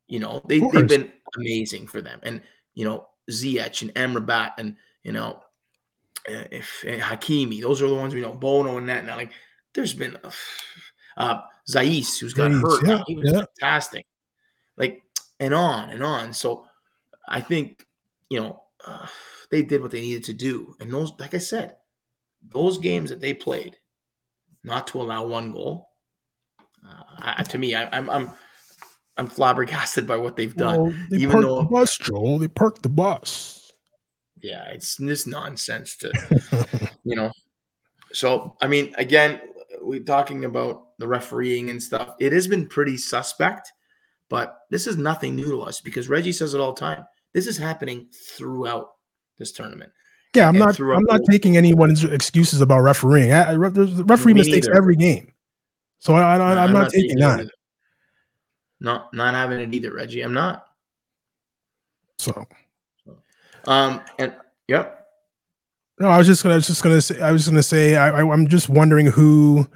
You 0.07 0.19
know, 0.19 0.41
they, 0.45 0.59
they've 0.59 0.87
been 0.87 1.11
amazing 1.37 1.87
for 1.87 2.01
them. 2.01 2.19
And, 2.23 2.41
you 2.73 2.85
know, 2.85 3.07
Ziyech 3.31 3.81
and 3.81 3.93
Amrabat 3.95 4.51
and, 4.57 4.75
you 5.03 5.11
know, 5.11 5.41
eh, 6.27 6.45
if 6.51 6.83
and 6.85 7.01
eh, 7.01 7.03
Hakimi, 7.03 7.61
those 7.61 7.81
are 7.81 7.87
the 7.87 7.95
ones 7.95 8.13
we 8.13 8.21
know, 8.21 8.33
Bono 8.33 8.77
and 8.77 8.89
that. 8.89 9.05
Now, 9.05 9.15
like, 9.15 9.31
there's 9.73 9.93
been 9.93 10.17
uh, 10.23 10.31
uh 11.17 11.41
Zais, 11.69 12.19
who's 12.19 12.33
got 12.33 12.51
Zais, 12.51 12.61
hurt. 12.61 12.87
Yeah, 12.87 13.03
he 13.07 13.15
was 13.15 13.31
yeah. 13.31 13.43
fantastic. 13.59 14.05
Like, 14.77 15.01
and 15.39 15.53
on 15.53 15.89
and 15.89 16.03
on. 16.03 16.33
So 16.33 16.65
I 17.27 17.41
think, 17.41 17.85
you 18.29 18.39
know, 18.39 18.63
uh, 18.85 19.07
they 19.53 19.61
did 19.61 19.83
what 19.83 19.91
they 19.91 20.01
needed 20.01 20.23
to 20.23 20.33
do. 20.33 20.75
And 20.79 20.91
those, 20.91 21.13
like 21.19 21.35
I 21.35 21.37
said, 21.37 21.75
those 22.51 22.79
games 22.79 23.11
that 23.11 23.21
they 23.21 23.35
played, 23.35 23.77
not 24.63 24.87
to 24.87 25.01
allow 25.01 25.27
one 25.27 25.51
goal, 25.51 25.89
uh, 26.83 27.03
I, 27.19 27.43
to 27.43 27.57
me, 27.59 27.75
I, 27.75 27.83
am 27.83 28.09
I'm, 28.09 28.09
I'm 28.09 28.33
I'm 29.15 29.27
flabbergasted 29.27 30.07
by 30.07 30.17
what 30.17 30.35
they've 30.35 30.55
done. 30.55 30.81
Well, 30.81 30.93
they 31.11 31.17
even 31.17 31.41
though 31.41 31.61
the 31.61 31.69
bus, 31.69 31.95
Joel, 31.97 32.39
they 32.39 32.47
parked 32.47 32.81
the 32.81 32.89
bus. 32.89 33.71
Yeah, 34.41 34.65
it's 34.69 34.95
this 34.95 35.27
nonsense 35.27 35.95
to, 35.97 36.89
you 37.03 37.15
know. 37.15 37.31
So 38.11 38.57
I 38.59 38.65
mean, 38.67 38.91
again, 38.97 39.39
we're 39.81 40.03
talking 40.03 40.45
about 40.45 40.97
the 40.97 41.07
refereeing 41.07 41.69
and 41.69 41.81
stuff. 41.81 42.15
It 42.19 42.33
has 42.33 42.47
been 42.47 42.67
pretty 42.67 42.97
suspect, 42.97 43.71
but 44.29 44.57
this 44.71 44.87
is 44.87 44.97
nothing 44.97 45.35
new 45.35 45.51
to 45.51 45.61
us 45.61 45.79
because 45.79 46.09
Reggie 46.09 46.31
says 46.31 46.55
it 46.55 46.59
all 46.59 46.73
the 46.73 46.79
time. 46.79 47.05
This 47.33 47.45
is 47.45 47.55
happening 47.55 48.07
throughout 48.35 48.89
this 49.37 49.51
tournament. 49.51 49.91
Yeah, 50.35 50.47
I'm 50.47 50.57
not. 50.57 50.79
I'm 50.79 51.03
not 51.03 51.21
taking 51.29 51.57
anyone's 51.57 52.03
excuses 52.03 52.61
about 52.61 52.79
refereeing. 52.79 53.31
I, 53.31 53.51
I, 53.51 53.55
referee 53.55 54.33
mistakes 54.33 54.67
neither. 54.67 54.77
every 54.77 54.95
game, 54.95 55.31
so 55.99 56.15
I, 56.15 56.37
I, 56.37 56.63
am 56.63 56.73
not, 56.73 56.83
not, 56.83 56.91
taking 56.91 57.19
that. 57.19 57.41
Either. 57.41 57.51
Not 58.79 59.13
not 59.13 59.33
having 59.35 59.59
it 59.59 59.73
either, 59.73 59.93
Reggie. 59.93 60.21
I'm 60.21 60.33
not. 60.33 60.65
So, 62.17 62.47
um, 63.65 64.01
and 64.17 64.33
yep. 64.67 65.07
No, 65.99 66.07
I 66.07 66.17
was 66.17 66.25
just 66.25 66.41
gonna. 66.41 66.55
I 66.55 66.57
was 66.57 66.67
just 66.67 66.81
gonna 66.81 67.01
say. 67.01 67.21
I 67.21 67.31
was 67.31 67.47
gonna 67.47 67.61
say. 67.61 67.95
I, 67.95 68.09
I, 68.09 68.33
I'm 68.33 68.47
just 68.47 68.69
wondering 68.69 69.05
who 69.05 69.67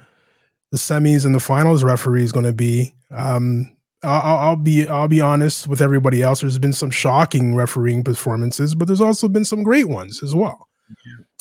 the 0.70 0.78
semis 0.78 1.24
and 1.24 1.34
the 1.34 1.40
finals 1.40 1.84
referee 1.84 2.24
is 2.24 2.32
going 2.32 2.44
to 2.44 2.52
be. 2.52 2.94
Um, 3.10 3.76
I'll, 4.02 4.38
I'll, 4.38 4.56
be 4.56 4.86
I'll 4.86 5.08
be 5.08 5.20
honest 5.20 5.66
with 5.66 5.82
everybody 5.82 6.22
else. 6.22 6.40
There's 6.40 6.58
been 6.58 6.72
some 6.72 6.90
shocking 6.90 7.54
refereeing 7.54 8.04
performances, 8.04 8.74
but 8.74 8.86
there's 8.86 9.00
also 9.00 9.28
been 9.28 9.44
some 9.44 9.62
great 9.62 9.88
ones 9.88 10.22
as 10.22 10.34
well. 10.34 10.68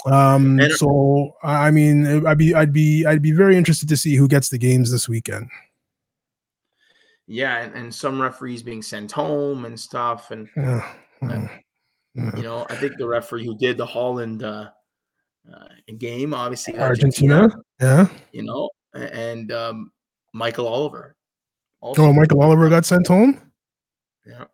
Um, 0.06 0.60
so 0.76 1.36
I 1.44 1.72
mean, 1.72 2.26
I'd 2.26 2.38
be 2.38 2.54
I'd 2.54 2.74
be 2.74 3.06
I'd 3.06 3.22
be 3.22 3.32
very 3.32 3.58
interested 3.58 3.90
to 3.90 3.98
see 3.98 4.16
who 4.16 4.28
gets 4.28 4.50
the 4.50 4.58
games 4.58 4.92
this 4.92 5.10
weekend. 5.10 5.50
Yeah, 7.28 7.58
and, 7.58 7.76
and 7.76 7.94
some 7.94 8.22
referees 8.22 8.64
being 8.64 8.82
sent 8.82 9.12
home 9.12 9.66
and 9.66 9.78
stuff, 9.78 10.32
and, 10.32 10.48
yeah. 10.56 10.94
and 11.22 11.50
yeah. 12.16 12.36
you 12.38 12.44
know, 12.44 12.66
I 12.70 12.76
think 12.76 12.98
the 12.98 13.08
referee 13.08 13.46
who 13.46 13.58
did 13.58 13.78
the 13.78 13.86
Holland 13.86 14.44
uh, 14.44 14.70
uh, 15.54 15.68
game, 15.98 16.34
obviously 16.34 16.80
Argentina, 16.80 17.42
Argentina, 17.42 17.64
yeah, 17.82 18.08
you 18.32 18.44
know, 18.44 18.70
and 18.94 19.52
um, 19.52 19.92
Michael 20.34 20.68
Oliver 20.68 21.17
also, 21.82 22.04
oh, 22.04 22.14
Michael 22.14 22.42
Oliver 22.42 22.70
got 22.70 22.86
sent 22.86 23.08
home. 23.08 23.40
Yeah. 24.26 24.46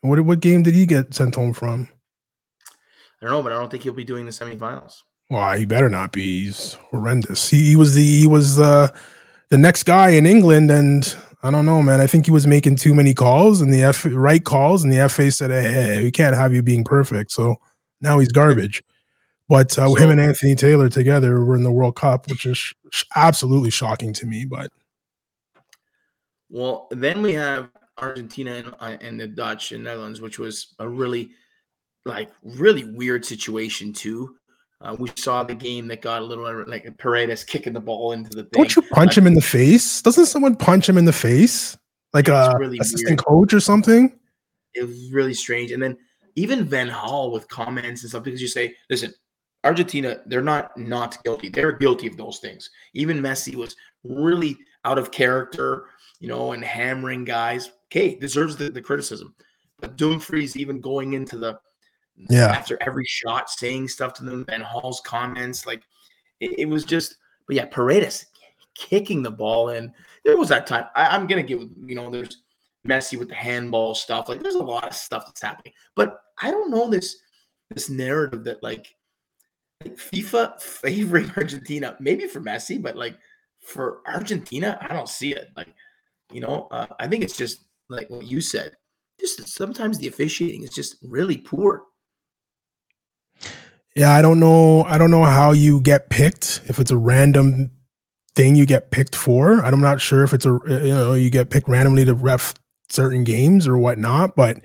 What 0.00 0.20
what 0.20 0.40
game 0.40 0.62
did 0.62 0.74
he 0.74 0.86
get 0.86 1.14
sent 1.14 1.34
home 1.34 1.52
from? 1.52 1.88
I 3.20 3.26
don't 3.26 3.30
know, 3.30 3.42
but 3.42 3.52
I 3.52 3.56
don't 3.56 3.70
think 3.70 3.82
he'll 3.82 3.92
be 3.92 4.04
doing 4.04 4.26
the 4.26 4.32
semifinals. 4.32 5.02
Well, 5.30 5.56
he 5.56 5.64
better 5.64 5.88
not 5.88 6.12
be. 6.12 6.44
He's 6.44 6.74
horrendous. 6.90 7.48
He, 7.48 7.70
he 7.70 7.76
was 7.76 7.94
the 7.94 8.04
he 8.04 8.26
was 8.26 8.60
uh, 8.60 8.88
the 9.48 9.58
next 9.58 9.82
guy 9.84 10.10
in 10.10 10.26
England, 10.26 10.70
and 10.70 11.16
I 11.42 11.50
don't 11.50 11.66
know, 11.66 11.82
man. 11.82 12.00
I 12.00 12.06
think 12.06 12.26
he 12.26 12.30
was 12.30 12.46
making 12.46 12.76
too 12.76 12.94
many 12.94 13.14
calls 13.14 13.60
and 13.60 13.72
the 13.72 13.82
F 13.82 14.06
right 14.08 14.44
calls, 14.44 14.84
and 14.84 14.92
the 14.92 15.08
FA 15.08 15.30
said, 15.30 15.50
"Hey, 15.50 16.02
we 16.02 16.10
can't 16.10 16.36
have 16.36 16.54
you 16.54 16.62
being 16.62 16.84
perfect." 16.84 17.32
So 17.32 17.56
now 18.00 18.18
he's 18.18 18.32
garbage. 18.32 18.82
But 19.48 19.78
uh, 19.78 19.88
so, 19.88 19.94
him 19.94 20.10
and 20.10 20.20
Anthony 20.20 20.54
Taylor 20.54 20.88
together 20.88 21.44
were 21.44 21.56
in 21.56 21.62
the 21.62 21.70
World 21.70 21.96
Cup, 21.96 22.28
which 22.28 22.46
is 22.46 22.58
sh- 22.58 23.04
absolutely 23.14 23.70
shocking 23.70 24.12
to 24.14 24.26
me. 24.26 24.44
But 24.44 24.70
Well, 26.48 26.88
then 26.90 27.22
we 27.22 27.32
have 27.34 27.70
Argentina 27.98 28.54
and, 28.54 28.74
uh, 28.80 28.96
and 29.00 29.18
the 29.18 29.26
Dutch 29.26 29.72
and 29.72 29.84
Netherlands, 29.84 30.20
which 30.20 30.38
was 30.38 30.74
a 30.78 30.88
really, 30.88 31.30
like, 32.04 32.30
really 32.42 32.84
weird 32.84 33.24
situation 33.24 33.92
too. 33.92 34.36
Uh, 34.80 34.94
we 34.98 35.10
saw 35.16 35.42
the 35.42 35.54
game 35.54 35.88
that 35.88 36.02
got 36.02 36.20
a 36.20 36.24
little 36.24 36.64
like 36.66 36.86
Paredes 36.98 37.44
kicking 37.44 37.72
the 37.72 37.80
ball 37.80 38.12
into 38.12 38.30
the 38.30 38.42
thing. 38.42 38.62
Don't 38.62 38.76
you 38.76 38.82
punch 38.82 39.16
uh, 39.16 39.22
him 39.22 39.26
in 39.26 39.34
the 39.34 39.40
face? 39.40 40.02
Doesn't 40.02 40.26
someone 40.26 40.54
punch 40.54 40.88
him 40.88 40.98
in 40.98 41.06
the 41.06 41.12
face? 41.12 41.76
Like 42.12 42.28
a 42.28 42.54
really 42.58 42.78
assistant 42.78 43.20
weird. 43.20 43.24
coach 43.24 43.54
or 43.54 43.60
something? 43.60 44.18
It 44.74 44.86
was 44.86 45.10
really 45.12 45.34
strange. 45.34 45.72
And 45.72 45.82
then 45.82 45.96
even 46.34 46.64
Van 46.64 46.90
Gaal 46.90 47.32
with 47.32 47.48
comments 47.48 48.02
and 48.02 48.10
stuff 48.10 48.22
because 48.22 48.42
you 48.42 48.48
say, 48.48 48.74
listen, 48.90 49.12
Argentina, 49.64 50.20
they're 50.26 50.42
not 50.42 50.76
not 50.76 51.22
guilty. 51.24 51.48
They're 51.48 51.72
guilty 51.72 52.06
of 52.06 52.16
those 52.16 52.38
things. 52.38 52.70
Even 52.94 53.20
Messi 53.20 53.54
was 53.54 53.74
really 54.04 54.56
out 54.84 54.98
of 54.98 55.10
character, 55.10 55.86
you 56.20 56.28
know, 56.28 56.52
and 56.52 56.64
hammering 56.64 57.24
guys. 57.24 57.70
Okay, 57.86 58.16
deserves 58.16 58.56
the, 58.56 58.70
the 58.70 58.82
criticism. 58.82 59.34
But 59.80 59.96
Dumfries 59.96 60.56
even 60.56 60.80
going 60.80 61.12
into 61.12 61.38
the 61.38 61.58
yeah 62.30 62.46
after 62.46 62.78
every 62.80 63.04
shot 63.04 63.50
saying 63.50 63.88
stuff 63.88 64.14
to 64.14 64.24
them 64.24 64.44
and 64.48 64.62
Hall's 64.62 65.00
comments, 65.04 65.66
like 65.66 65.82
it, 66.40 66.60
it 66.60 66.66
was 66.66 66.84
just 66.84 67.16
but 67.46 67.56
yeah, 67.56 67.66
Paredes 67.66 68.26
kicking 68.74 69.22
the 69.22 69.30
ball 69.30 69.70
in. 69.70 69.92
There 70.24 70.36
was 70.36 70.48
that 70.48 70.66
time. 70.66 70.86
I, 70.94 71.08
I'm 71.08 71.26
gonna 71.26 71.42
give 71.42 71.60
you 71.60 71.94
know, 71.94 72.10
there's 72.10 72.42
Messi 72.86 73.18
with 73.18 73.28
the 73.28 73.34
handball 73.34 73.94
stuff. 73.94 74.28
Like 74.28 74.42
there's 74.42 74.54
a 74.54 74.62
lot 74.62 74.86
of 74.86 74.94
stuff 74.94 75.26
that's 75.26 75.42
happening. 75.42 75.72
But 75.94 76.20
I 76.42 76.50
don't 76.50 76.70
know 76.70 76.88
this 76.88 77.16
this 77.70 77.88
narrative 77.90 78.44
that 78.44 78.62
like, 78.62 78.94
like 79.84 79.96
FIFA 79.96 80.60
favoring 80.60 81.30
Argentina, 81.36 81.96
maybe 82.00 82.26
for 82.26 82.40
Messi, 82.40 82.80
but 82.80 82.96
like 82.96 83.16
for 83.60 84.00
Argentina, 84.06 84.78
I 84.80 84.94
don't 84.94 85.08
see 85.08 85.34
it. 85.34 85.50
Like, 85.56 85.68
you 86.32 86.40
know, 86.40 86.68
uh, 86.70 86.86
I 86.98 87.08
think 87.08 87.24
it's 87.24 87.36
just 87.36 87.64
like 87.88 88.10
what 88.10 88.26
you 88.26 88.40
said. 88.40 88.72
Just 89.20 89.48
sometimes 89.48 89.98
the 89.98 90.08
officiating 90.08 90.62
is 90.62 90.70
just 90.70 90.96
really 91.02 91.38
poor. 91.38 91.84
Yeah, 93.94 94.14
I 94.14 94.20
don't 94.20 94.38
know. 94.38 94.84
I 94.84 94.98
don't 94.98 95.10
know 95.10 95.24
how 95.24 95.52
you 95.52 95.80
get 95.80 96.10
picked. 96.10 96.60
If 96.66 96.78
it's 96.78 96.90
a 96.90 96.98
random 96.98 97.70
thing 98.34 98.54
you 98.54 98.66
get 98.66 98.90
picked 98.90 99.16
for, 99.16 99.64
I'm 99.64 99.80
not 99.80 100.02
sure 100.02 100.22
if 100.22 100.34
it's 100.34 100.44
a 100.44 100.58
you 100.66 100.94
know 100.94 101.14
you 101.14 101.30
get 101.30 101.48
picked 101.48 101.68
randomly 101.68 102.04
to 102.04 102.14
ref 102.14 102.54
certain 102.90 103.24
games 103.24 103.66
or 103.66 103.78
whatnot. 103.78 104.36
But 104.36 104.58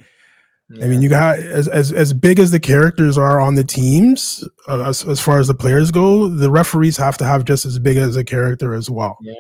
yeah. 0.70 0.86
I 0.86 0.88
mean, 0.90 1.02
you 1.02 1.08
got 1.08 1.40
as, 1.40 1.70
as 1.70 1.94
as 1.94 2.14
big 2.14 2.40
as 2.40 2.52
the 2.52 2.60
characters 2.60 3.18
are 3.18 3.40
on 3.40 3.56
the 3.56 3.64
teams, 3.64 4.48
uh, 4.68 4.82
as 4.82 5.06
as 5.06 5.22
far 5.22 5.40
as 5.40 5.48
the 5.48 5.54
players 5.54 5.92
go, 5.92 6.28
the 6.28 6.52
referees 6.52 6.98
have 6.98 7.18
to 7.20 7.26
have 7.26 7.46
just 7.46 7.66
as 7.66 7.80
big 7.80 7.96
as 7.96 8.18
a 8.18 8.24
character 8.26 8.74
as 8.74 8.90
well. 8.90 9.18
Yeah. 9.22 9.34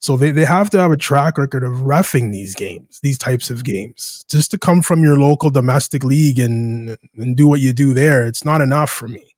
So 0.00 0.16
they, 0.16 0.30
they 0.30 0.44
have 0.44 0.70
to 0.70 0.78
have 0.78 0.92
a 0.92 0.96
track 0.96 1.38
record 1.38 1.64
of 1.64 1.72
refing 1.78 2.30
these 2.30 2.54
games, 2.54 3.00
these 3.02 3.18
types 3.18 3.50
of 3.50 3.64
games. 3.64 4.24
Just 4.28 4.50
to 4.52 4.58
come 4.58 4.80
from 4.80 5.02
your 5.02 5.18
local 5.18 5.50
domestic 5.50 6.04
league 6.04 6.38
and 6.38 6.96
and 7.16 7.36
do 7.36 7.48
what 7.48 7.60
you 7.60 7.72
do 7.72 7.94
there, 7.94 8.26
it's 8.26 8.44
not 8.44 8.60
enough 8.60 8.90
for 8.90 9.08
me. 9.08 9.34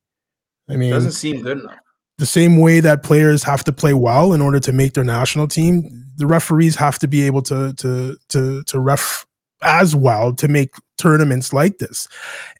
I 0.69 0.75
mean, 0.75 0.89
it 0.89 0.93
doesn't 0.93 1.13
seem 1.13 1.41
good 1.41 1.59
enough. 1.59 1.75
The 2.19 2.25
same 2.27 2.57
way 2.57 2.79
that 2.81 3.01
players 3.01 3.41
have 3.43 3.63
to 3.63 3.73
play 3.73 3.95
well 3.95 4.33
in 4.33 4.41
order 4.41 4.59
to 4.59 4.71
make 4.71 4.93
their 4.93 5.03
national 5.03 5.47
team, 5.47 6.05
the 6.17 6.27
referees 6.27 6.75
have 6.75 6.99
to 6.99 7.07
be 7.07 7.23
able 7.25 7.41
to 7.43 7.73
to 7.73 8.15
to 8.29 8.63
to 8.63 8.79
ref 8.79 9.25
as 9.63 9.95
well 9.95 10.33
to 10.33 10.47
make 10.47 10.75
tournaments 10.97 11.53
like 11.53 11.79
this. 11.79 12.07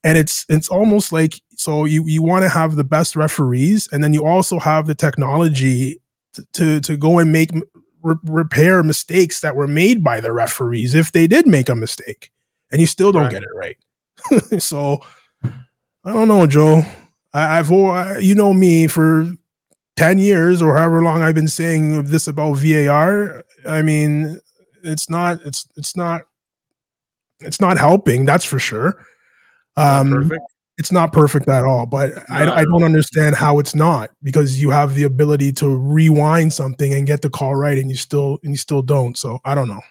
And 0.04 0.18
it's 0.18 0.46
it's 0.50 0.70
almost 0.70 1.12
like 1.12 1.40
so 1.56 1.86
you 1.86 2.04
you 2.08 2.24
want 2.24 2.44
to 2.44 2.50
have 2.50 2.76
the 2.76 2.84
best 2.84 3.16
referees 3.16 3.88
and 3.92 4.04
then 4.04 4.14
you 4.14 4.26
also 4.26 4.58
have 4.58 4.88
the 4.88 4.96
technology 4.96 6.02
to 6.34 6.46
to, 6.54 6.82
to 6.82 6.98
go 6.98 7.20
and 7.20 7.32
make 7.32 7.52
re- 8.04 8.16
repair 8.24 8.84
mistakes 8.84 9.42
that 9.42 9.56
were 9.56 9.68
made 9.68 10.04
by 10.04 10.22
the 10.22 10.32
referees 10.32 10.96
if 10.96 11.12
they 11.12 11.28
did 11.28 11.48
make 11.48 11.70
a 11.70 11.76
mistake 11.76 12.32
and 12.72 12.80
you 12.80 12.88
still 12.88 13.12
don't 13.12 13.24
right. 13.24 13.32
get 13.32 13.44
it 13.44 13.50
right. 13.54 13.78
so 14.62 15.02
I 15.44 16.14
don't 16.14 16.28
know, 16.28 16.48
Joe. 16.48 16.84
I, 17.34 17.56
have 17.56 17.70
you 18.22 18.36
know 18.36 18.54
me 18.54 18.88
for 18.88 19.32
10 19.98 20.18
years 20.20 20.62
or 20.62 20.78
however 20.78 21.02
long 21.02 21.22
I've 21.22 21.36
been 21.36 21.48
saying 21.48 22.04
this 22.06 22.28
about 22.28 22.56
VAR. 22.56 23.44
I 23.68 23.82
mean, 23.82 24.40
it's 24.84 25.10
not, 25.10 25.40
it's, 25.46 25.68
it's 25.78 25.96
not, 25.96 26.24
it's 27.40 27.62
not 27.62 27.78
helping. 27.78 28.26
That's 28.26 28.46
for 28.46 28.60
sure. 28.60 29.06
Um, 29.78 30.32
it's 30.82 30.92
not 30.92 31.14
perfect 31.14 31.48
at 31.48 31.64
all, 31.64 31.86
but 31.86 32.10
no, 32.10 32.24
I, 32.30 32.62
I 32.62 32.64
don't 32.64 32.82
understand 32.82 33.36
how 33.36 33.60
it's 33.60 33.76
not 33.76 34.10
because 34.24 34.60
you 34.60 34.72
have 34.72 34.96
the 34.96 35.04
ability 35.04 35.52
to 35.54 35.70
rewind 35.70 36.52
something 36.54 36.92
and 36.92 37.06
get 37.06 37.22
the 37.22 37.30
call 37.30 37.56
right, 37.56 37.78
and 37.78 37.88
you 37.92 37.96
still 37.96 38.40
and 38.42 38.54
you 38.54 38.58
still 38.58 38.82
don't. 38.82 39.16
So 39.16 39.40
I 39.46 39.54
don't 39.54 39.68
know. 39.68 39.82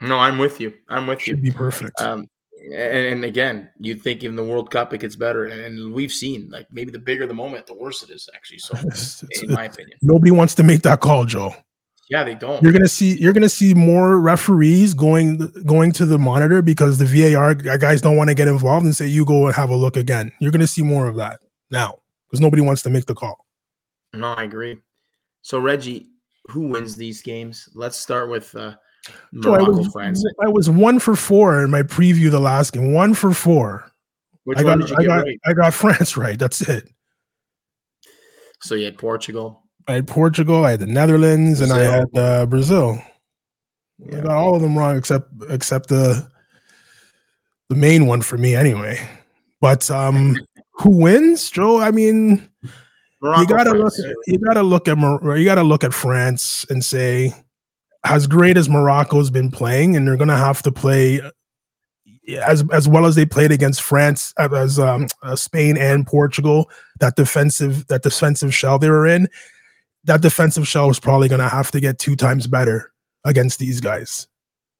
No, 0.00 0.18
I'm 0.18 0.38
with 0.38 0.58
you. 0.58 0.72
I'm 0.88 1.06
with 1.06 1.20
Should 1.20 1.26
you. 1.26 1.34
Should 1.34 1.42
be 1.42 1.50
perfect. 1.50 2.00
Um, 2.00 2.30
and, 2.64 3.06
and 3.06 3.24
again, 3.26 3.68
you 3.78 3.94
think 3.94 4.24
in 4.24 4.36
the 4.36 4.42
World 4.42 4.70
Cup 4.70 4.94
it 4.94 5.02
gets 5.02 5.16
better, 5.16 5.44
and 5.44 5.92
we've 5.92 6.12
seen 6.12 6.48
like 6.48 6.66
maybe 6.72 6.90
the 6.90 6.98
bigger 6.98 7.26
the 7.26 7.34
moment, 7.34 7.66
the 7.66 7.74
worse 7.74 8.02
it 8.02 8.08
is 8.08 8.30
actually. 8.34 8.60
So, 8.60 8.74
in 9.42 9.52
my 9.52 9.66
opinion, 9.66 9.98
nobody 10.00 10.30
wants 10.30 10.54
to 10.54 10.62
make 10.62 10.80
that 10.82 11.00
call, 11.00 11.26
Joe. 11.26 11.54
Yeah, 12.12 12.24
they 12.24 12.34
don't. 12.34 12.62
You're 12.62 12.72
gonna 12.72 12.88
see 12.88 13.16
you're 13.16 13.32
gonna 13.32 13.48
see 13.48 13.72
more 13.72 14.20
referees 14.20 14.92
going 14.92 15.50
going 15.64 15.92
to 15.92 16.04
the 16.04 16.18
monitor 16.18 16.60
because 16.60 16.98
the 16.98 17.06
VAR 17.06 17.54
guys 17.54 18.02
don't 18.02 18.18
want 18.18 18.28
to 18.28 18.34
get 18.34 18.48
involved 18.48 18.84
and 18.84 18.94
say 18.94 19.06
you 19.06 19.24
go 19.24 19.46
and 19.46 19.56
have 19.56 19.70
a 19.70 19.74
look 19.74 19.96
again. 19.96 20.30
You're 20.38 20.52
gonna 20.52 20.66
see 20.66 20.82
more 20.82 21.06
of 21.06 21.16
that 21.16 21.40
now 21.70 22.00
because 22.28 22.42
nobody 22.42 22.60
wants 22.60 22.82
to 22.82 22.90
make 22.90 23.06
the 23.06 23.14
call. 23.14 23.46
No, 24.12 24.34
I 24.34 24.42
agree. 24.42 24.76
So 25.40 25.58
Reggie, 25.58 26.10
who 26.50 26.68
wins 26.68 26.96
these 26.96 27.22
games? 27.22 27.66
Let's 27.74 27.96
start 27.96 28.28
with 28.28 28.54
uh, 28.54 28.74
Morocco, 29.32 29.64
so 29.64 29.72
I 29.72 29.74
was, 29.78 29.86
France. 29.90 30.24
I 30.44 30.48
was 30.48 30.68
one 30.68 30.98
for 30.98 31.16
four 31.16 31.64
in 31.64 31.70
my 31.70 31.82
preview 31.82 32.30
the 32.30 32.40
last 32.40 32.74
game. 32.74 32.92
One 32.92 33.14
for 33.14 33.32
four. 33.32 33.90
Which 34.44 34.58
I 34.58 34.64
got, 34.64 34.82
I 34.98 35.04
got, 35.04 35.22
right? 35.22 35.40
I 35.46 35.54
got 35.54 35.72
France 35.82 36.18
right. 36.18 36.38
That's 36.38 36.60
it. 36.60 36.90
So 38.60 38.74
you 38.74 38.84
had 38.84 38.98
Portugal. 38.98 39.61
I 39.88 39.94
had 39.94 40.06
Portugal. 40.06 40.64
I 40.64 40.72
had 40.72 40.80
the 40.80 40.86
Netherlands, 40.86 41.58
Brazil. 41.58 41.76
and 41.76 41.88
I 41.88 41.92
had 41.92 42.18
uh, 42.18 42.46
Brazil. 42.46 43.02
Yeah. 43.98 44.18
I 44.18 44.20
got 44.22 44.32
all 44.32 44.54
of 44.54 44.62
them 44.62 44.76
wrong 44.76 44.96
except 44.96 45.30
except 45.48 45.88
the 45.88 46.26
the 47.68 47.76
main 47.76 48.06
one 48.06 48.22
for 48.22 48.38
me 48.38 48.54
anyway. 48.54 49.00
But 49.60 49.90
um, 49.90 50.36
who 50.72 50.90
wins, 50.90 51.50
Joe? 51.50 51.80
I 51.80 51.90
mean, 51.90 52.48
Morocco, 53.20 53.42
you 53.42 53.46
gotta 53.48 53.70
France. 53.70 53.98
look. 53.98 54.08
At, 54.08 54.16
you 54.26 54.38
gotta 54.38 54.62
look 54.62 54.88
at 54.88 54.98
you 54.98 55.44
gotta 55.44 55.62
look 55.62 55.84
at 55.84 55.94
France 55.94 56.66
and 56.68 56.84
say 56.84 57.32
as 58.04 58.26
great 58.26 58.56
as 58.56 58.68
Morocco's 58.68 59.30
been 59.30 59.50
playing, 59.50 59.96
and 59.96 60.06
they're 60.06 60.16
going 60.16 60.28
to 60.28 60.36
have 60.36 60.62
to 60.62 60.72
play 60.72 61.20
as 62.40 62.64
as 62.72 62.88
well 62.88 63.06
as 63.06 63.14
they 63.14 63.26
played 63.26 63.52
against 63.52 63.82
France, 63.82 64.32
uh, 64.38 64.48
as 64.54 64.78
um, 64.78 65.06
uh, 65.22 65.36
Spain 65.36 65.76
and 65.76 66.06
Portugal. 66.06 66.70
That 67.00 67.16
defensive 67.16 67.86
that 67.88 68.02
defensive 68.02 68.54
shell 68.54 68.78
they 68.78 68.90
were 68.90 69.06
in, 69.06 69.28
that 70.04 70.20
defensive 70.20 70.66
shell 70.66 70.90
is 70.90 71.00
probably 71.00 71.28
going 71.28 71.40
to 71.40 71.48
have 71.48 71.70
to 71.72 71.80
get 71.80 71.98
two 71.98 72.16
times 72.16 72.46
better 72.46 72.92
against 73.24 73.58
these 73.58 73.80
guys, 73.80 74.26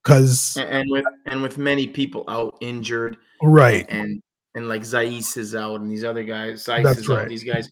because 0.02 0.56
and 0.56 0.90
with 0.90 1.04
and 1.26 1.42
with 1.42 1.58
many 1.58 1.87
people 1.87 2.24
out 2.28 2.56
injured, 2.61 3.16
right, 3.42 3.87
and 3.88 4.22
and 4.54 4.68
like 4.68 4.82
Saïss 4.82 5.37
is 5.37 5.54
out, 5.54 5.80
and 5.80 5.90
these 5.90 6.04
other 6.04 6.24
guys, 6.24 6.64
Saïss 6.64 6.82
That's 6.82 6.98
is 7.00 7.08
right. 7.08 7.22
out, 7.22 7.28
these 7.28 7.44
guys. 7.44 7.70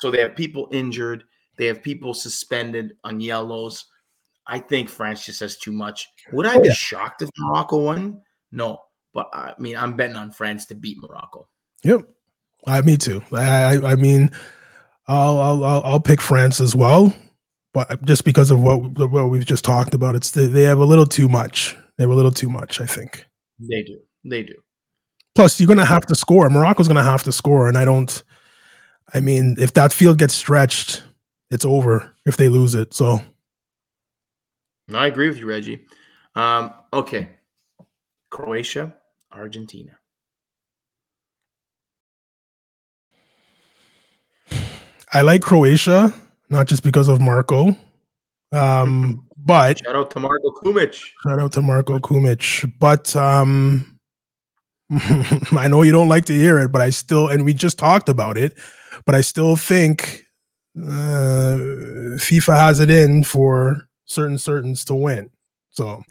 So 0.00 0.10
they 0.10 0.20
have 0.20 0.36
people 0.36 0.68
injured. 0.72 1.24
They 1.58 1.66
have 1.66 1.82
people 1.82 2.12
suspended 2.12 2.92
on 3.04 3.18
yellows 3.20 3.86
I 4.46 4.58
think 4.58 4.88
France 4.88 5.24
just 5.24 5.40
has 5.40 5.56
too 5.56 5.72
much. 5.72 6.08
Would 6.32 6.46
I 6.46 6.56
oh, 6.56 6.60
be 6.60 6.68
yeah. 6.68 6.74
shocked 6.74 7.22
if 7.22 7.30
Morocco 7.38 7.78
won? 7.78 8.22
No, 8.52 8.78
but 9.12 9.28
I 9.32 9.54
mean, 9.58 9.76
I'm 9.76 9.96
betting 9.96 10.16
on 10.16 10.30
France 10.30 10.66
to 10.66 10.74
beat 10.74 10.98
Morocco. 11.00 11.48
Yep, 11.82 12.02
I 12.66 12.80
me 12.82 12.96
too. 12.96 13.22
I 13.32 13.78
I 13.78 13.96
mean, 13.96 14.30
I'll 15.08 15.38
I'll 15.38 15.64
I'll 15.84 16.00
pick 16.00 16.20
France 16.20 16.60
as 16.60 16.74
well, 16.74 17.14
but 17.72 18.02
just 18.04 18.24
because 18.24 18.50
of 18.50 18.60
what 18.60 18.78
what 18.78 19.30
we've 19.30 19.44
just 19.44 19.64
talked 19.64 19.94
about, 19.94 20.14
it's 20.14 20.30
they 20.30 20.62
have 20.62 20.78
a 20.78 20.84
little 20.84 21.06
too 21.06 21.28
much. 21.28 21.76
They 21.96 22.04
have 22.04 22.10
a 22.10 22.14
little 22.14 22.32
too 22.32 22.50
much. 22.50 22.80
I 22.80 22.86
think 22.86 23.26
they 23.58 23.82
do. 23.82 24.00
They 24.24 24.42
do. 24.42 24.54
Plus, 25.34 25.60
you're 25.60 25.66
going 25.66 25.78
to 25.78 25.84
have 25.84 26.06
to 26.06 26.14
score. 26.14 26.48
Morocco's 26.48 26.88
going 26.88 26.96
to 26.96 27.02
have 27.02 27.22
to 27.24 27.32
score, 27.32 27.68
and 27.68 27.76
I 27.76 27.84
don't. 27.84 28.22
I 29.14 29.20
mean, 29.20 29.56
if 29.58 29.74
that 29.74 29.92
field 29.92 30.18
gets 30.18 30.34
stretched, 30.34 31.04
it's 31.50 31.64
over 31.64 32.12
if 32.24 32.36
they 32.36 32.48
lose 32.48 32.74
it. 32.74 32.92
So 32.92 33.20
no, 34.88 34.98
I 34.98 35.06
agree 35.06 35.28
with 35.28 35.38
you, 35.38 35.46
Reggie. 35.46 35.84
Um, 36.34 36.72
okay. 36.92 37.28
Croatia, 38.30 38.94
Argentina. 39.32 39.92
I 45.16 45.22
like 45.22 45.40
Croatia, 45.40 46.12
not 46.50 46.66
just 46.66 46.82
because 46.82 47.08
of 47.08 47.22
Marco. 47.22 47.74
Um, 48.52 49.26
but 49.38 49.78
shout 49.78 49.96
out 49.96 50.10
to 50.10 50.20
Marco 50.20 50.50
Kumic. 50.50 50.92
Shout 51.22 51.40
out 51.40 51.52
to 51.52 51.62
Marco 51.62 51.98
Kumic. 51.98 52.70
But 52.78 53.16
um 53.16 53.98
I 54.90 55.68
know 55.68 55.80
you 55.80 55.90
don't 55.90 56.10
like 56.10 56.26
to 56.26 56.34
hear 56.34 56.58
it, 56.58 56.70
but 56.70 56.82
I 56.82 56.90
still 56.90 57.28
and 57.28 57.46
we 57.46 57.54
just 57.54 57.78
talked 57.78 58.10
about 58.10 58.36
it, 58.36 58.58
but 59.06 59.14
I 59.14 59.22
still 59.22 59.56
think 59.56 60.26
uh 60.76 61.56
FIFA 62.20 62.54
has 62.58 62.80
it 62.80 62.90
in 62.90 63.24
for 63.24 63.88
certain 64.04 64.36
certains 64.36 64.84
to 64.84 64.94
win. 64.94 65.30
So 65.70 66.02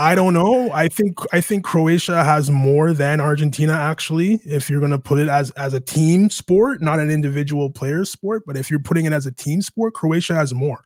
I 0.00 0.14
don't 0.14 0.32
know. 0.32 0.70
I 0.70 0.86
think 0.86 1.18
I 1.32 1.40
think 1.40 1.64
Croatia 1.64 2.22
has 2.22 2.50
more 2.50 2.92
than 2.92 3.20
Argentina 3.20 3.72
actually. 3.72 4.34
If 4.44 4.70
you're 4.70 4.78
going 4.78 4.92
to 4.92 4.98
put 4.98 5.18
it 5.18 5.28
as 5.28 5.50
as 5.52 5.74
a 5.74 5.80
team 5.80 6.30
sport, 6.30 6.80
not 6.80 7.00
an 7.00 7.10
individual 7.10 7.68
player 7.68 8.04
sport, 8.04 8.44
but 8.46 8.56
if 8.56 8.70
you're 8.70 8.78
putting 8.78 9.06
it 9.06 9.12
as 9.12 9.26
a 9.26 9.32
team 9.32 9.60
sport, 9.60 9.94
Croatia 9.94 10.34
has 10.34 10.54
more. 10.54 10.84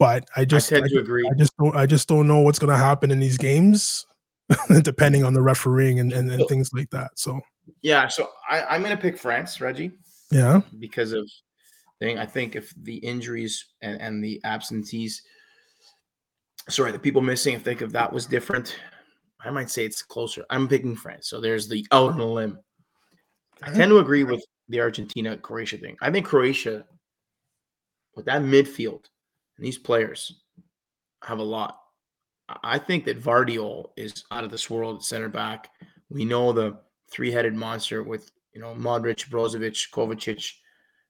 But 0.00 0.28
I 0.36 0.44
just 0.44 0.72
I 0.72 0.76
tend 0.76 0.86
I, 0.86 0.88
to 0.94 0.98
agree. 0.98 1.28
I 1.30 1.34
just 1.38 1.56
don't 1.56 1.76
I 1.76 1.86
just 1.86 2.08
don't 2.08 2.26
know 2.26 2.40
what's 2.40 2.58
going 2.58 2.72
to 2.72 2.76
happen 2.76 3.12
in 3.12 3.20
these 3.20 3.38
games, 3.38 4.04
depending 4.82 5.22
on 5.22 5.32
the 5.32 5.42
refereeing 5.42 6.00
and, 6.00 6.12
and, 6.12 6.28
and 6.28 6.48
things 6.48 6.72
like 6.72 6.90
that. 6.90 7.12
So 7.16 7.40
yeah, 7.82 8.08
so 8.08 8.30
I, 8.50 8.62
I'm 8.64 8.82
going 8.82 8.96
to 8.96 9.00
pick 9.00 9.16
France, 9.16 9.60
Reggie. 9.60 9.92
Yeah, 10.32 10.62
because 10.80 11.12
of 11.12 11.30
thing. 12.00 12.18
I 12.18 12.26
think 12.26 12.56
if 12.56 12.74
the 12.82 12.96
injuries 12.96 13.64
and, 13.80 14.00
and 14.00 14.24
the 14.24 14.40
absentees 14.44 15.22
sorry, 16.68 16.92
the 16.92 16.98
people 16.98 17.22
missing, 17.22 17.54
if 17.54 17.62
think 17.62 17.82
if 17.82 17.92
that 17.92 18.12
was 18.12 18.26
different, 18.26 18.76
I 19.40 19.50
might 19.50 19.70
say 19.70 19.84
it's 19.84 20.02
closer. 20.02 20.44
I'm 20.50 20.68
picking 20.68 20.96
France. 20.96 21.28
So 21.28 21.40
there's 21.40 21.68
the 21.68 21.86
out 21.92 22.12
on 22.12 22.20
a 22.20 22.26
limb. 22.26 22.58
I 23.62 23.72
tend 23.72 23.90
to 23.90 23.98
agree 23.98 24.24
with 24.24 24.44
the 24.68 24.80
Argentina 24.80 25.36
Croatia 25.36 25.78
thing. 25.78 25.96
I 26.00 26.10
think 26.10 26.26
Croatia, 26.26 26.84
with 28.14 28.26
that 28.26 28.42
midfield 28.42 29.04
and 29.56 29.66
these 29.66 29.78
players, 29.78 30.42
have 31.22 31.38
a 31.38 31.42
lot. 31.42 31.78
I 32.62 32.78
think 32.78 33.04
that 33.04 33.22
Gvardiol 33.22 33.90
is 33.96 34.24
out 34.30 34.44
of 34.44 34.50
this 34.50 34.70
world 34.70 34.96
at 34.96 35.02
center 35.02 35.28
back. 35.28 35.70
We 36.08 36.24
know 36.24 36.52
the 36.52 36.78
three-headed 37.10 37.54
monster 37.54 38.02
with 38.02 38.30
you 38.54 38.60
know 38.60 38.74
Modric, 38.74 39.28
Brozovic, 39.28 39.90
Kovacic. 39.90 40.52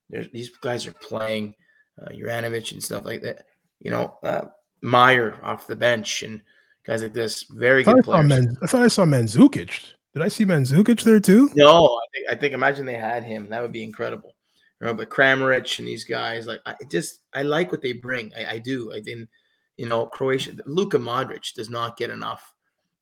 There's, 0.09 0.29
these 0.31 0.49
guys 0.61 0.87
are 0.87 0.93
playing 0.93 1.53
uh, 2.01 2.09
Juranovic 2.09 2.71
and 2.71 2.83
stuff 2.83 3.05
like 3.05 3.21
that. 3.21 3.45
You 3.79 3.91
know, 3.91 4.17
uh, 4.23 4.45
Majer 4.83 5.41
off 5.43 5.67
the 5.67 5.75
bench 5.75 6.23
and 6.23 6.41
guys 6.85 7.03
like 7.03 7.13
this. 7.13 7.43
Very 7.43 7.83
good 7.83 8.03
players. 8.03 8.27
Men, 8.27 8.57
I 8.61 8.67
thought 8.67 8.81
I 8.81 8.87
saw 8.87 9.05
Mandzukic. 9.05 9.93
Did 10.13 10.23
I 10.23 10.27
see 10.27 10.45
Mandzukic 10.45 11.03
there 11.03 11.19
too? 11.19 11.49
No, 11.55 11.85
I 11.85 12.05
think, 12.13 12.27
I 12.29 12.35
think 12.35 12.53
imagine 12.53 12.85
they 12.85 12.95
had 12.95 13.23
him. 13.23 13.47
That 13.49 13.61
would 13.61 13.71
be 13.71 13.83
incredible. 13.83 14.35
You 14.81 14.87
know, 14.87 14.93
but 14.93 15.09
Kramaric 15.09 15.79
and 15.79 15.87
these 15.87 16.03
guys, 16.03 16.47
like 16.47 16.61
I 16.65 16.75
just 16.89 17.19
I 17.33 17.43
like 17.43 17.71
what 17.71 17.81
they 17.81 17.93
bring. 17.93 18.31
I, 18.35 18.53
I 18.53 18.57
do. 18.59 18.91
I 18.93 19.01
didn't, 19.01 19.29
you 19.77 19.87
know, 19.87 20.05
Croatia. 20.05 20.53
Luka 20.65 20.97
Modric 20.97 21.53
does 21.53 21.69
not 21.69 21.97
get 21.97 22.09
enough. 22.09 22.53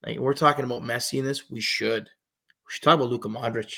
Like 0.06 0.20
we're 0.20 0.34
talking 0.34 0.66
about 0.66 0.84
Messi 0.84 1.20
in 1.20 1.26
this, 1.26 1.50
we 1.50 1.62
should. 1.62 2.04
We 2.04 2.70
should 2.70 2.84
talk 2.84 2.96
about 2.96 3.10
Luka 3.10 3.30
Modric 3.30 3.74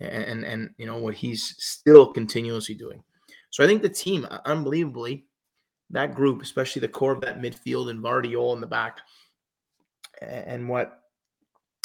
and, 0.00 0.24
and 0.24 0.44
and 0.44 0.70
you 0.78 0.86
know 0.86 0.98
what 0.98 1.14
he's 1.14 1.54
still 1.58 2.06
continuously 2.12 2.74
doing. 2.74 3.02
So 3.50 3.62
I 3.62 3.66
think 3.66 3.82
the 3.82 3.88
team, 3.88 4.26
unbelievably, 4.46 5.26
that 5.94 6.14
group, 6.14 6.42
especially 6.42 6.80
the 6.80 6.88
core 6.88 7.12
of 7.12 7.20
that 7.22 7.40
midfield 7.40 7.90
and 7.90 8.02
Gvardiol 8.02 8.54
in 8.54 8.60
the 8.60 8.66
back, 8.66 8.98
and 10.20 10.68
what 10.68 11.00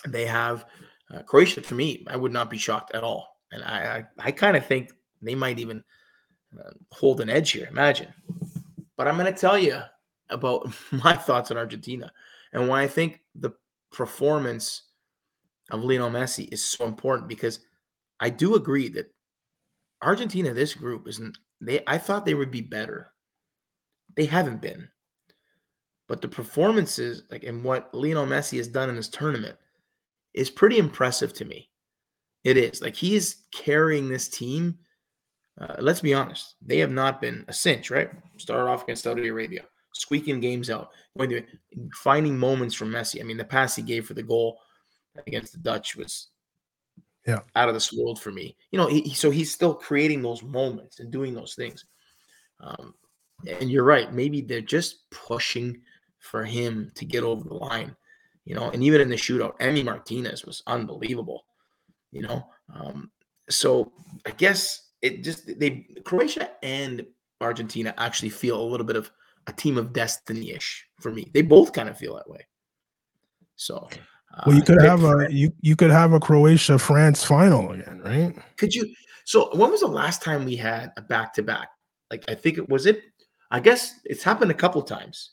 they 0.07 0.25
have. 0.25 0.65
Uh, 1.11 1.23
Croatia, 1.23 1.61
for 1.61 1.75
me, 1.75 2.05
I 2.07 2.15
would 2.15 2.31
not 2.31 2.49
be 2.49 2.57
shocked 2.57 2.93
at 2.93 3.03
all. 3.03 3.37
And 3.51 3.63
I, 3.63 4.05
I, 4.19 4.27
I 4.27 4.31
kind 4.31 4.55
of 4.55 4.65
think 4.65 4.91
they 5.21 5.33
might 5.33 5.57
even 5.57 5.83
uh, 6.59 6.71
hold 6.91 7.21
an 7.21 7.29
edge 7.29 7.51
here. 7.51 7.67
Imagine. 7.71 8.13
But 8.95 9.07
I'm 9.07 9.17
going 9.17 9.33
to 9.33 9.39
tell 9.39 9.57
you 9.57 9.79
about 10.29 10.71
my 10.91 11.13
thoughts 11.13 11.51
on 11.51 11.57
Argentina 11.57 12.11
and 12.53 12.67
why 12.67 12.83
I 12.83 12.87
think 12.87 13.21
the 13.35 13.51
performance 13.91 14.83
of 15.71 15.83
Lionel 15.83 16.11
Messi 16.11 16.51
is 16.51 16.63
so 16.63 16.85
important 16.85 17.27
because 17.27 17.59
I 18.19 18.29
do 18.29 18.55
agree 18.55 18.89
that 18.89 19.11
Argentina, 20.01 20.53
this 20.53 20.73
group 20.73 21.07
isn't 21.07 21.37
they 21.61 21.83
I 21.87 21.97
thought 21.97 22.25
they 22.25 22.35
would 22.35 22.51
be 22.51 22.61
better 22.61 23.11
they 24.19 24.25
haven't 24.25 24.59
been. 24.59 24.89
But 26.09 26.21
the 26.21 26.27
performances, 26.27 27.23
like 27.31 27.45
and 27.45 27.63
what 27.63 27.89
Lionel 27.93 28.25
Messi 28.25 28.57
has 28.57 28.67
done 28.67 28.89
in 28.89 28.97
this 28.97 29.07
tournament, 29.07 29.55
is 30.33 30.49
pretty 30.49 30.77
impressive 30.77 31.31
to 31.35 31.45
me. 31.45 31.69
It 32.43 32.57
is 32.57 32.81
like 32.81 32.95
he 32.95 33.15
is 33.15 33.37
carrying 33.53 34.09
this 34.09 34.27
team. 34.27 34.77
Uh, 35.57 35.75
let's 35.79 36.01
be 36.01 36.13
honest, 36.13 36.55
they 36.61 36.79
have 36.79 36.91
not 36.91 37.21
been 37.21 37.45
a 37.47 37.53
cinch, 37.53 37.91
right? 37.91 38.09
Started 38.35 38.69
off 38.69 38.83
against 38.83 39.03
Saudi 39.03 39.29
Arabia, 39.29 39.61
squeaking 39.93 40.41
games 40.41 40.69
out, 40.69 40.89
going 41.17 41.29
to 41.29 41.43
finding 41.93 42.37
moments 42.37 42.75
from 42.75 42.89
Messi. 42.89 43.21
I 43.21 43.23
mean, 43.23 43.37
the 43.37 43.45
pass 43.45 43.77
he 43.77 43.83
gave 43.83 44.05
for 44.05 44.15
the 44.15 44.23
goal 44.23 44.59
against 45.27 45.53
the 45.53 45.59
Dutch 45.59 45.95
was 45.95 46.27
yeah 47.25 47.39
out 47.55 47.69
of 47.69 47.73
this 47.73 47.93
world 47.93 48.19
for 48.19 48.33
me. 48.33 48.57
You 48.71 48.79
know, 48.79 48.87
he, 48.87 49.13
so 49.13 49.31
he's 49.31 49.53
still 49.53 49.73
creating 49.73 50.21
those 50.21 50.43
moments 50.43 50.99
and 50.99 51.09
doing 51.09 51.33
those 51.33 51.55
things. 51.55 51.85
Um, 52.59 52.95
and 53.47 53.69
you're 53.69 53.83
right. 53.83 54.13
Maybe 54.13 54.41
they're 54.41 54.61
just 54.61 55.09
pushing 55.09 55.81
for 56.19 56.43
him 56.43 56.91
to 56.95 57.05
get 57.05 57.23
over 57.23 57.47
the 57.47 57.55
line, 57.55 57.95
you 58.45 58.55
know. 58.55 58.69
And 58.69 58.83
even 58.83 59.01
in 59.01 59.09
the 59.09 59.15
shootout, 59.15 59.53
Emmy 59.59 59.83
Martinez 59.83 60.45
was 60.45 60.63
unbelievable, 60.67 61.45
you 62.11 62.21
know. 62.21 62.45
Um, 62.73 63.11
so 63.49 63.91
I 64.25 64.31
guess 64.31 64.89
it 65.01 65.23
just 65.23 65.59
they 65.59 65.87
Croatia 66.03 66.51
and 66.61 67.05
Argentina 67.41 67.93
actually 67.97 68.29
feel 68.29 68.61
a 68.61 68.69
little 68.69 68.85
bit 68.85 68.95
of 68.95 69.11
a 69.47 69.53
team 69.53 69.77
of 69.77 69.93
destiny 69.93 70.51
ish 70.51 70.85
for 70.99 71.11
me. 71.11 71.29
They 71.33 71.41
both 71.41 71.73
kind 71.73 71.89
of 71.89 71.97
feel 71.97 72.15
that 72.15 72.29
way. 72.29 72.45
So. 73.55 73.89
Uh, 74.31 74.43
well, 74.45 74.55
you 74.55 74.61
could 74.61 74.81
have 74.83 75.03
a 75.03 75.27
you 75.31 75.51
you 75.61 75.75
could 75.75 75.89
have 75.89 76.13
a 76.13 76.19
Croatia 76.19 76.77
France 76.77 77.23
final 77.23 77.71
again, 77.71 77.99
right? 78.05 78.35
Could 78.57 78.75
you? 78.75 78.93
So 79.25 79.49
when 79.55 79.71
was 79.71 79.79
the 79.79 79.87
last 79.87 80.21
time 80.21 80.45
we 80.45 80.55
had 80.55 80.91
a 80.97 81.01
back 81.01 81.33
to 81.33 81.43
back? 81.43 81.69
Like 82.11 82.25
I 82.27 82.35
think 82.35 82.59
it 82.59 82.69
was 82.69 82.85
it 82.85 83.01
I 83.51 83.59
guess 83.59 83.99
it's 84.05 84.23
happened 84.23 84.51
a 84.51 84.55
couple 84.55 84.81
times. 84.81 85.31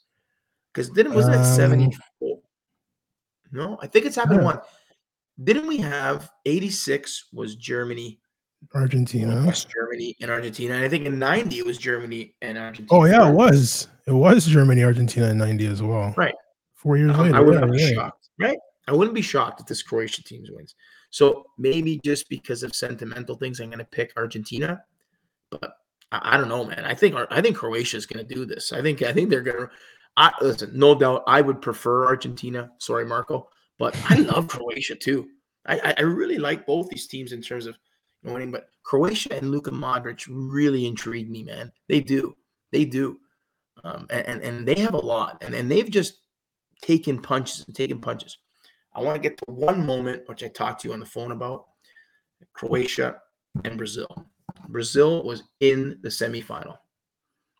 Because 0.72 0.90
didn't 0.90 1.14
wasn't 1.14 1.36
it 1.36 1.38
um, 1.38 1.44
74? 1.44 2.38
No, 3.52 3.78
I 3.80 3.86
think 3.86 4.04
it's 4.04 4.16
happened 4.16 4.40
yeah. 4.40 4.46
one. 4.46 4.60
Didn't 5.42 5.66
we 5.66 5.78
have 5.78 6.30
86 6.44 7.28
was 7.32 7.56
Germany, 7.56 8.20
Argentina, 8.74 9.44
West 9.46 9.68
Germany, 9.70 10.16
and 10.20 10.30
Argentina. 10.30 10.74
And 10.74 10.84
I 10.84 10.88
think 10.88 11.06
in 11.06 11.18
90 11.18 11.58
it 11.58 11.66
was 11.66 11.78
Germany 11.78 12.34
and 12.42 12.58
Argentina. 12.58 12.88
Oh 12.90 13.04
yeah, 13.04 13.28
it 13.28 13.32
was. 13.32 13.88
It 14.06 14.12
was 14.12 14.46
Germany, 14.46 14.84
Argentina 14.84 15.28
in 15.28 15.38
90 15.38 15.66
as 15.66 15.82
well. 15.82 16.14
Right. 16.16 16.34
Four 16.74 16.96
years 16.96 17.12
um, 17.12 17.22
later. 17.22 17.36
I 17.36 17.40
wouldn't 17.40 17.74
yeah, 17.74 17.78
be 17.78 17.84
right. 17.84 17.94
shocked. 17.94 18.28
Right. 18.38 18.58
I 18.88 18.92
wouldn't 18.92 19.14
be 19.14 19.22
shocked 19.22 19.60
if 19.60 19.66
this 19.66 19.82
Croatia 19.82 20.22
team 20.22 20.44
wins. 20.50 20.74
So 21.10 21.46
maybe 21.58 22.00
just 22.04 22.28
because 22.28 22.62
of 22.62 22.74
sentimental 22.74 23.34
things, 23.34 23.60
I'm 23.60 23.68
going 23.68 23.78
to 23.78 23.84
pick 23.84 24.12
Argentina. 24.16 24.82
But 25.50 25.72
I, 26.12 26.34
I 26.34 26.36
don't 26.36 26.48
know, 26.48 26.64
man. 26.64 26.84
I 26.84 26.94
think 26.94 27.14
I 27.30 27.40
think 27.40 27.56
Croatia 27.56 27.96
is 27.96 28.06
going 28.06 28.26
to 28.26 28.34
do 28.34 28.44
this. 28.44 28.72
I 28.72 28.82
think 28.82 29.02
I 29.02 29.12
think 29.12 29.30
they're 29.30 29.42
going 29.42 29.58
to. 29.58 29.70
I 30.16 30.32
listen, 30.40 30.70
no 30.74 30.94
doubt. 30.94 31.24
I 31.26 31.40
would 31.40 31.60
prefer 31.60 32.06
Argentina. 32.06 32.70
Sorry, 32.78 33.04
Marco, 33.04 33.48
but 33.78 33.96
I 34.08 34.16
love 34.32 34.48
Croatia 34.48 34.94
too. 34.94 35.28
I, 35.66 35.94
I 35.98 36.02
really 36.02 36.38
like 36.38 36.64
both 36.64 36.88
these 36.88 37.08
teams 37.08 37.32
in 37.32 37.42
terms 37.42 37.66
of 37.66 37.76
winning, 38.22 38.52
but 38.52 38.68
Croatia 38.84 39.36
and 39.36 39.50
Luka 39.50 39.70
Modric 39.70 40.24
really 40.30 40.86
intrigue 40.86 41.28
me, 41.28 41.42
man. 41.42 41.72
They 41.88 42.00
do, 42.00 42.36
they 42.70 42.84
do, 42.84 43.18
um, 43.84 44.06
and 44.10 44.42
and 44.42 44.66
they 44.66 44.80
have 44.80 44.94
a 44.94 44.98
lot, 44.98 45.42
and 45.44 45.54
and 45.54 45.70
they've 45.70 45.90
just 45.90 46.20
taken 46.82 47.20
punches 47.20 47.64
and 47.66 47.74
taken 47.74 48.00
punches. 48.00 48.38
I 48.94 49.02
want 49.02 49.16
to 49.16 49.28
get 49.28 49.38
to 49.38 49.52
one 49.52 49.84
moment 49.84 50.22
which 50.26 50.42
I 50.42 50.48
talked 50.48 50.82
to 50.82 50.88
you 50.88 50.94
on 50.94 51.00
the 51.00 51.06
phone 51.06 51.32
about 51.32 51.66
Croatia 52.54 53.20
and 53.64 53.76
Brazil. 53.76 54.26
Brazil 54.68 55.22
was 55.24 55.42
in 55.60 55.98
the 56.02 56.08
semifinal, 56.08 56.76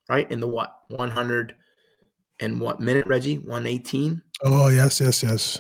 right? 0.09 0.31
In 0.31 0.41
the 0.41 0.49
what? 0.49 0.75
100 0.89 1.55
and 2.41 2.61
what 2.61 2.81
minute, 2.81 3.07
Reggie? 3.07 3.39
118? 3.39 4.23
Oh, 4.43 4.69
yes, 4.69 5.01
yes, 5.01 5.23
yes. 5.23 5.59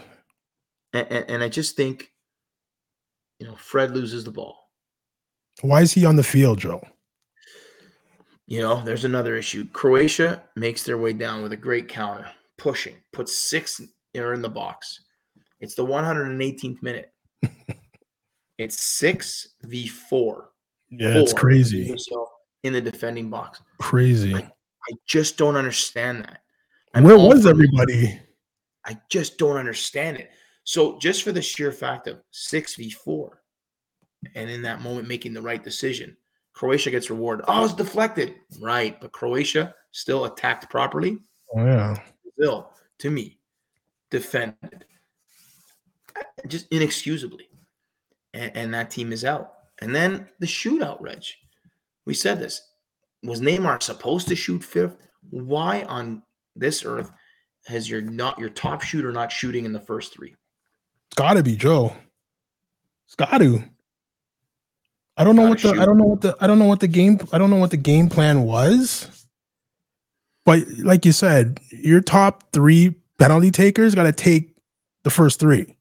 And, 0.92 1.06
and, 1.10 1.30
and 1.30 1.42
I 1.42 1.48
just 1.48 1.76
think, 1.76 2.12
you 3.38 3.46
know, 3.46 3.56
Fred 3.56 3.94
loses 3.94 4.24
the 4.24 4.30
ball. 4.30 4.70
Why 5.62 5.80
is 5.80 5.92
he 5.92 6.04
on 6.04 6.16
the 6.16 6.22
field, 6.22 6.58
Joe? 6.58 6.82
You 8.46 8.60
know, 8.60 8.82
there's 8.84 9.04
another 9.04 9.36
issue. 9.36 9.66
Croatia 9.72 10.42
makes 10.54 10.84
their 10.84 10.98
way 10.98 11.12
down 11.12 11.42
with 11.42 11.52
a 11.52 11.56
great 11.56 11.88
counter, 11.88 12.30
pushing, 12.58 12.96
puts 13.12 13.36
six 13.36 13.80
in 14.14 14.42
the 14.42 14.48
box. 14.48 15.00
It's 15.60 15.74
the 15.74 15.84
118th 15.84 16.82
minute. 16.82 17.12
it's 18.58 18.82
six 18.82 19.48
v 19.62 19.86
four. 19.86 20.50
Yeah, 20.90 21.18
it's 21.18 21.32
crazy. 21.32 21.94
In 22.62 22.72
the 22.72 22.80
defending 22.80 23.30
box. 23.30 23.60
Crazy. 23.78 24.34
I, 24.34 24.38
I 24.38 24.92
just 25.06 25.36
don't 25.36 25.56
understand 25.56 26.24
that. 26.24 26.40
I'm 26.94 27.04
Where 27.04 27.18
was 27.18 27.46
everybody? 27.46 28.20
I 28.84 28.98
just 29.08 29.36
don't 29.38 29.56
understand 29.56 30.16
it. 30.16 30.30
So 30.64 30.98
just 30.98 31.22
for 31.22 31.32
the 31.32 31.42
sheer 31.42 31.72
fact 31.72 32.08
of 32.08 32.20
six 32.30 32.74
v 32.74 32.90
four, 32.90 33.42
and 34.34 34.50
in 34.50 34.62
that 34.62 34.80
moment 34.80 35.06
making 35.06 35.34
the 35.34 35.42
right 35.42 35.62
decision, 35.62 36.16
Croatia 36.54 36.90
gets 36.90 37.10
rewarded. 37.10 37.44
Oh, 37.48 37.64
it's 37.64 37.74
deflected. 37.74 38.34
Right, 38.60 39.00
but 39.00 39.12
Croatia 39.12 39.74
still 39.92 40.24
attacked 40.24 40.70
properly. 40.70 41.18
Oh 41.54 41.64
yeah. 41.64 42.00
Brazil, 42.36 42.70
to 42.98 43.10
me, 43.10 43.38
defended 44.10 44.86
just 46.46 46.66
inexcusably, 46.70 47.48
and, 48.34 48.56
and 48.56 48.74
that 48.74 48.90
team 48.90 49.12
is 49.12 49.24
out. 49.24 49.55
And 49.80 49.94
then 49.94 50.28
the 50.38 50.46
shootout, 50.46 51.00
Reg. 51.00 51.24
We 52.04 52.14
said 52.14 52.40
this. 52.40 52.62
Was 53.22 53.40
Neymar 53.40 53.82
supposed 53.82 54.28
to 54.28 54.36
shoot 54.36 54.62
fifth? 54.62 54.96
Why 55.30 55.82
on 55.82 56.22
this 56.54 56.84
earth 56.84 57.10
has 57.66 57.90
your 57.90 58.00
not 58.00 58.38
your 58.38 58.48
top 58.48 58.82
shooter 58.82 59.12
not 59.12 59.32
shooting 59.32 59.64
in 59.64 59.72
the 59.72 59.80
first 59.80 60.14
three? 60.14 60.34
It's 61.08 61.16
got 61.16 61.34
to 61.34 61.42
be 61.42 61.56
Joe. 61.56 61.94
It's 63.06 63.16
got 63.16 63.38
to. 63.38 63.62
I 65.16 65.24
don't 65.24 65.36
know 65.36 65.48
what 65.48 65.60
the 65.60 65.68
shoot. 65.72 65.78
I 65.78 65.86
don't 65.86 65.98
know 65.98 66.04
what 66.04 66.20
the 66.20 66.36
I 66.40 66.46
don't 66.46 66.58
know 66.58 66.66
what 66.66 66.80
the 66.80 66.88
game 66.88 67.18
I 67.32 67.38
don't 67.38 67.50
know 67.50 67.56
what 67.56 67.70
the 67.70 67.76
game 67.76 68.08
plan 68.08 68.42
was. 68.42 69.26
But 70.44 70.66
like 70.78 71.04
you 71.04 71.12
said, 71.12 71.58
your 71.72 72.00
top 72.00 72.52
three 72.52 72.94
penalty 73.18 73.50
takers 73.50 73.94
got 73.94 74.04
to 74.04 74.12
take 74.12 74.54
the 75.02 75.10
first 75.10 75.40
three. 75.40 75.76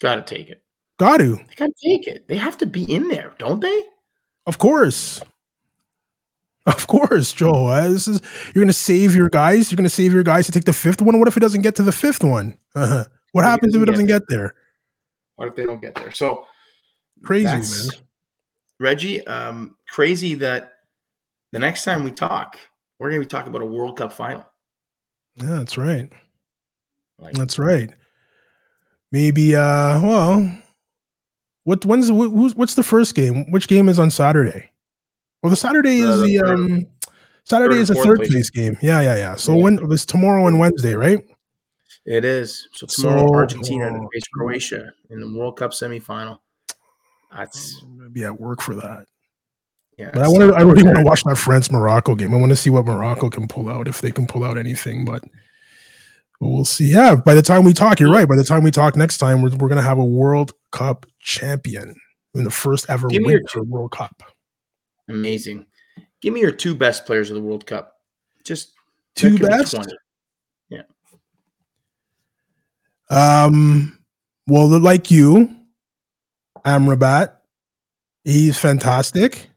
Got 0.00 0.26
to 0.26 0.34
take 0.34 0.48
it. 0.48 0.59
Got 1.00 1.16
to. 1.16 1.36
They 1.36 1.54
got 1.56 1.70
to 1.74 1.74
take 1.82 2.06
it. 2.06 2.28
They 2.28 2.36
have 2.36 2.58
to 2.58 2.66
be 2.66 2.84
in 2.84 3.08
there, 3.08 3.32
don't 3.38 3.60
they? 3.60 3.84
Of 4.44 4.58
course. 4.58 5.22
Of 6.66 6.86
course, 6.86 7.32
Joe. 7.32 7.68
Uh, 7.68 7.88
this 7.88 8.06
is 8.06 8.20
you're 8.54 8.62
gonna 8.62 8.74
save 8.74 9.16
your 9.16 9.30
guys. 9.30 9.72
You're 9.72 9.76
gonna 9.76 9.88
save 9.88 10.12
your 10.12 10.22
guys 10.22 10.44
to 10.44 10.52
take 10.52 10.64
the 10.64 10.74
fifth 10.74 11.00
one. 11.00 11.18
What 11.18 11.26
if 11.26 11.38
it 11.38 11.40
doesn't 11.40 11.62
get 11.62 11.74
to 11.76 11.82
the 11.82 11.90
fifth 11.90 12.22
one? 12.22 12.54
Uh-huh. 12.74 13.06
What 13.32 13.46
happens 13.46 13.74
if 13.74 13.82
it 13.82 13.86
doesn't 13.86 14.06
get 14.06 14.28
there? 14.28 14.54
What 15.36 15.48
if 15.48 15.56
they 15.56 15.64
don't 15.64 15.80
get 15.80 15.94
there? 15.94 16.12
So 16.12 16.46
crazy, 17.24 17.46
man. 17.46 18.04
Reggie, 18.78 19.26
um, 19.26 19.76
crazy 19.88 20.34
that 20.34 20.72
the 21.52 21.58
next 21.58 21.84
time 21.84 22.04
we 22.04 22.10
talk, 22.10 22.58
we're 22.98 23.08
gonna 23.08 23.20
be 23.20 23.26
talking 23.26 23.48
about 23.48 23.62
a 23.62 23.66
World 23.66 23.96
Cup 23.96 24.12
final. 24.12 24.44
Yeah, 25.36 25.56
that's 25.56 25.78
right. 25.78 26.12
Like, 27.18 27.34
that's 27.34 27.58
right. 27.58 27.90
Maybe 29.12 29.56
uh 29.56 30.00
well, 30.02 30.60
what 31.70 31.84
when's 31.84 32.08
who's 32.08 32.56
what's 32.56 32.74
the 32.74 32.82
first 32.82 33.14
game? 33.14 33.48
Which 33.52 33.68
game 33.68 33.88
is 33.88 34.00
on 34.00 34.10
Saturday? 34.10 34.72
Well, 35.40 35.50
the 35.50 35.56
Saturday 35.56 36.00
is 36.00 36.10
uh, 36.10 36.16
the, 36.16 36.38
the 36.38 36.44
um 36.44 36.86
Saturday 37.44 37.76
is 37.76 37.90
a 37.90 37.94
third 37.94 38.18
place. 38.18 38.30
place 38.30 38.50
game. 38.50 38.76
Yeah, 38.82 39.00
yeah, 39.00 39.14
yeah. 39.16 39.36
So 39.36 39.54
yeah. 39.54 39.62
when 39.62 39.92
it's 39.92 40.04
tomorrow 40.04 40.48
and 40.48 40.58
Wednesday, 40.58 40.94
right? 40.94 41.24
It 42.06 42.24
is. 42.24 42.66
So 42.72 42.86
tomorrow, 42.86 43.28
so, 43.28 43.34
Argentina 43.36 43.88
oh, 43.88 44.08
face 44.12 44.26
Croatia 44.34 44.92
in 45.10 45.20
the 45.20 45.32
World 45.32 45.58
Cup 45.58 45.70
semifinal. 45.70 46.38
That's 47.36 47.80
I'm 47.84 47.98
gonna 47.98 48.10
be 48.10 48.24
at 48.24 48.40
work 48.40 48.60
for 48.62 48.74
that. 48.74 49.06
Yeah, 49.96 50.10
but 50.12 50.24
I 50.24 50.28
want 50.28 50.50
to. 50.50 50.54
I 50.56 50.62
really 50.62 50.82
want 50.82 50.96
to 50.96 51.04
watch 51.04 51.22
that 51.22 51.38
France 51.38 51.70
Morocco 51.70 52.16
game. 52.16 52.34
I 52.34 52.38
want 52.38 52.50
to 52.50 52.56
see 52.56 52.70
what 52.70 52.84
Morocco 52.84 53.30
can 53.30 53.46
pull 53.46 53.68
out 53.68 53.86
if 53.86 54.00
they 54.00 54.10
can 54.10 54.26
pull 54.26 54.42
out 54.42 54.58
anything. 54.58 55.04
But 55.04 55.22
we'll 56.40 56.64
see. 56.64 56.86
Yeah, 56.86 57.14
by 57.14 57.34
the 57.34 57.42
time 57.42 57.62
we 57.62 57.74
talk, 57.74 58.00
you're 58.00 58.10
right. 58.10 58.28
By 58.28 58.34
the 58.34 58.42
time 58.42 58.64
we 58.64 58.72
talk 58.72 58.96
next 58.96 59.18
time, 59.18 59.40
we're, 59.40 59.54
we're 59.56 59.68
gonna 59.68 59.82
have 59.82 59.98
a 59.98 60.04
World 60.04 60.52
Cup 60.70 61.06
champion 61.20 61.94
in 62.34 62.44
the 62.44 62.50
first 62.50 62.88
ever 62.88 63.08
World 63.64 63.90
Cup. 63.90 64.22
Amazing. 65.08 65.66
Give 66.20 66.34
me 66.34 66.40
your 66.40 66.52
two 66.52 66.74
best 66.74 67.06
players 67.06 67.30
of 67.30 67.36
the 67.36 67.42
World 67.42 67.66
Cup. 67.66 67.96
Just 68.44 68.72
two 69.14 69.38
best. 69.38 69.76
Yeah. 70.68 70.82
Um. 73.08 73.98
Well, 74.46 74.68
like 74.68 75.10
you, 75.10 75.54
Amrabat. 76.64 77.32
He's 78.24 78.58
fantastic. 78.58 79.48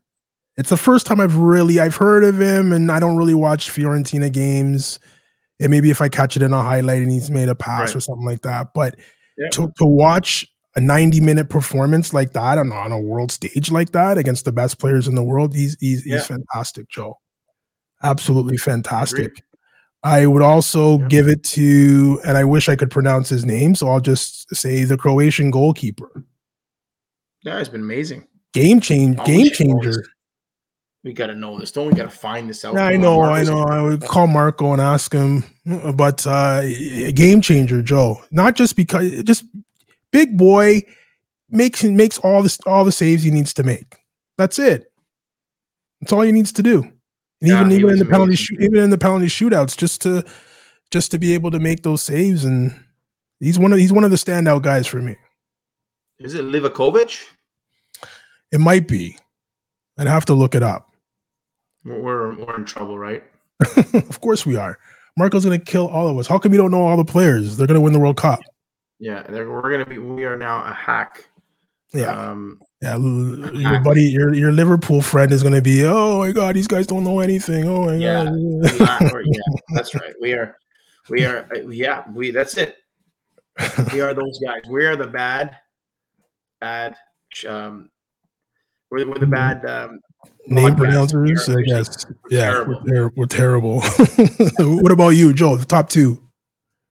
It's 0.55 0.70
the 0.70 0.78
first 0.78 1.05
time 1.05 1.20
I've 1.20 1.36
really 1.36 1.80
I've 1.80 1.95
heard 1.95 2.24
of 2.24 2.39
him, 2.39 2.72
and 2.72 2.91
I 2.91 2.99
don't 2.99 3.18
really 3.18 3.34
watch 3.34 3.70
Fiorentina 3.70 4.32
games. 4.32 4.99
And 5.59 5.70
maybe 5.70 5.89
if 5.89 6.01
I 6.01 6.09
catch 6.09 6.36
it 6.36 6.41
in 6.41 6.53
a 6.53 6.61
highlight 6.61 7.01
and 7.01 7.11
he's 7.11 7.32
made 7.32 7.49
a 7.49 7.55
pass 7.55 7.89
right. 7.89 7.95
or 7.95 7.99
something 8.01 8.26
like 8.26 8.41
that. 8.41 8.74
But 8.74 8.95
yeah. 9.38 9.49
to, 9.49 9.72
to 9.78 9.86
watch 9.86 10.45
a 10.76 10.82
90 10.82 11.22
minute 11.22 11.50
performance 11.50 12.14
like 12.14 12.34
that 12.34 12.58
on, 12.58 12.72
on 12.72 12.92
a 12.92 13.00
world 13.00 13.32
stage 13.32 13.72
like 13.72 13.92
that 13.92 14.18
against 14.18 14.46
the 14.46 14.52
best 14.52 14.80
players 14.80 15.08
in 15.08 15.16
the 15.16 15.24
world, 15.24 15.56
he's 15.56 15.78
he's, 15.80 16.06
yeah. 16.06 16.18
he's 16.18 16.28
fantastic, 16.28 16.90
Joe. 16.90 17.20
Absolutely 18.02 18.58
fantastic. 18.58 19.44
I 20.04 20.26
would 20.26 20.42
also 20.42 21.00
yeah. 21.00 21.08
give 21.08 21.28
it 21.30 21.44
to, 21.46 22.20
and 22.26 22.38
I 22.38 22.44
wish 22.44 22.68
I 22.68 22.76
could 22.76 22.92
pronounce 22.92 23.30
his 23.30 23.46
name, 23.46 23.74
so 23.74 23.88
I'll 23.88 24.02
just 24.02 24.54
say 24.54 24.84
the 24.84 24.98
Croatian 24.98 25.50
goalkeeper. 25.50 26.26
Yeah, 27.44 27.60
it's 27.60 27.70
been 27.70 27.82
amazing. 27.82 28.28
Game 28.54 28.82
change, 28.82 29.18
game 29.24 29.50
changer. 29.50 30.04
We 31.04 31.14
got 31.14 31.28
to 31.28 31.36
know 31.36 31.58
this. 31.60 31.72
Don't 31.72 31.88
we 31.88 31.94
got 31.94 32.04
to 32.04 32.18
find 32.18 32.50
this 32.50 32.64
out? 32.64 32.76
Yeah, 32.76 32.86
I 32.86 32.98
know, 32.98 33.22
I 33.22 33.44
know. 33.44 33.64
I 33.64 33.82
would 33.82 34.02
call 34.02 34.28
Marco 34.28 34.72
and 34.72 34.82
ask 34.82 35.12
him, 35.12 35.44
but 35.96 36.26
uh 36.28 36.62
game 37.12 37.42
changer, 37.42 37.82
Joe. 37.82 38.22
Not 38.32 38.56
just 38.56 38.76
because, 38.76 39.24
just 39.24 39.46
big 40.14 40.38
boy 40.38 40.84
makes 41.49 41.84
makes 41.84 42.18
all 42.20 42.41
this 42.41 42.57
all 42.66 42.86
the 42.86 42.91
saves 42.93 43.24
he 43.24 43.32
needs 43.32 43.53
to 43.55 43.64
make. 43.64 43.97
That's 44.38 44.57
it. 44.57 44.86
That's 45.99 46.14
all 46.14 46.22
he 46.22 46.32
needs 46.32 46.53
to 46.53 46.64
do. 46.64 46.84
And 47.41 47.49
yeah, 47.49 47.59
even 47.59 47.72
even 47.74 47.89
in 47.89 47.99
the 47.99 48.05
penalty 48.05 48.36
shoot, 48.36 48.61
even 48.61 48.78
in 48.78 48.89
the 48.89 48.97
penalty 48.97 49.26
shootouts, 49.26 49.76
just 49.76 50.01
to 50.03 50.24
just 50.91 51.11
to 51.11 51.20
be 51.20 51.34
able 51.34 51.51
to 51.51 51.59
make 51.59 51.84
those 51.84 52.01
saves, 52.01 52.45
and 52.45 52.74
he's 53.41 53.59
one 53.59 53.74
of 53.74 53.80
he's 53.80 53.91
one 53.91 54.05
of 54.05 54.11
the 54.11 54.18
standout 54.18 54.61
guys 54.61 54.88
for 54.88 55.01
me. 55.01 55.18
Is 56.20 56.36
it 56.36 56.45
Livakovic? 56.45 57.22
It 58.51 58.59
might 58.59 58.88
be. 58.88 59.18
I'd 59.97 60.07
have 60.07 60.26
to 60.26 60.34
look 60.34 60.55
it 60.55 60.64
up. 60.64 60.89
We're 61.84 62.36
we're 62.36 62.55
in 62.55 62.66
trouble, 62.66 62.97
right? 62.97 63.24
of 63.93 64.22
course 64.22 64.45
we 64.45 64.55
are. 64.55 64.80
Marco's 65.18 65.43
gonna 65.43 65.59
kill 65.59 65.88
all 65.88 66.07
of 66.07 66.18
us. 66.18 66.28
How 66.28 66.39
come 66.39 66.53
you 66.53 66.57
don't 66.57 66.72
know 66.72 66.86
all 66.86 66.97
the 66.97 67.05
players? 67.05 67.57
They're 67.57 67.68
gonna 67.68 67.82
win 67.82 67.93
the 67.93 67.99
World 67.99 68.18
Cup. 68.18 68.39
Yeah, 69.04 69.30
we're 69.30 69.70
gonna 69.70 69.86
be. 69.86 69.97
We 69.97 70.24
are 70.24 70.38
now 70.38 70.64
a 70.64 70.74
hack. 70.74 71.28
Yeah. 71.93 72.08
Um, 72.08 72.62
yeah, 72.82 72.95
your 72.97 73.82
buddy, 73.82 74.04
your 74.04 74.34
your 74.34 74.54
Liverpool 74.54 75.01
friend 75.01 75.30
is 75.34 75.43
going 75.43 75.56
to 75.56 75.62
be. 75.62 75.84
Oh 75.86 76.20
my 76.20 76.32
God, 76.32 76.56
these 76.56 76.68
guys 76.68 76.88
don't 76.88 77.04
know 77.04 77.20
anything. 77.20 77.68
Oh 77.68 77.86
my 77.86 77.95
yeah, 77.95 78.24
God. 78.24 79.12
yeah, 79.26 79.41
that's 79.74 79.93
right. 79.93 80.14
We 80.22 80.32
are, 80.34 80.58
we 81.10 81.26
are. 81.26 81.49
Uh, 81.54 81.68
yeah, 81.68 82.06
we. 82.14 82.32
That's 82.32 82.56
it. 82.58 82.78
We 83.91 83.99
are 83.99 84.14
those 84.14 84.39
guys. 84.39 84.62
We 84.70 84.86
are 84.86 84.95
the 84.95 85.08
bad, 85.08 85.58
bad. 86.62 86.95
Um, 87.45 87.89
we're, 88.89 89.06
we're 89.06 89.20
the 89.20 89.28
bad 89.28 89.66
um, 89.66 89.99
name 90.47 90.76
pronouncers. 90.78 91.49
I 91.49 91.62
guess. 91.62 92.06
Yeah. 92.30 92.64
We're, 92.86 93.10
we're 93.18 93.26
terrible. 93.26 93.82
what 94.60 94.93
about 94.93 95.10
you, 95.10 95.34
Joe? 95.34 95.58
The 95.58 95.66
top 95.66 95.89
two. 95.89 96.23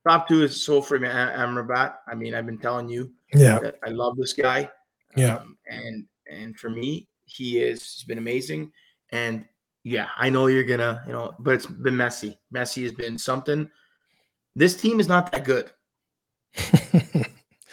Top 0.06 0.26
two 0.28 0.42
is 0.42 0.52
Sofyan 0.54 1.02
Amrabat. 1.36 1.94
I 2.08 2.14
mean, 2.14 2.34
I've 2.34 2.46
been 2.46 2.58
telling 2.58 2.88
you. 2.88 3.12
Yeah. 3.32 3.58
I 3.86 3.90
love 3.90 4.16
this 4.16 4.32
guy. 4.32 4.68
Yeah. 5.16 5.36
Um, 5.36 5.56
and 5.68 6.04
and 6.30 6.58
for 6.58 6.70
me, 6.70 7.08
he 7.24 7.60
is 7.60 7.94
he's 7.94 8.04
been 8.04 8.18
amazing. 8.18 8.72
And 9.10 9.44
yeah, 9.84 10.08
I 10.16 10.30
know 10.30 10.46
you're 10.46 10.64
gonna, 10.64 11.02
you 11.06 11.12
know, 11.12 11.34
but 11.38 11.54
it's 11.54 11.66
been 11.66 11.96
messy. 11.96 12.38
Messi 12.54 12.82
has 12.82 12.92
been 12.92 13.18
something. 13.18 13.70
This 14.56 14.74
team 14.74 15.00
is 15.00 15.08
not 15.08 15.30
that 15.32 15.44
good. 15.44 15.70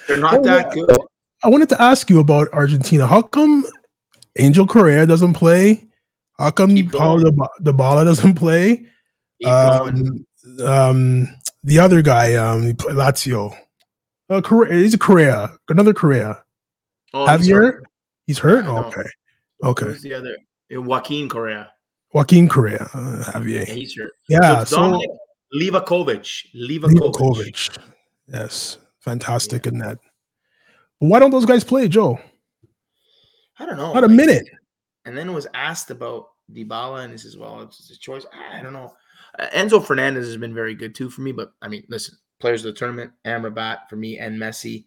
They're 0.08 0.18
not 0.18 0.34
oh, 0.40 0.44
that 0.44 0.72
good. 0.72 0.98
I 1.44 1.50
wanted 1.50 1.70
to 1.70 1.82
ask 1.82 2.10
you 2.10 2.20
about 2.20 2.50
Argentina. 2.54 3.08
How 3.08 3.22
come 3.22 3.66
Angel 4.38 4.68
Correa 4.68 5.06
doesn't 5.06 5.34
play? 5.34 5.88
How 6.38 6.52
come 6.52 6.76
Paulo 6.90 7.32
Dybala 7.62 8.06
doesn't 8.06 8.36
play? 8.36 8.86
Um, 9.46 10.26
um, 10.66 11.28
the 11.64 11.80
other 11.80 12.02
guy, 12.02 12.36
um, 12.36 12.74
Lazio. 12.74 13.56
Uh, 14.30 14.42
Correa, 14.42 14.74
he's 14.74 14.94
a 14.94 14.98
Correa, 14.98 15.58
another 15.70 15.94
Correa. 15.94 16.44
Oh, 17.14 17.26
Javier, 17.26 17.40
he's 17.40 17.50
hurt. 17.50 17.84
He's 18.28 18.38
hurt? 18.38 18.66
okay, 18.66 19.10
okay. 19.64 19.86
Who's 19.86 20.04
the 20.04 20.14
other? 20.14 20.38
Joaquin 20.72 21.28
Correa. 21.28 21.72
Joaquin 22.14 22.48
Correa, 22.48 22.90
uh, 22.94 23.24
Javier. 23.34 23.68
Yeah, 23.68 23.74
he's 23.74 23.96
hurt. 23.98 24.12
Yeah, 24.28 24.64
so, 24.64 24.78
Dominik 24.78 25.08
Livakovic. 25.54 26.46
Livakovic. 26.56 27.78
Yes, 28.28 28.78
fantastic 29.00 29.66
yeah. 29.66 29.72
in 29.72 29.78
that. 29.80 30.00
Why 31.00 31.20
don't 31.20 31.32
those 31.32 31.46
guys 31.46 31.64
play, 31.64 31.88
Joe? 31.88 32.20
I 33.58 33.66
don't 33.66 33.78
know. 33.78 33.94
Not 33.94 34.04
like, 34.04 34.12
a 34.12 34.14
minute. 34.14 34.48
And 35.06 35.18
then 35.18 35.34
was 35.34 35.48
asked 35.54 35.92
about 35.92 36.28
Dybala, 36.54 37.04
and 37.04 37.14
this 37.14 37.26
is 37.26 37.38
well, 37.38 37.62
it's 37.62 37.90
a 37.90 37.98
choice. 37.98 38.26
I 38.54 38.62
don't 38.62 38.74
know. 38.74 38.94
Uh, 39.38 39.48
Enzo 39.54 39.84
Fernandez 39.84 40.28
has 40.28 40.38
been 40.38 40.54
very 40.54 40.76
good 40.76 40.96
too 40.96 41.10
for 41.10 41.22
me, 41.22 41.32
but 41.32 41.52
I 41.62 41.68
mean, 41.68 41.84
listen, 41.90 42.18
players 42.40 42.66
of 42.66 42.74
the 42.74 42.80
tournament, 42.80 43.12
Amrabat 43.26 43.90
for 43.90 43.96
me, 43.96 44.18
and 44.18 44.40
Messi. 44.40 44.86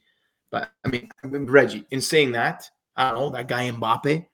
But 0.50 0.70
I 0.84 0.88
mean, 0.88 1.08
Reggie. 1.24 1.86
In 1.90 2.00
saying 2.00 2.32
that, 2.32 2.68
I 2.96 3.10
don't 3.10 3.20
know 3.20 3.30
that 3.30 3.48
guy 3.48 3.70
Mbappe. 3.70 4.26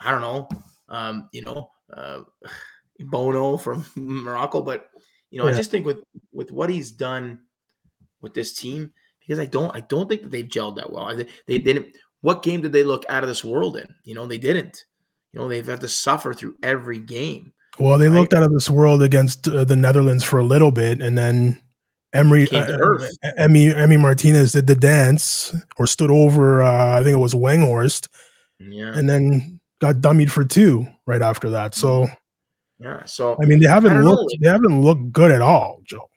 I 0.00 0.10
don't 0.10 0.20
know. 0.20 0.48
Um, 0.88 1.28
you 1.32 1.42
know, 1.42 1.70
uh, 1.92 2.20
Bono 3.00 3.56
from 3.56 3.84
Morocco, 3.96 4.62
but 4.62 4.88
you 5.30 5.38
know, 5.38 5.46
yeah. 5.46 5.54
I 5.54 5.56
just 5.56 5.70
think 5.70 5.84
with 5.84 5.98
with 6.32 6.50
what 6.50 6.70
he's 6.70 6.90
done 6.90 7.40
with 8.20 8.34
this 8.34 8.54
team, 8.54 8.92
because 9.20 9.38
I 9.38 9.46
don't, 9.46 9.74
I 9.74 9.80
don't 9.80 10.08
think 10.08 10.22
that 10.22 10.30
they've 10.30 10.48
gelled 10.48 10.76
that 10.76 10.90
well. 10.90 11.14
They, 11.14 11.26
they 11.46 11.58
didn't. 11.58 11.96
What 12.22 12.42
game 12.42 12.62
did 12.62 12.72
they 12.72 12.82
look 12.82 13.04
out 13.08 13.22
of 13.22 13.28
this 13.28 13.44
world 13.44 13.76
in? 13.76 13.86
You 14.04 14.14
know, 14.14 14.26
they 14.26 14.38
didn't. 14.38 14.84
You 15.32 15.40
know, 15.40 15.48
they've 15.48 15.66
had 15.66 15.82
to 15.82 15.88
suffer 15.88 16.32
through 16.32 16.56
every 16.62 16.98
game. 16.98 17.52
Well, 17.78 17.98
they 17.98 18.08
right? 18.08 18.20
looked 18.20 18.34
out 18.34 18.42
of 18.42 18.52
this 18.52 18.70
world 18.70 19.02
against 19.02 19.48
uh, 19.48 19.64
the 19.64 19.76
Netherlands 19.76 20.24
for 20.24 20.38
a 20.38 20.44
little 20.44 20.70
bit, 20.70 21.00
and 21.00 21.16
then 21.16 21.60
Emery, 22.12 22.48
uh, 22.50 22.98
Emmy, 23.36 23.74
Emmy 23.74 23.96
Martinez 23.96 24.52
did 24.52 24.66
the 24.66 24.74
dance 24.74 25.54
or 25.76 25.86
stood 25.86 26.10
over. 26.10 26.62
Uh, 26.62 26.98
I 26.98 27.02
think 27.02 27.14
it 27.14 27.20
was 27.20 27.34
Weghorst, 27.34 28.08
yeah, 28.58 28.96
and 28.96 29.08
then 29.08 29.60
got 29.80 29.96
dummied 29.96 30.30
for 30.30 30.44
two 30.44 30.86
right 31.06 31.20
after 31.20 31.50
that. 31.50 31.74
So, 31.74 32.06
yeah. 32.78 33.04
So 33.04 33.36
I 33.42 33.44
mean, 33.44 33.60
they 33.60 33.68
haven't 33.68 34.02
looked. 34.02 34.32
Know. 34.32 34.38
They 34.40 34.48
haven't 34.48 34.80
looked 34.80 35.12
good 35.12 35.30
at 35.30 35.42
all, 35.42 35.80
Joe. 35.84 36.08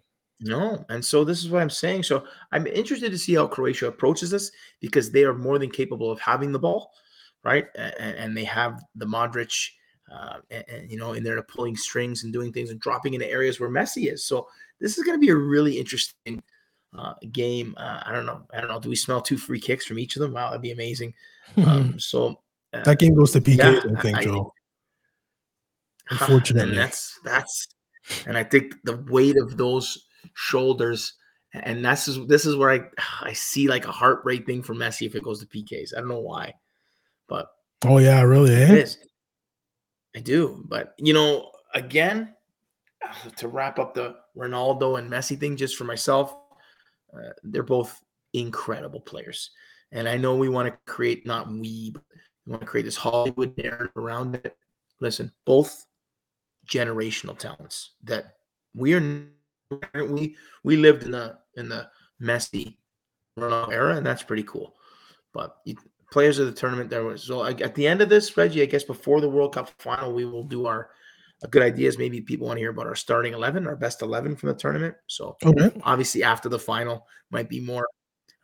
No, 0.42 0.86
and 0.88 1.04
so 1.04 1.26
this 1.26 1.40
is 1.40 1.50
what 1.50 1.62
I'm 1.62 1.70
saying. 1.70 2.04
So 2.04 2.24
I'm 2.54 2.66
interested 2.68 3.12
to 3.12 3.18
see 3.18 3.36
how 3.36 3.48
Croatia 3.48 3.88
approaches 3.88 4.30
this 4.30 4.52
because 4.80 5.12
they 5.12 5.26
are 5.26 5.34
more 5.34 5.60
than 5.60 5.70
capable 5.70 6.10
of 6.10 6.20
having 6.22 6.54
the 6.54 6.60
ball, 6.60 6.92
right? 7.44 7.66
And, 7.76 8.16
and 8.16 8.38
they 8.38 8.46
have 8.46 8.82
the 8.96 9.06
Modric, 9.06 9.54
uh, 10.12 10.38
and, 10.50 10.66
and, 10.68 10.92
you 10.92 10.98
know, 10.98 11.14
in 11.14 11.24
there 11.24 11.36
to 11.36 11.44
pulling 11.44 11.76
strings 11.76 12.24
and 12.24 12.34
doing 12.34 12.52
things 12.52 12.70
and 12.70 12.80
dropping 12.80 13.14
into 13.14 13.30
areas 13.30 13.60
where 13.60 13.70
Messi 13.70 14.12
is. 14.12 14.24
So 14.24 14.48
this 14.80 14.98
is 14.98 15.04
going 15.04 15.16
to 15.16 15.26
be 15.26 15.30
a 15.30 15.36
really 15.36 15.78
interesting 15.78 16.42
uh, 16.98 17.14
game. 17.32 17.74
Uh, 17.78 18.02
I 18.06 18.12
don't 18.12 18.26
know. 18.26 18.42
I 18.54 18.60
don't 18.60 18.70
know. 18.70 18.80
Do 18.80 18.90
we 18.90 18.96
smell 18.96 19.22
two 19.22 19.38
free 19.38 19.60
kicks 19.60 19.86
from 19.86 20.00
each 20.00 20.16
of 20.16 20.22
them? 20.22 20.34
Wow, 20.34 20.48
that'd 20.50 20.62
be 20.62 20.72
amazing. 20.72 21.14
Um, 21.66 22.00
so 22.00 22.40
uh, 22.74 22.84
that 22.84 23.00
game 23.00 23.16
goes 23.16 23.32
to 23.32 23.42
PK, 23.42 23.58
yeah, 23.58 23.98
I 23.98 24.02
think, 24.02 24.18
I, 24.18 24.24
Joe. 24.24 24.54
Unfortunately, 26.12 26.70
and 26.70 26.78
that's 26.78 27.20
that's, 27.24 27.68
and 28.28 28.38
I 28.38 28.44
think 28.44 28.76
the 28.84 28.98
weight 29.10 29.36
of 29.36 29.58
those 29.58 30.06
shoulders, 30.36 31.14
and 31.54 31.84
that's 31.84 32.06
just, 32.06 32.28
this 32.28 32.46
is 32.46 32.56
where 32.56 32.70
I 32.70 32.82
I 33.22 33.34
see 33.34 33.68
like 33.68 33.88
a 33.88 33.92
heartbreak 33.92 34.46
thing 34.46 34.62
for 34.62 34.76
Messi 34.76 35.08
if 35.08 35.16
it 35.16 35.24
goes 35.24 35.40
to 35.40 35.48
PKs. 35.48 35.96
I 35.96 36.02
don't 36.02 36.10
know 36.10 36.20
why, 36.20 36.54
but 37.28 37.48
oh 37.86 37.98
yeah, 37.98 38.22
really, 38.22 38.54
eh? 38.54 38.72
it 38.72 38.78
is. 38.78 38.98
I 40.16 40.20
do, 40.20 40.64
but 40.68 40.96
you 40.98 41.14
know, 41.14 41.52
again, 41.74 42.34
to 43.38 43.48
wrap 43.48 43.80
up 43.80 43.94
the 43.94 44.16
Ronaldo 44.36 45.00
and 45.00 45.10
Messi 45.10 45.40
thing, 45.40 45.58
just 45.58 45.76
for 45.76 45.84
myself, 45.84 46.36
uh, 47.14 47.30
they're 47.44 47.64
both 47.64 48.02
incredible 48.34 49.02
players. 49.02 49.52
And 49.92 50.08
I 50.08 50.18
know 50.18 50.36
we 50.36 50.50
want 50.50 50.68
to 50.68 50.92
create, 50.92 51.26
not 51.26 51.50
we, 51.50 51.94
we 52.46 52.52
want 52.52 52.62
to 52.62 52.68
create 52.68 52.84
this 52.84 52.96
Hollywood 52.96 53.58
narrative 53.58 53.96
around 53.96 54.36
it. 54.36 54.56
Listen, 55.02 55.32
both 55.46 55.86
generational 56.70 57.38
talents 57.38 57.92
that 58.04 58.36
we 58.76 58.94
are 58.94 59.26
we 59.96 60.36
we 60.64 60.78
lived 60.78 61.04
in 61.04 61.12
the 61.12 61.38
in 61.56 61.70
the 61.70 61.90
Messi 62.22 62.78
Ronaldo 63.38 63.72
era, 63.72 63.96
and 63.98 64.06
that's 64.06 64.24
pretty 64.24 64.44
cool. 64.44 64.76
But 65.34 65.58
you, 65.66 65.76
players 66.12 66.40
of 66.40 66.48
the 66.48 66.52
tournament 66.52 66.90
there 66.90 67.04
was 67.04 67.24
so 67.24 67.44
at 67.44 67.76
the 67.76 67.88
end 67.88 68.02
of 68.02 68.10
this, 68.10 68.36
Reggie, 68.36 68.62
I 68.62 68.66
guess 68.66 68.84
before 68.84 69.22
the 69.22 69.30
World 69.30 69.54
Cup 69.54 69.70
final, 69.80 70.14
we 70.14 70.26
will 70.26 70.44
do 70.44 70.66
our 70.66 70.90
a 71.44 71.48
good 71.48 71.64
ideas. 71.64 71.98
maybe 71.98 72.22
people 72.22 72.48
want 72.48 72.58
to 72.58 72.62
hear 72.62 72.72
about 72.72 72.88
our 72.88 72.96
starting 72.96 73.34
11, 73.34 73.66
our 73.66 73.76
best 73.76 74.02
11 74.02 74.36
from 74.36 74.50
the 74.50 74.56
tournament. 74.56 74.96
So 75.08 75.38
okay. 75.46 75.72
obviously 75.84 76.24
after 76.24 76.50
the 76.50 76.60
final 76.60 77.08
might 77.32 77.48
be 77.48 77.62
more 77.62 77.88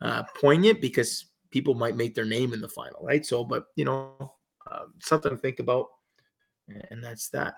uh, 0.00 0.22
poignant 0.40 0.80
because 0.80 1.26
people 1.50 1.74
might 1.74 1.96
make 1.96 2.14
their 2.14 2.24
name 2.24 2.52
in 2.52 2.60
the 2.60 2.68
final, 2.68 3.00
right? 3.02 3.24
So, 3.24 3.44
but 3.44 3.66
you 3.76 3.84
know, 3.84 4.34
uh, 4.70 4.84
something 5.00 5.30
to 5.30 5.36
think 5.36 5.58
about, 5.58 5.86
and 6.90 7.02
that's 7.02 7.28
that. 7.30 7.54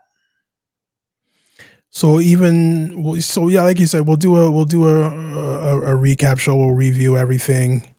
So 1.91 2.21
even 2.21 3.21
so, 3.21 3.49
yeah, 3.49 3.63
like 3.63 3.79
you 3.79 3.87
said, 3.87 4.07
we'll 4.07 4.17
do 4.17 4.37
a 4.37 4.51
we'll 4.51 4.67
do 4.67 4.89
a 4.89 5.09
a, 5.09 5.97
a 5.97 5.99
recap 5.99 6.39
show. 6.39 6.55
We'll 6.57 6.75
review 6.75 7.17
everything. 7.17 7.95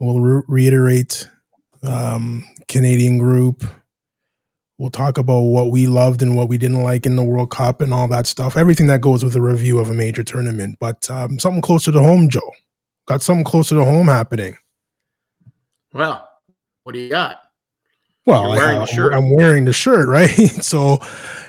We'll 0.00 0.20
re- 0.20 0.42
reiterate 0.46 1.28
um, 1.82 2.44
Canadian 2.68 3.18
group 3.18 3.64
We'll 4.78 4.90
talk 4.90 5.18
about 5.18 5.40
what 5.40 5.72
we 5.72 5.88
loved 5.88 6.22
and 6.22 6.36
what 6.36 6.48
we 6.48 6.56
didn't 6.56 6.84
like 6.84 7.04
in 7.04 7.16
the 7.16 7.24
World 7.24 7.50
Cup 7.50 7.80
and 7.80 7.92
all 7.92 8.06
that 8.08 8.28
stuff. 8.28 8.56
Everything 8.56 8.86
that 8.86 9.00
goes 9.00 9.24
with 9.24 9.34
a 9.34 9.42
review 9.42 9.80
of 9.80 9.90
a 9.90 9.94
major 9.94 10.22
tournament. 10.22 10.78
But 10.78 11.10
um, 11.10 11.40
something 11.40 11.62
closer 11.62 11.90
to 11.90 12.00
home, 12.00 12.28
Joe. 12.28 12.52
Got 13.08 13.20
something 13.20 13.44
closer 13.44 13.74
to 13.74 13.84
home 13.84 14.06
happening. 14.06 14.56
Well, 15.92 16.28
what 16.84 16.92
do 16.92 17.00
you 17.00 17.08
got? 17.08 17.40
Well, 18.24 18.50
wearing 18.50 18.78
I, 18.78 19.16
I'm 19.16 19.30
wearing 19.30 19.64
the 19.64 19.72
shirt, 19.72 20.08
right? 20.08 20.30
so 20.62 21.00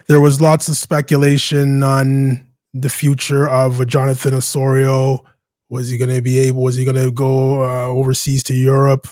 there 0.07 0.21
was 0.21 0.41
lots 0.41 0.67
of 0.67 0.75
speculation 0.75 1.83
on 1.83 2.47
the 2.73 2.89
future 2.89 3.47
of 3.47 3.85
Jonathan 3.85 4.33
Osorio. 4.33 5.23
Was 5.69 5.89
he 5.89 5.97
going 5.97 6.13
to 6.13 6.21
be 6.21 6.39
able? 6.39 6.63
Was 6.63 6.75
he 6.75 6.85
going 6.85 6.95
to 6.95 7.11
go 7.11 7.63
uh, 7.63 7.87
overseas 7.87 8.43
to 8.43 8.53
Europe? 8.55 9.07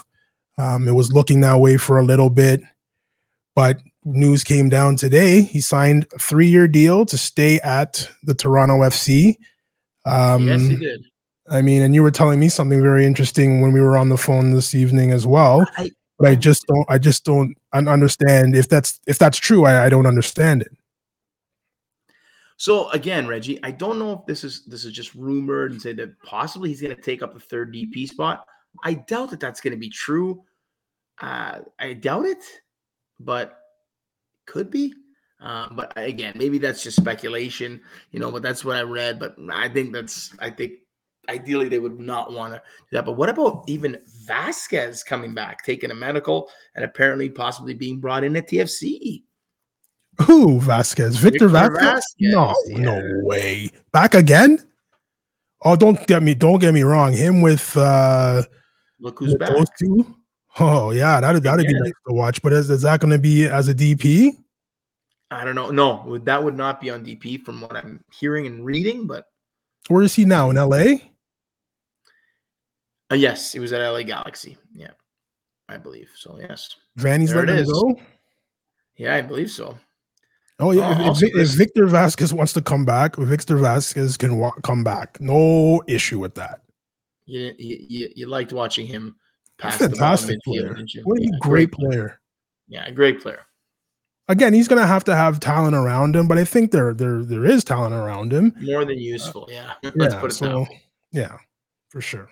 Um, 0.58 0.88
it 0.88 0.94
was 0.94 1.14
looking 1.14 1.42
that 1.42 1.60
way 1.60 1.78
for 1.78 2.00
a 2.00 2.04
little 2.04 2.32
bit, 2.32 2.62
but 3.56 3.78
news 4.04 4.44
came 4.44 4.70
down 4.70 4.96
today. 4.96 5.42
He 5.42 5.62
signed 5.62 6.08
a 6.16 6.20
three 6.20 6.48
year 6.48 6.68
deal 6.68 7.06
to 7.06 7.18
stay 7.18 7.60
at 7.60 8.10
the 8.24 8.34
Toronto 8.34 8.78
FC. 8.82 9.36
Um, 10.06 10.48
yes, 10.48 10.62
he 10.62 10.76
did. 10.76 11.06
I 11.50 11.62
mean, 11.62 11.82
and 11.82 11.96
you 11.96 12.04
were 12.04 12.12
telling 12.12 12.40
me 12.40 12.50
something 12.50 12.82
very 12.82 13.06
interesting 13.06 13.62
when 13.62 13.72
we 13.72 13.82
were 13.82 13.98
on 13.98 14.10
the 14.10 14.18
phone 14.18 14.52
this 14.52 14.76
evening 14.76 15.12
as 15.12 15.26
well. 15.26 15.66
I, 15.78 15.92
but 16.20 16.30
I 16.30 16.36
just 16.36 16.66
don't. 16.68 16.86
I 16.90 16.98
just 16.98 17.24
don't 17.24 17.56
understand 17.74 18.56
if 18.56 18.68
that's 18.68 19.00
if 19.08 19.20
that's 19.20 19.38
true. 19.38 19.66
I, 19.66 19.86
I 19.86 19.90
don't 19.90 20.08
understand 20.08 20.64
it. 20.64 20.77
So 22.58 22.90
again, 22.90 23.28
Reggie, 23.28 23.60
I 23.64 23.72
don't 23.72 24.00
know 24.00 24.14
if 24.14 24.26
this 24.26 24.44
is 24.44 24.66
this 24.66 24.84
is 24.84 24.92
just 24.92 25.14
rumored 25.14 25.72
and 25.72 25.82
say 25.82 25.94
that 25.94 26.20
possibly 26.22 26.70
he's 26.70 26.82
going 26.82 26.96
to 26.96 27.02
take 27.02 27.22
up 27.22 27.34
the 27.34 27.40
third 27.40 27.74
DP 27.74 28.10
spot. 28.10 28.46
I 28.84 28.96
doubt 28.96 29.30
that 29.30 29.40
that's 29.40 29.62
going 29.62 29.72
to 29.72 29.80
be 29.80 29.90
true. 29.90 30.44
Uh, 31.22 31.60
I 31.80 31.94
doubt 31.94 32.26
it, 32.26 32.44
but 33.20 33.60
could 34.48 34.72
be. 34.72 34.94
Uh, 35.40 35.68
but 35.72 35.94
again, 35.96 36.34
maybe 36.36 36.58
that's 36.58 36.82
just 36.82 36.98
speculation, 36.98 37.80
you 38.12 38.20
know. 38.20 38.32
But 38.32 38.42
that's 38.42 38.66
what 38.66 38.76
I 38.76 38.82
read. 38.82 39.20
But 39.20 39.36
I 39.52 39.70
think 39.70 39.94
that's 39.94 40.34
I 40.40 40.50
think 40.50 40.74
ideally 41.30 41.70
they 41.70 41.80
would 41.80 42.00
not 42.00 42.34
want 42.34 42.54
to 42.54 42.60
do 42.60 42.98
that. 42.98 43.06
But 43.06 43.18
what 43.18 43.30
about 43.30 43.66
even 43.68 44.00
Vasquez 44.26 45.04
coming 45.04 45.36
back, 45.36 45.64
taking 45.64 45.92
a 45.92 45.96
medical, 45.96 46.50
and 46.76 46.84
apparently 46.84 47.30
possibly 47.30 47.76
being 47.76 48.00
brought 48.00 48.24
in 48.24 48.36
at 48.36 48.50
TFC? 48.50 49.24
Who 50.22 50.60
Vasquez? 50.60 51.18
Victor, 51.18 51.48
Victor 51.48 51.70
Vázquez? 51.80 52.02
Vázquez? 52.20 52.32
No, 52.32 52.56
yeah. 52.68 52.78
no 52.78 53.20
way. 53.24 53.70
Back 53.92 54.16
again? 54.16 54.60
Oh, 55.64 55.76
don't 55.76 56.06
get 56.08 56.24
me 56.24 56.34
don't 56.34 56.60
get 56.60 56.74
me 56.74 56.84
wrong. 56.84 57.14
Him 57.14 57.42
with 57.42 57.76
uh 57.78 58.44
look 59.00 59.20
who's 59.20 59.36
back. 59.36 59.50
Those 59.50 59.68
two? 59.80 60.16
Oh 60.60 60.92
yeah, 60.92 61.20
that'd 61.20 61.44
that'd 61.44 61.66
yeah. 61.66 61.72
be 61.72 61.80
nice 61.80 61.94
to 62.08 62.14
watch. 62.14 62.42
But 62.42 62.54
is, 62.54 62.70
is 62.70 62.82
that 62.82 63.00
going 63.00 63.12
to 63.12 63.20
be 63.20 63.46
as 63.46 63.68
a 63.68 63.76
DP? 63.76 64.36
I 65.30 65.44
don't 65.44 65.56
know. 65.56 65.72
No, 65.72 66.18
that 66.20 66.44
would 66.44 66.56
not 66.56 66.80
be 66.80 66.90
on 66.90 67.06
DP 67.06 67.44
from 67.44 67.62
what 67.62 67.76
I'm 67.76 68.04
hearing 68.12 68.48
and 68.48 68.66
reading. 68.66 69.08
But 69.08 69.26
where 69.88 70.04
is 70.04 70.16
he 70.16 70.26
now 70.26 70.50
in 70.50 70.56
LA? 70.56 70.96
Uh, 73.10 73.16
yes, 73.16 73.56
it 73.56 73.60
was 73.60 73.74
at 73.74 73.88
LA 73.88 74.04
Galaxy. 74.04 74.58
Yeah, 74.74 74.92
I 75.70 75.78
believe 75.78 76.10
so. 76.16 76.40
Yes, 76.40 76.76
Vanney's 76.98 77.32
there 77.32 77.46
letting 77.46 77.64
him 77.64 77.72
go. 77.72 78.00
Yeah, 78.96 79.16
I 79.16 79.22
believe 79.22 79.52
so. 79.52 79.78
Oh 80.60 80.72
yeah, 80.72 80.96
oh, 81.00 81.12
if, 81.12 81.22
if, 81.22 81.36
if, 81.36 81.50
Victor 81.50 81.86
Vasquez 81.86 82.34
wants 82.34 82.52
to 82.54 82.62
come 82.62 82.84
back, 82.84 83.16
Victor 83.16 83.58
Vasquez 83.58 84.18
can 84.18 84.38
wa- 84.38 84.56
come 84.64 84.84
back. 84.84 85.22
No 85.22 85.84
issue 85.88 86.20
with 86.20 86.34
that. 86.36 86.62
You, 87.26 87.54
you, 87.60 88.10
you 88.16 88.28
liked 88.28 88.54
watching 88.54 88.88
him 88.88 89.16
pass 89.60 89.78
fantastic 89.78 90.40
the 90.46 90.52
ball 90.64 90.74
player. 90.74 90.86
What 91.04 91.20
a 91.20 91.24
yeah, 91.24 91.30
great, 91.42 91.42
great 91.42 91.72
player. 91.72 91.90
player. 91.90 92.22
Yeah, 92.68 92.90
great 92.90 93.22
player. 93.22 93.46
Again, 94.30 94.54
he's 94.54 94.68
going 94.68 94.82
to 94.82 94.88
have 94.88 95.04
to 95.06 95.16
have 95.16 95.40
talent 95.40 95.76
around 95.76 96.16
him, 96.16 96.28
but 96.28 96.40
I 96.40 96.44
think 96.44 96.72
there 96.72 96.94
there 96.94 97.24
there 97.24 97.46
is 97.46 97.64
talent 97.64 97.94
around 97.94 98.34
him. 98.34 98.54
More 98.60 98.84
than 98.84 98.98
useful, 98.98 99.48
yeah. 99.52 99.74
Let's 99.84 100.16
yeah, 100.16 100.20
put 100.20 100.32
it 100.32 100.36
so, 100.36 100.46
down. 100.48 100.68
Yeah, 101.12 101.38
for 101.90 102.02
sure. 102.02 102.30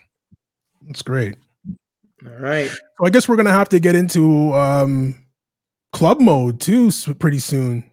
That's 0.88 1.04
great. 1.04 1.36
All 2.26 2.40
right. 2.40 2.70
So 2.70 3.06
I 3.06 3.10
guess 3.12 3.30
we're 3.30 3.36
going 3.36 3.46
to 3.46 3.52
have 3.52 3.70
to 3.70 3.80
get 3.80 3.96
into 3.96 4.54
um, 4.54 5.16
club 5.94 6.20
mode 6.20 6.60
too 6.60 6.92
pretty 7.20 7.40
soon 7.40 7.90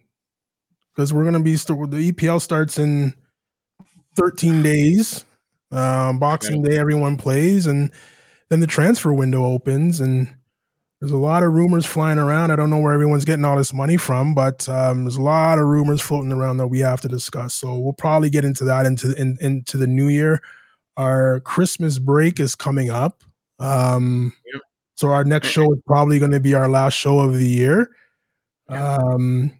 because 0.95 1.13
we're 1.13 1.23
going 1.23 1.33
to 1.33 1.39
be 1.39 1.57
st- 1.57 1.91
the 1.91 2.11
EPL 2.11 2.41
starts 2.41 2.77
in 2.77 3.13
13 4.15 4.61
days. 4.61 5.25
Um, 5.71 6.19
Boxing 6.19 6.61
Day, 6.61 6.77
everyone 6.77 7.17
plays, 7.17 7.65
and 7.65 7.91
then 8.49 8.59
the 8.59 8.67
transfer 8.67 9.11
window 9.11 9.45
opens 9.45 9.99
and 9.99 10.33
there's 11.03 11.11
a 11.11 11.17
lot 11.17 11.43
of 11.43 11.51
rumors 11.51 11.85
flying 11.85 12.17
around. 12.17 12.51
I 12.51 12.55
don't 12.55 12.69
know 12.69 12.79
where 12.79 12.93
everyone's 12.93 13.25
getting 13.25 13.43
all 13.43 13.57
this 13.57 13.73
money 13.73 13.97
from, 13.97 14.33
but 14.33 14.69
um, 14.69 15.03
there's 15.03 15.17
a 15.17 15.21
lot 15.21 15.59
of 15.59 15.65
rumors 15.65 15.99
floating 15.99 16.31
around 16.31 16.57
that 16.57 16.67
we 16.67 16.79
have 16.79 17.01
to 17.01 17.09
discuss. 17.09 17.55
So 17.55 17.77
we'll 17.77 17.91
probably 17.91 18.29
get 18.29 18.45
into 18.45 18.63
that 18.63 18.85
into 18.85 19.13
in, 19.19 19.37
into 19.41 19.75
the 19.75 19.85
new 19.85 20.07
year. 20.07 20.41
Our 20.95 21.41
Christmas 21.41 21.99
break 21.99 22.39
is 22.39 22.55
coming 22.55 22.89
up. 22.89 23.21
Um, 23.59 24.31
yep. 24.45 24.61
So 24.95 25.09
our 25.09 25.25
next 25.25 25.49
show 25.49 25.73
is 25.73 25.79
probably 25.85 26.19
going 26.19 26.31
to 26.31 26.39
be 26.39 26.53
our 26.53 26.69
last 26.69 26.93
show 26.93 27.19
of 27.19 27.33
the 27.33 27.49
year. 27.49 27.89
Um, 28.69 29.51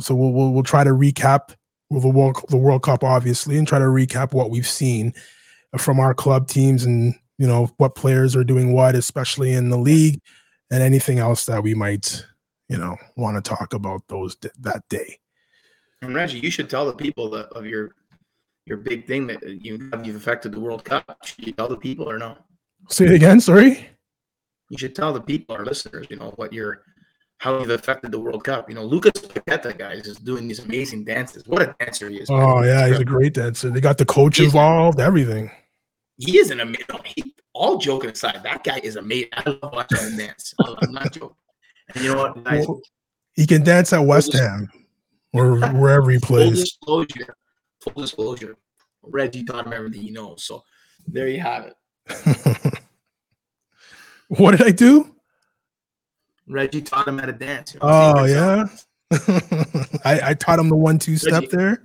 so 0.00 0.14
we'll, 0.14 0.32
we'll, 0.32 0.52
we'll 0.52 0.62
try 0.62 0.84
to 0.84 0.90
recap 0.90 1.54
the 1.90 2.08
World 2.08 2.44
the 2.48 2.56
World 2.56 2.82
Cup, 2.82 3.04
obviously, 3.04 3.58
and 3.58 3.66
try 3.66 3.78
to 3.78 3.84
recap 3.84 4.32
what 4.32 4.50
we've 4.50 4.66
seen 4.66 5.14
from 5.78 6.00
our 6.00 6.14
club 6.14 6.48
teams 6.48 6.84
and 6.84 7.14
you 7.38 7.46
know 7.46 7.70
what 7.76 7.94
players 7.94 8.34
are 8.34 8.44
doing 8.44 8.72
what, 8.72 8.94
especially 8.94 9.52
in 9.52 9.68
the 9.68 9.78
league, 9.78 10.20
and 10.70 10.82
anything 10.82 11.18
else 11.18 11.46
that 11.46 11.62
we 11.62 11.74
might 11.74 12.24
you 12.68 12.76
know 12.76 12.96
want 13.16 13.42
to 13.42 13.48
talk 13.48 13.74
about 13.74 14.02
those 14.08 14.36
that 14.58 14.82
day. 14.88 15.18
And 16.02 16.14
Reggie, 16.14 16.40
you 16.40 16.50
should 16.50 16.68
tell 16.68 16.86
the 16.86 16.92
people 16.92 17.30
that 17.30 17.46
of 17.50 17.66
your 17.66 17.92
your 18.66 18.78
big 18.78 19.06
thing 19.06 19.26
that 19.28 19.42
you 19.42 19.90
you've 20.02 20.16
affected 20.16 20.52
the 20.52 20.60
World 20.60 20.84
Cup. 20.84 21.18
Should 21.24 21.46
you 21.46 21.52
tell 21.52 21.68
the 21.68 21.76
people 21.76 22.10
or 22.10 22.18
no? 22.18 22.36
Say 22.88 23.06
it 23.06 23.12
again. 23.12 23.40
Sorry. 23.40 23.88
You 24.68 24.78
should 24.78 24.96
tell 24.96 25.12
the 25.12 25.20
people, 25.20 25.54
our 25.54 25.64
listeners, 25.64 26.08
you 26.10 26.16
know 26.16 26.32
what 26.36 26.52
your 26.52 26.82
how 27.38 27.58
he's 27.58 27.68
affected 27.68 28.12
the 28.12 28.20
World 28.20 28.44
Cup. 28.44 28.68
You 28.68 28.74
know, 28.74 28.84
Lucas 28.84 29.12
Paqueta 29.12 29.76
guys, 29.76 30.06
is 30.06 30.18
doing 30.18 30.48
these 30.48 30.60
amazing 30.60 31.04
dances. 31.04 31.46
What 31.46 31.62
a 31.62 31.74
dancer 31.78 32.08
he 32.08 32.18
is! 32.18 32.30
Oh 32.30 32.60
man. 32.60 32.64
yeah, 32.64 32.88
he's 32.88 33.00
a 33.00 33.04
great 33.04 33.34
dancer. 33.34 33.70
They 33.70 33.80
got 33.80 33.98
the 33.98 34.04
coach 34.04 34.38
he's, 34.38 34.46
involved, 34.46 35.00
everything. 35.00 35.50
He 36.18 36.38
is 36.38 36.50
an 36.50 36.60
amazing. 36.60 37.32
All 37.52 37.78
joking 37.78 38.10
aside, 38.10 38.40
that 38.42 38.64
guy 38.64 38.80
is 38.82 38.96
amazing. 38.96 39.30
I 39.32 39.48
love 39.48 39.72
watching 39.72 39.98
him 39.98 40.16
dance. 40.18 40.52
I'm 40.58 40.92
not 40.92 41.12
joking. 41.12 41.36
And 41.94 42.04
you 42.04 42.12
know 42.12 42.18
what? 42.18 42.36
Nice. 42.44 42.66
Well, 42.66 42.80
he 43.34 43.46
can 43.46 43.62
dance 43.62 43.92
at 43.92 44.00
West 44.00 44.32
Ham 44.34 44.68
or 45.32 45.58
wherever 45.72 46.10
he 46.10 46.18
plays. 46.18 46.76
Full 46.84 47.04
disclosure. 47.04 47.36
Full 47.80 48.02
disclosure. 48.02 48.56
Reggie 49.02 49.44
taught 49.44 49.66
him 49.66 49.72
everything 49.72 50.02
he 50.02 50.10
knows. 50.10 50.44
So 50.44 50.64
there 51.06 51.28
you 51.28 51.40
have 51.40 51.66
it. 51.66 52.78
what 54.28 54.50
did 54.52 54.66
I 54.66 54.70
do? 54.70 55.15
Reggie 56.48 56.82
taught 56.82 57.08
him 57.08 57.18
how 57.18 57.26
to 57.26 57.32
dance. 57.32 57.74
You 57.74 57.80
know, 57.80 57.88
oh 57.88 58.24
yeah, 58.24 58.66
I, 60.04 60.30
I 60.30 60.34
taught 60.34 60.58
him 60.58 60.68
the 60.68 60.76
one-two 60.76 61.16
step 61.16 61.44
there. 61.50 61.82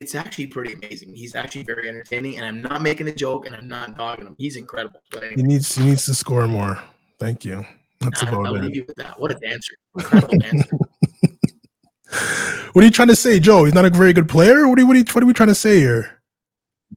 It's 0.00 0.14
actually 0.14 0.46
pretty 0.46 0.74
amazing. 0.74 1.14
He's 1.14 1.34
actually 1.34 1.64
very 1.64 1.88
entertaining, 1.88 2.36
and 2.36 2.46
I'm 2.46 2.62
not 2.62 2.82
making 2.82 3.08
a 3.08 3.14
joke, 3.14 3.46
and 3.46 3.56
I'm 3.56 3.66
not 3.66 3.96
dogging 3.96 4.26
him. 4.26 4.36
He's 4.38 4.56
incredible. 4.56 5.00
He 5.34 5.42
needs 5.42 5.74
he 5.74 5.84
needs 5.84 6.04
to 6.06 6.14
score 6.14 6.46
more. 6.46 6.80
Thank 7.18 7.44
you. 7.44 7.64
That's 8.00 8.22
about 8.22 8.46
I'll 8.46 8.56
it. 8.56 8.62
leave 8.62 8.76
you 8.76 8.84
with 8.86 8.96
that. 8.96 9.18
What 9.18 9.32
a 9.32 9.34
dancer! 9.34 9.74
Incredible 9.96 10.38
dancer. 10.38 10.76
what 12.72 12.82
are 12.82 12.86
you 12.86 12.92
trying 12.92 13.08
to 13.08 13.16
say, 13.16 13.40
Joe? 13.40 13.64
He's 13.64 13.74
not 13.74 13.86
a 13.86 13.90
very 13.90 14.12
good 14.12 14.28
player. 14.28 14.68
What 14.68 14.78
are, 14.78 14.86
what 14.86 14.94
are, 14.94 14.98
you, 15.00 15.04
what 15.12 15.22
are 15.24 15.26
we 15.26 15.32
trying 15.32 15.48
to 15.48 15.54
say 15.54 15.80
here? 15.80 16.20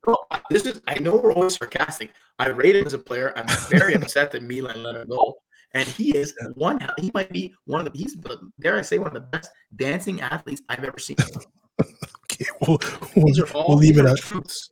Well, 0.05 0.27
this 0.51 0.65
is. 0.65 0.81
I 0.87 0.99
know 0.99 1.15
we're 1.15 1.33
always 1.33 1.57
sarcastic. 1.57 2.11
I 2.37 2.49
rate 2.49 2.75
him 2.75 2.85
as 2.85 2.93
a 2.93 2.99
player. 2.99 3.33
I'm 3.35 3.47
very 3.69 3.93
upset 3.95 4.31
that 4.31 4.43
Milan 4.43 4.83
let 4.83 4.95
him 4.95 5.07
go 5.07 5.37
and 5.73 5.87
he 5.87 6.15
is 6.15 6.33
one. 6.55 6.85
He 6.97 7.11
might 7.13 7.31
be 7.31 7.53
one 7.65 7.85
of 7.85 7.91
the. 7.91 7.97
He's 7.97 8.15
dare 8.59 8.77
I 8.77 8.81
say 8.81 8.97
one 8.97 9.07
of 9.07 9.13
the 9.13 9.21
best 9.21 9.51
dancing 9.75 10.21
athletes 10.21 10.61
I've 10.69 10.83
ever 10.83 10.99
seen. 10.99 11.17
okay, 11.81 12.45
we'll, 12.61 12.79
we'll, 13.15 13.33
we'll 13.53 13.77
leave 13.77 13.97
it 13.97 14.05
at 14.05 14.17
truths. 14.17 14.71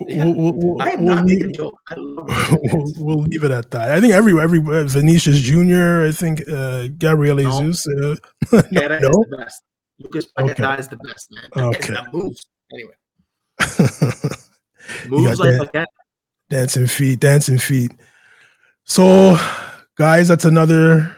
We'll, 0.00 0.32
we'll, 0.34 0.80
I 0.80 0.90
am 0.90 1.04
not 1.04 1.26
leave, 1.26 1.40
making 1.40 1.54
joke. 1.54 1.78
we'll, 1.96 2.92
we'll, 2.96 3.18
leave 3.18 3.44
it 3.44 3.50
at 3.50 3.70
that. 3.72 3.92
I 3.92 4.00
think 4.00 4.14
every 4.14 4.40
every 4.40 4.60
uh, 4.60 4.84
Vinicius 4.84 5.40
Junior. 5.40 6.06
I 6.06 6.12
think 6.12 6.48
uh, 6.48 6.88
Gabriel 6.98 7.36
Jesus. 7.36 7.86
No. 8.52 8.58
Uh, 8.58 8.62
no, 8.70 8.88
no? 8.88 9.08
is 9.08 9.26
the 9.28 9.36
best. 9.36 9.62
Lucas 9.98 10.26
Paqueta 10.32 10.72
okay. 10.72 10.80
is 10.80 10.88
the 10.88 10.96
best 10.96 11.30
man. 11.30 11.64
Okay. 11.64 11.92
That 11.92 12.12
moves 12.12 12.46
anyway. 12.72 12.94
moves 15.08 15.38
like 15.38 15.72
dan- 15.72 15.86
Dancing 16.48 16.86
feet, 16.88 17.20
dancing 17.20 17.58
feet. 17.58 17.92
So 18.84 19.38
guys 20.00 20.28
that's 20.28 20.46
another 20.46 21.14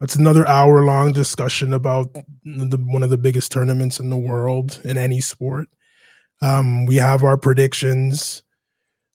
that's 0.00 0.16
another 0.16 0.48
hour 0.48 0.82
long 0.82 1.12
discussion 1.12 1.74
about 1.74 2.14
the, 2.14 2.82
one 2.86 3.02
of 3.02 3.10
the 3.10 3.18
biggest 3.18 3.52
tournaments 3.52 4.00
in 4.00 4.08
the 4.08 4.16
world 4.16 4.80
in 4.84 4.96
any 4.96 5.20
sport. 5.20 5.68
Um, 6.40 6.86
we 6.86 6.96
have 6.96 7.22
our 7.24 7.36
predictions. 7.36 8.42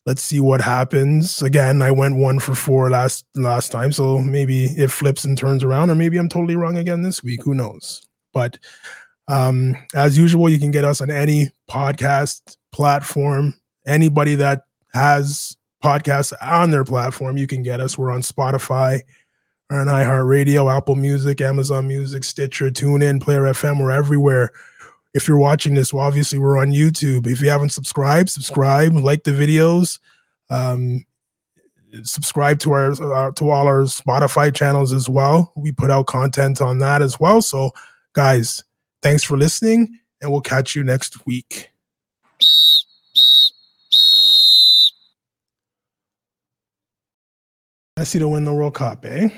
Let's 0.06 0.22
see 0.22 0.40
what 0.40 0.62
happens. 0.62 1.42
Again 1.42 1.82
i 1.82 1.90
went 1.90 2.18
one 2.18 2.38
for 2.40 2.54
four 2.54 2.92
last 2.92 3.26
last 3.34 3.72
time 3.72 3.92
so 3.92 4.20
maybe 4.20 4.66
it 4.66 4.92
flips 4.92 5.24
and 5.24 5.36
turns 5.36 5.64
around 5.64 5.90
or 5.90 5.96
maybe 5.96 6.18
i'm 6.18 6.30
totally 6.30 6.56
wrong 6.56 6.78
again 6.78 7.02
this 7.02 7.24
week. 7.24 7.42
Who 7.44 7.56
knows? 7.56 8.04
But 8.34 8.60
um, 9.28 9.76
as 9.96 10.16
usual 10.16 10.48
you 10.48 10.60
can 10.60 10.70
get 10.70 10.86
us 10.86 11.02
on 11.02 11.10
any 11.10 11.50
podcast 11.68 12.56
platform. 12.72 13.56
Anybody 13.88 14.36
that 14.36 14.66
has 14.94 15.58
podcasts 15.82 16.34
on 16.42 16.72
their 16.72 16.84
platform. 16.84 17.38
You 17.38 17.48
can 17.48 17.64
get 17.64 17.80
us. 17.80 17.98
We're 17.98 18.12
on 18.12 18.22
Spotify, 18.22 19.02
on 19.70 19.88
iHeartRadio, 19.88 20.76
Apple 20.76 20.96
Music, 20.96 21.42
Amazon 21.42 21.88
Music, 21.88 22.24
Stitcher, 22.24 22.70
TuneIn, 22.70 23.22
Player 23.22 23.44
FM. 23.44 23.80
We're 23.80 23.92
everywhere. 23.92 24.52
If 25.14 25.28
you're 25.28 25.38
watching 25.38 25.74
this, 25.74 25.94
well, 25.94 26.06
obviously 26.06 26.40
we're 26.40 26.60
on 26.60 26.72
YouTube. 26.72 27.28
If 27.28 27.42
you 27.42 27.50
haven't 27.50 27.72
subscribed, 27.72 28.30
subscribe, 28.30 28.94
like 28.94 29.24
the 29.24 29.32
videos, 29.32 30.00
um, 30.50 31.06
subscribe 32.04 32.60
to 32.60 32.72
our 32.72 32.92
uh, 32.92 33.32
to 33.32 33.50
all 33.50 33.68
our 33.68 33.84
Spotify 33.84 34.54
channels 34.56 34.94
as 34.94 35.10
well. 35.10 35.52
We 35.56 35.72
put 35.72 35.92
out 35.92 36.08
content 36.08 36.62
on 36.62 36.80
that 36.80 37.02
as 37.02 37.20
well. 37.20 37.42
So, 37.42 37.72
guys, 38.14 38.64
thanks 39.02 39.24
for 39.24 39.38
listening, 39.38 40.00
and 40.22 40.32
we'll 40.32 40.42
catch 40.42 40.76
you 40.76 40.84
next 40.84 41.26
week. 41.26 41.72
Messi 48.00 48.20
to 48.20 48.28
win 48.30 48.46
the 48.46 48.54
World 48.54 48.74
Cup, 48.76 49.06
eh? 49.06 49.30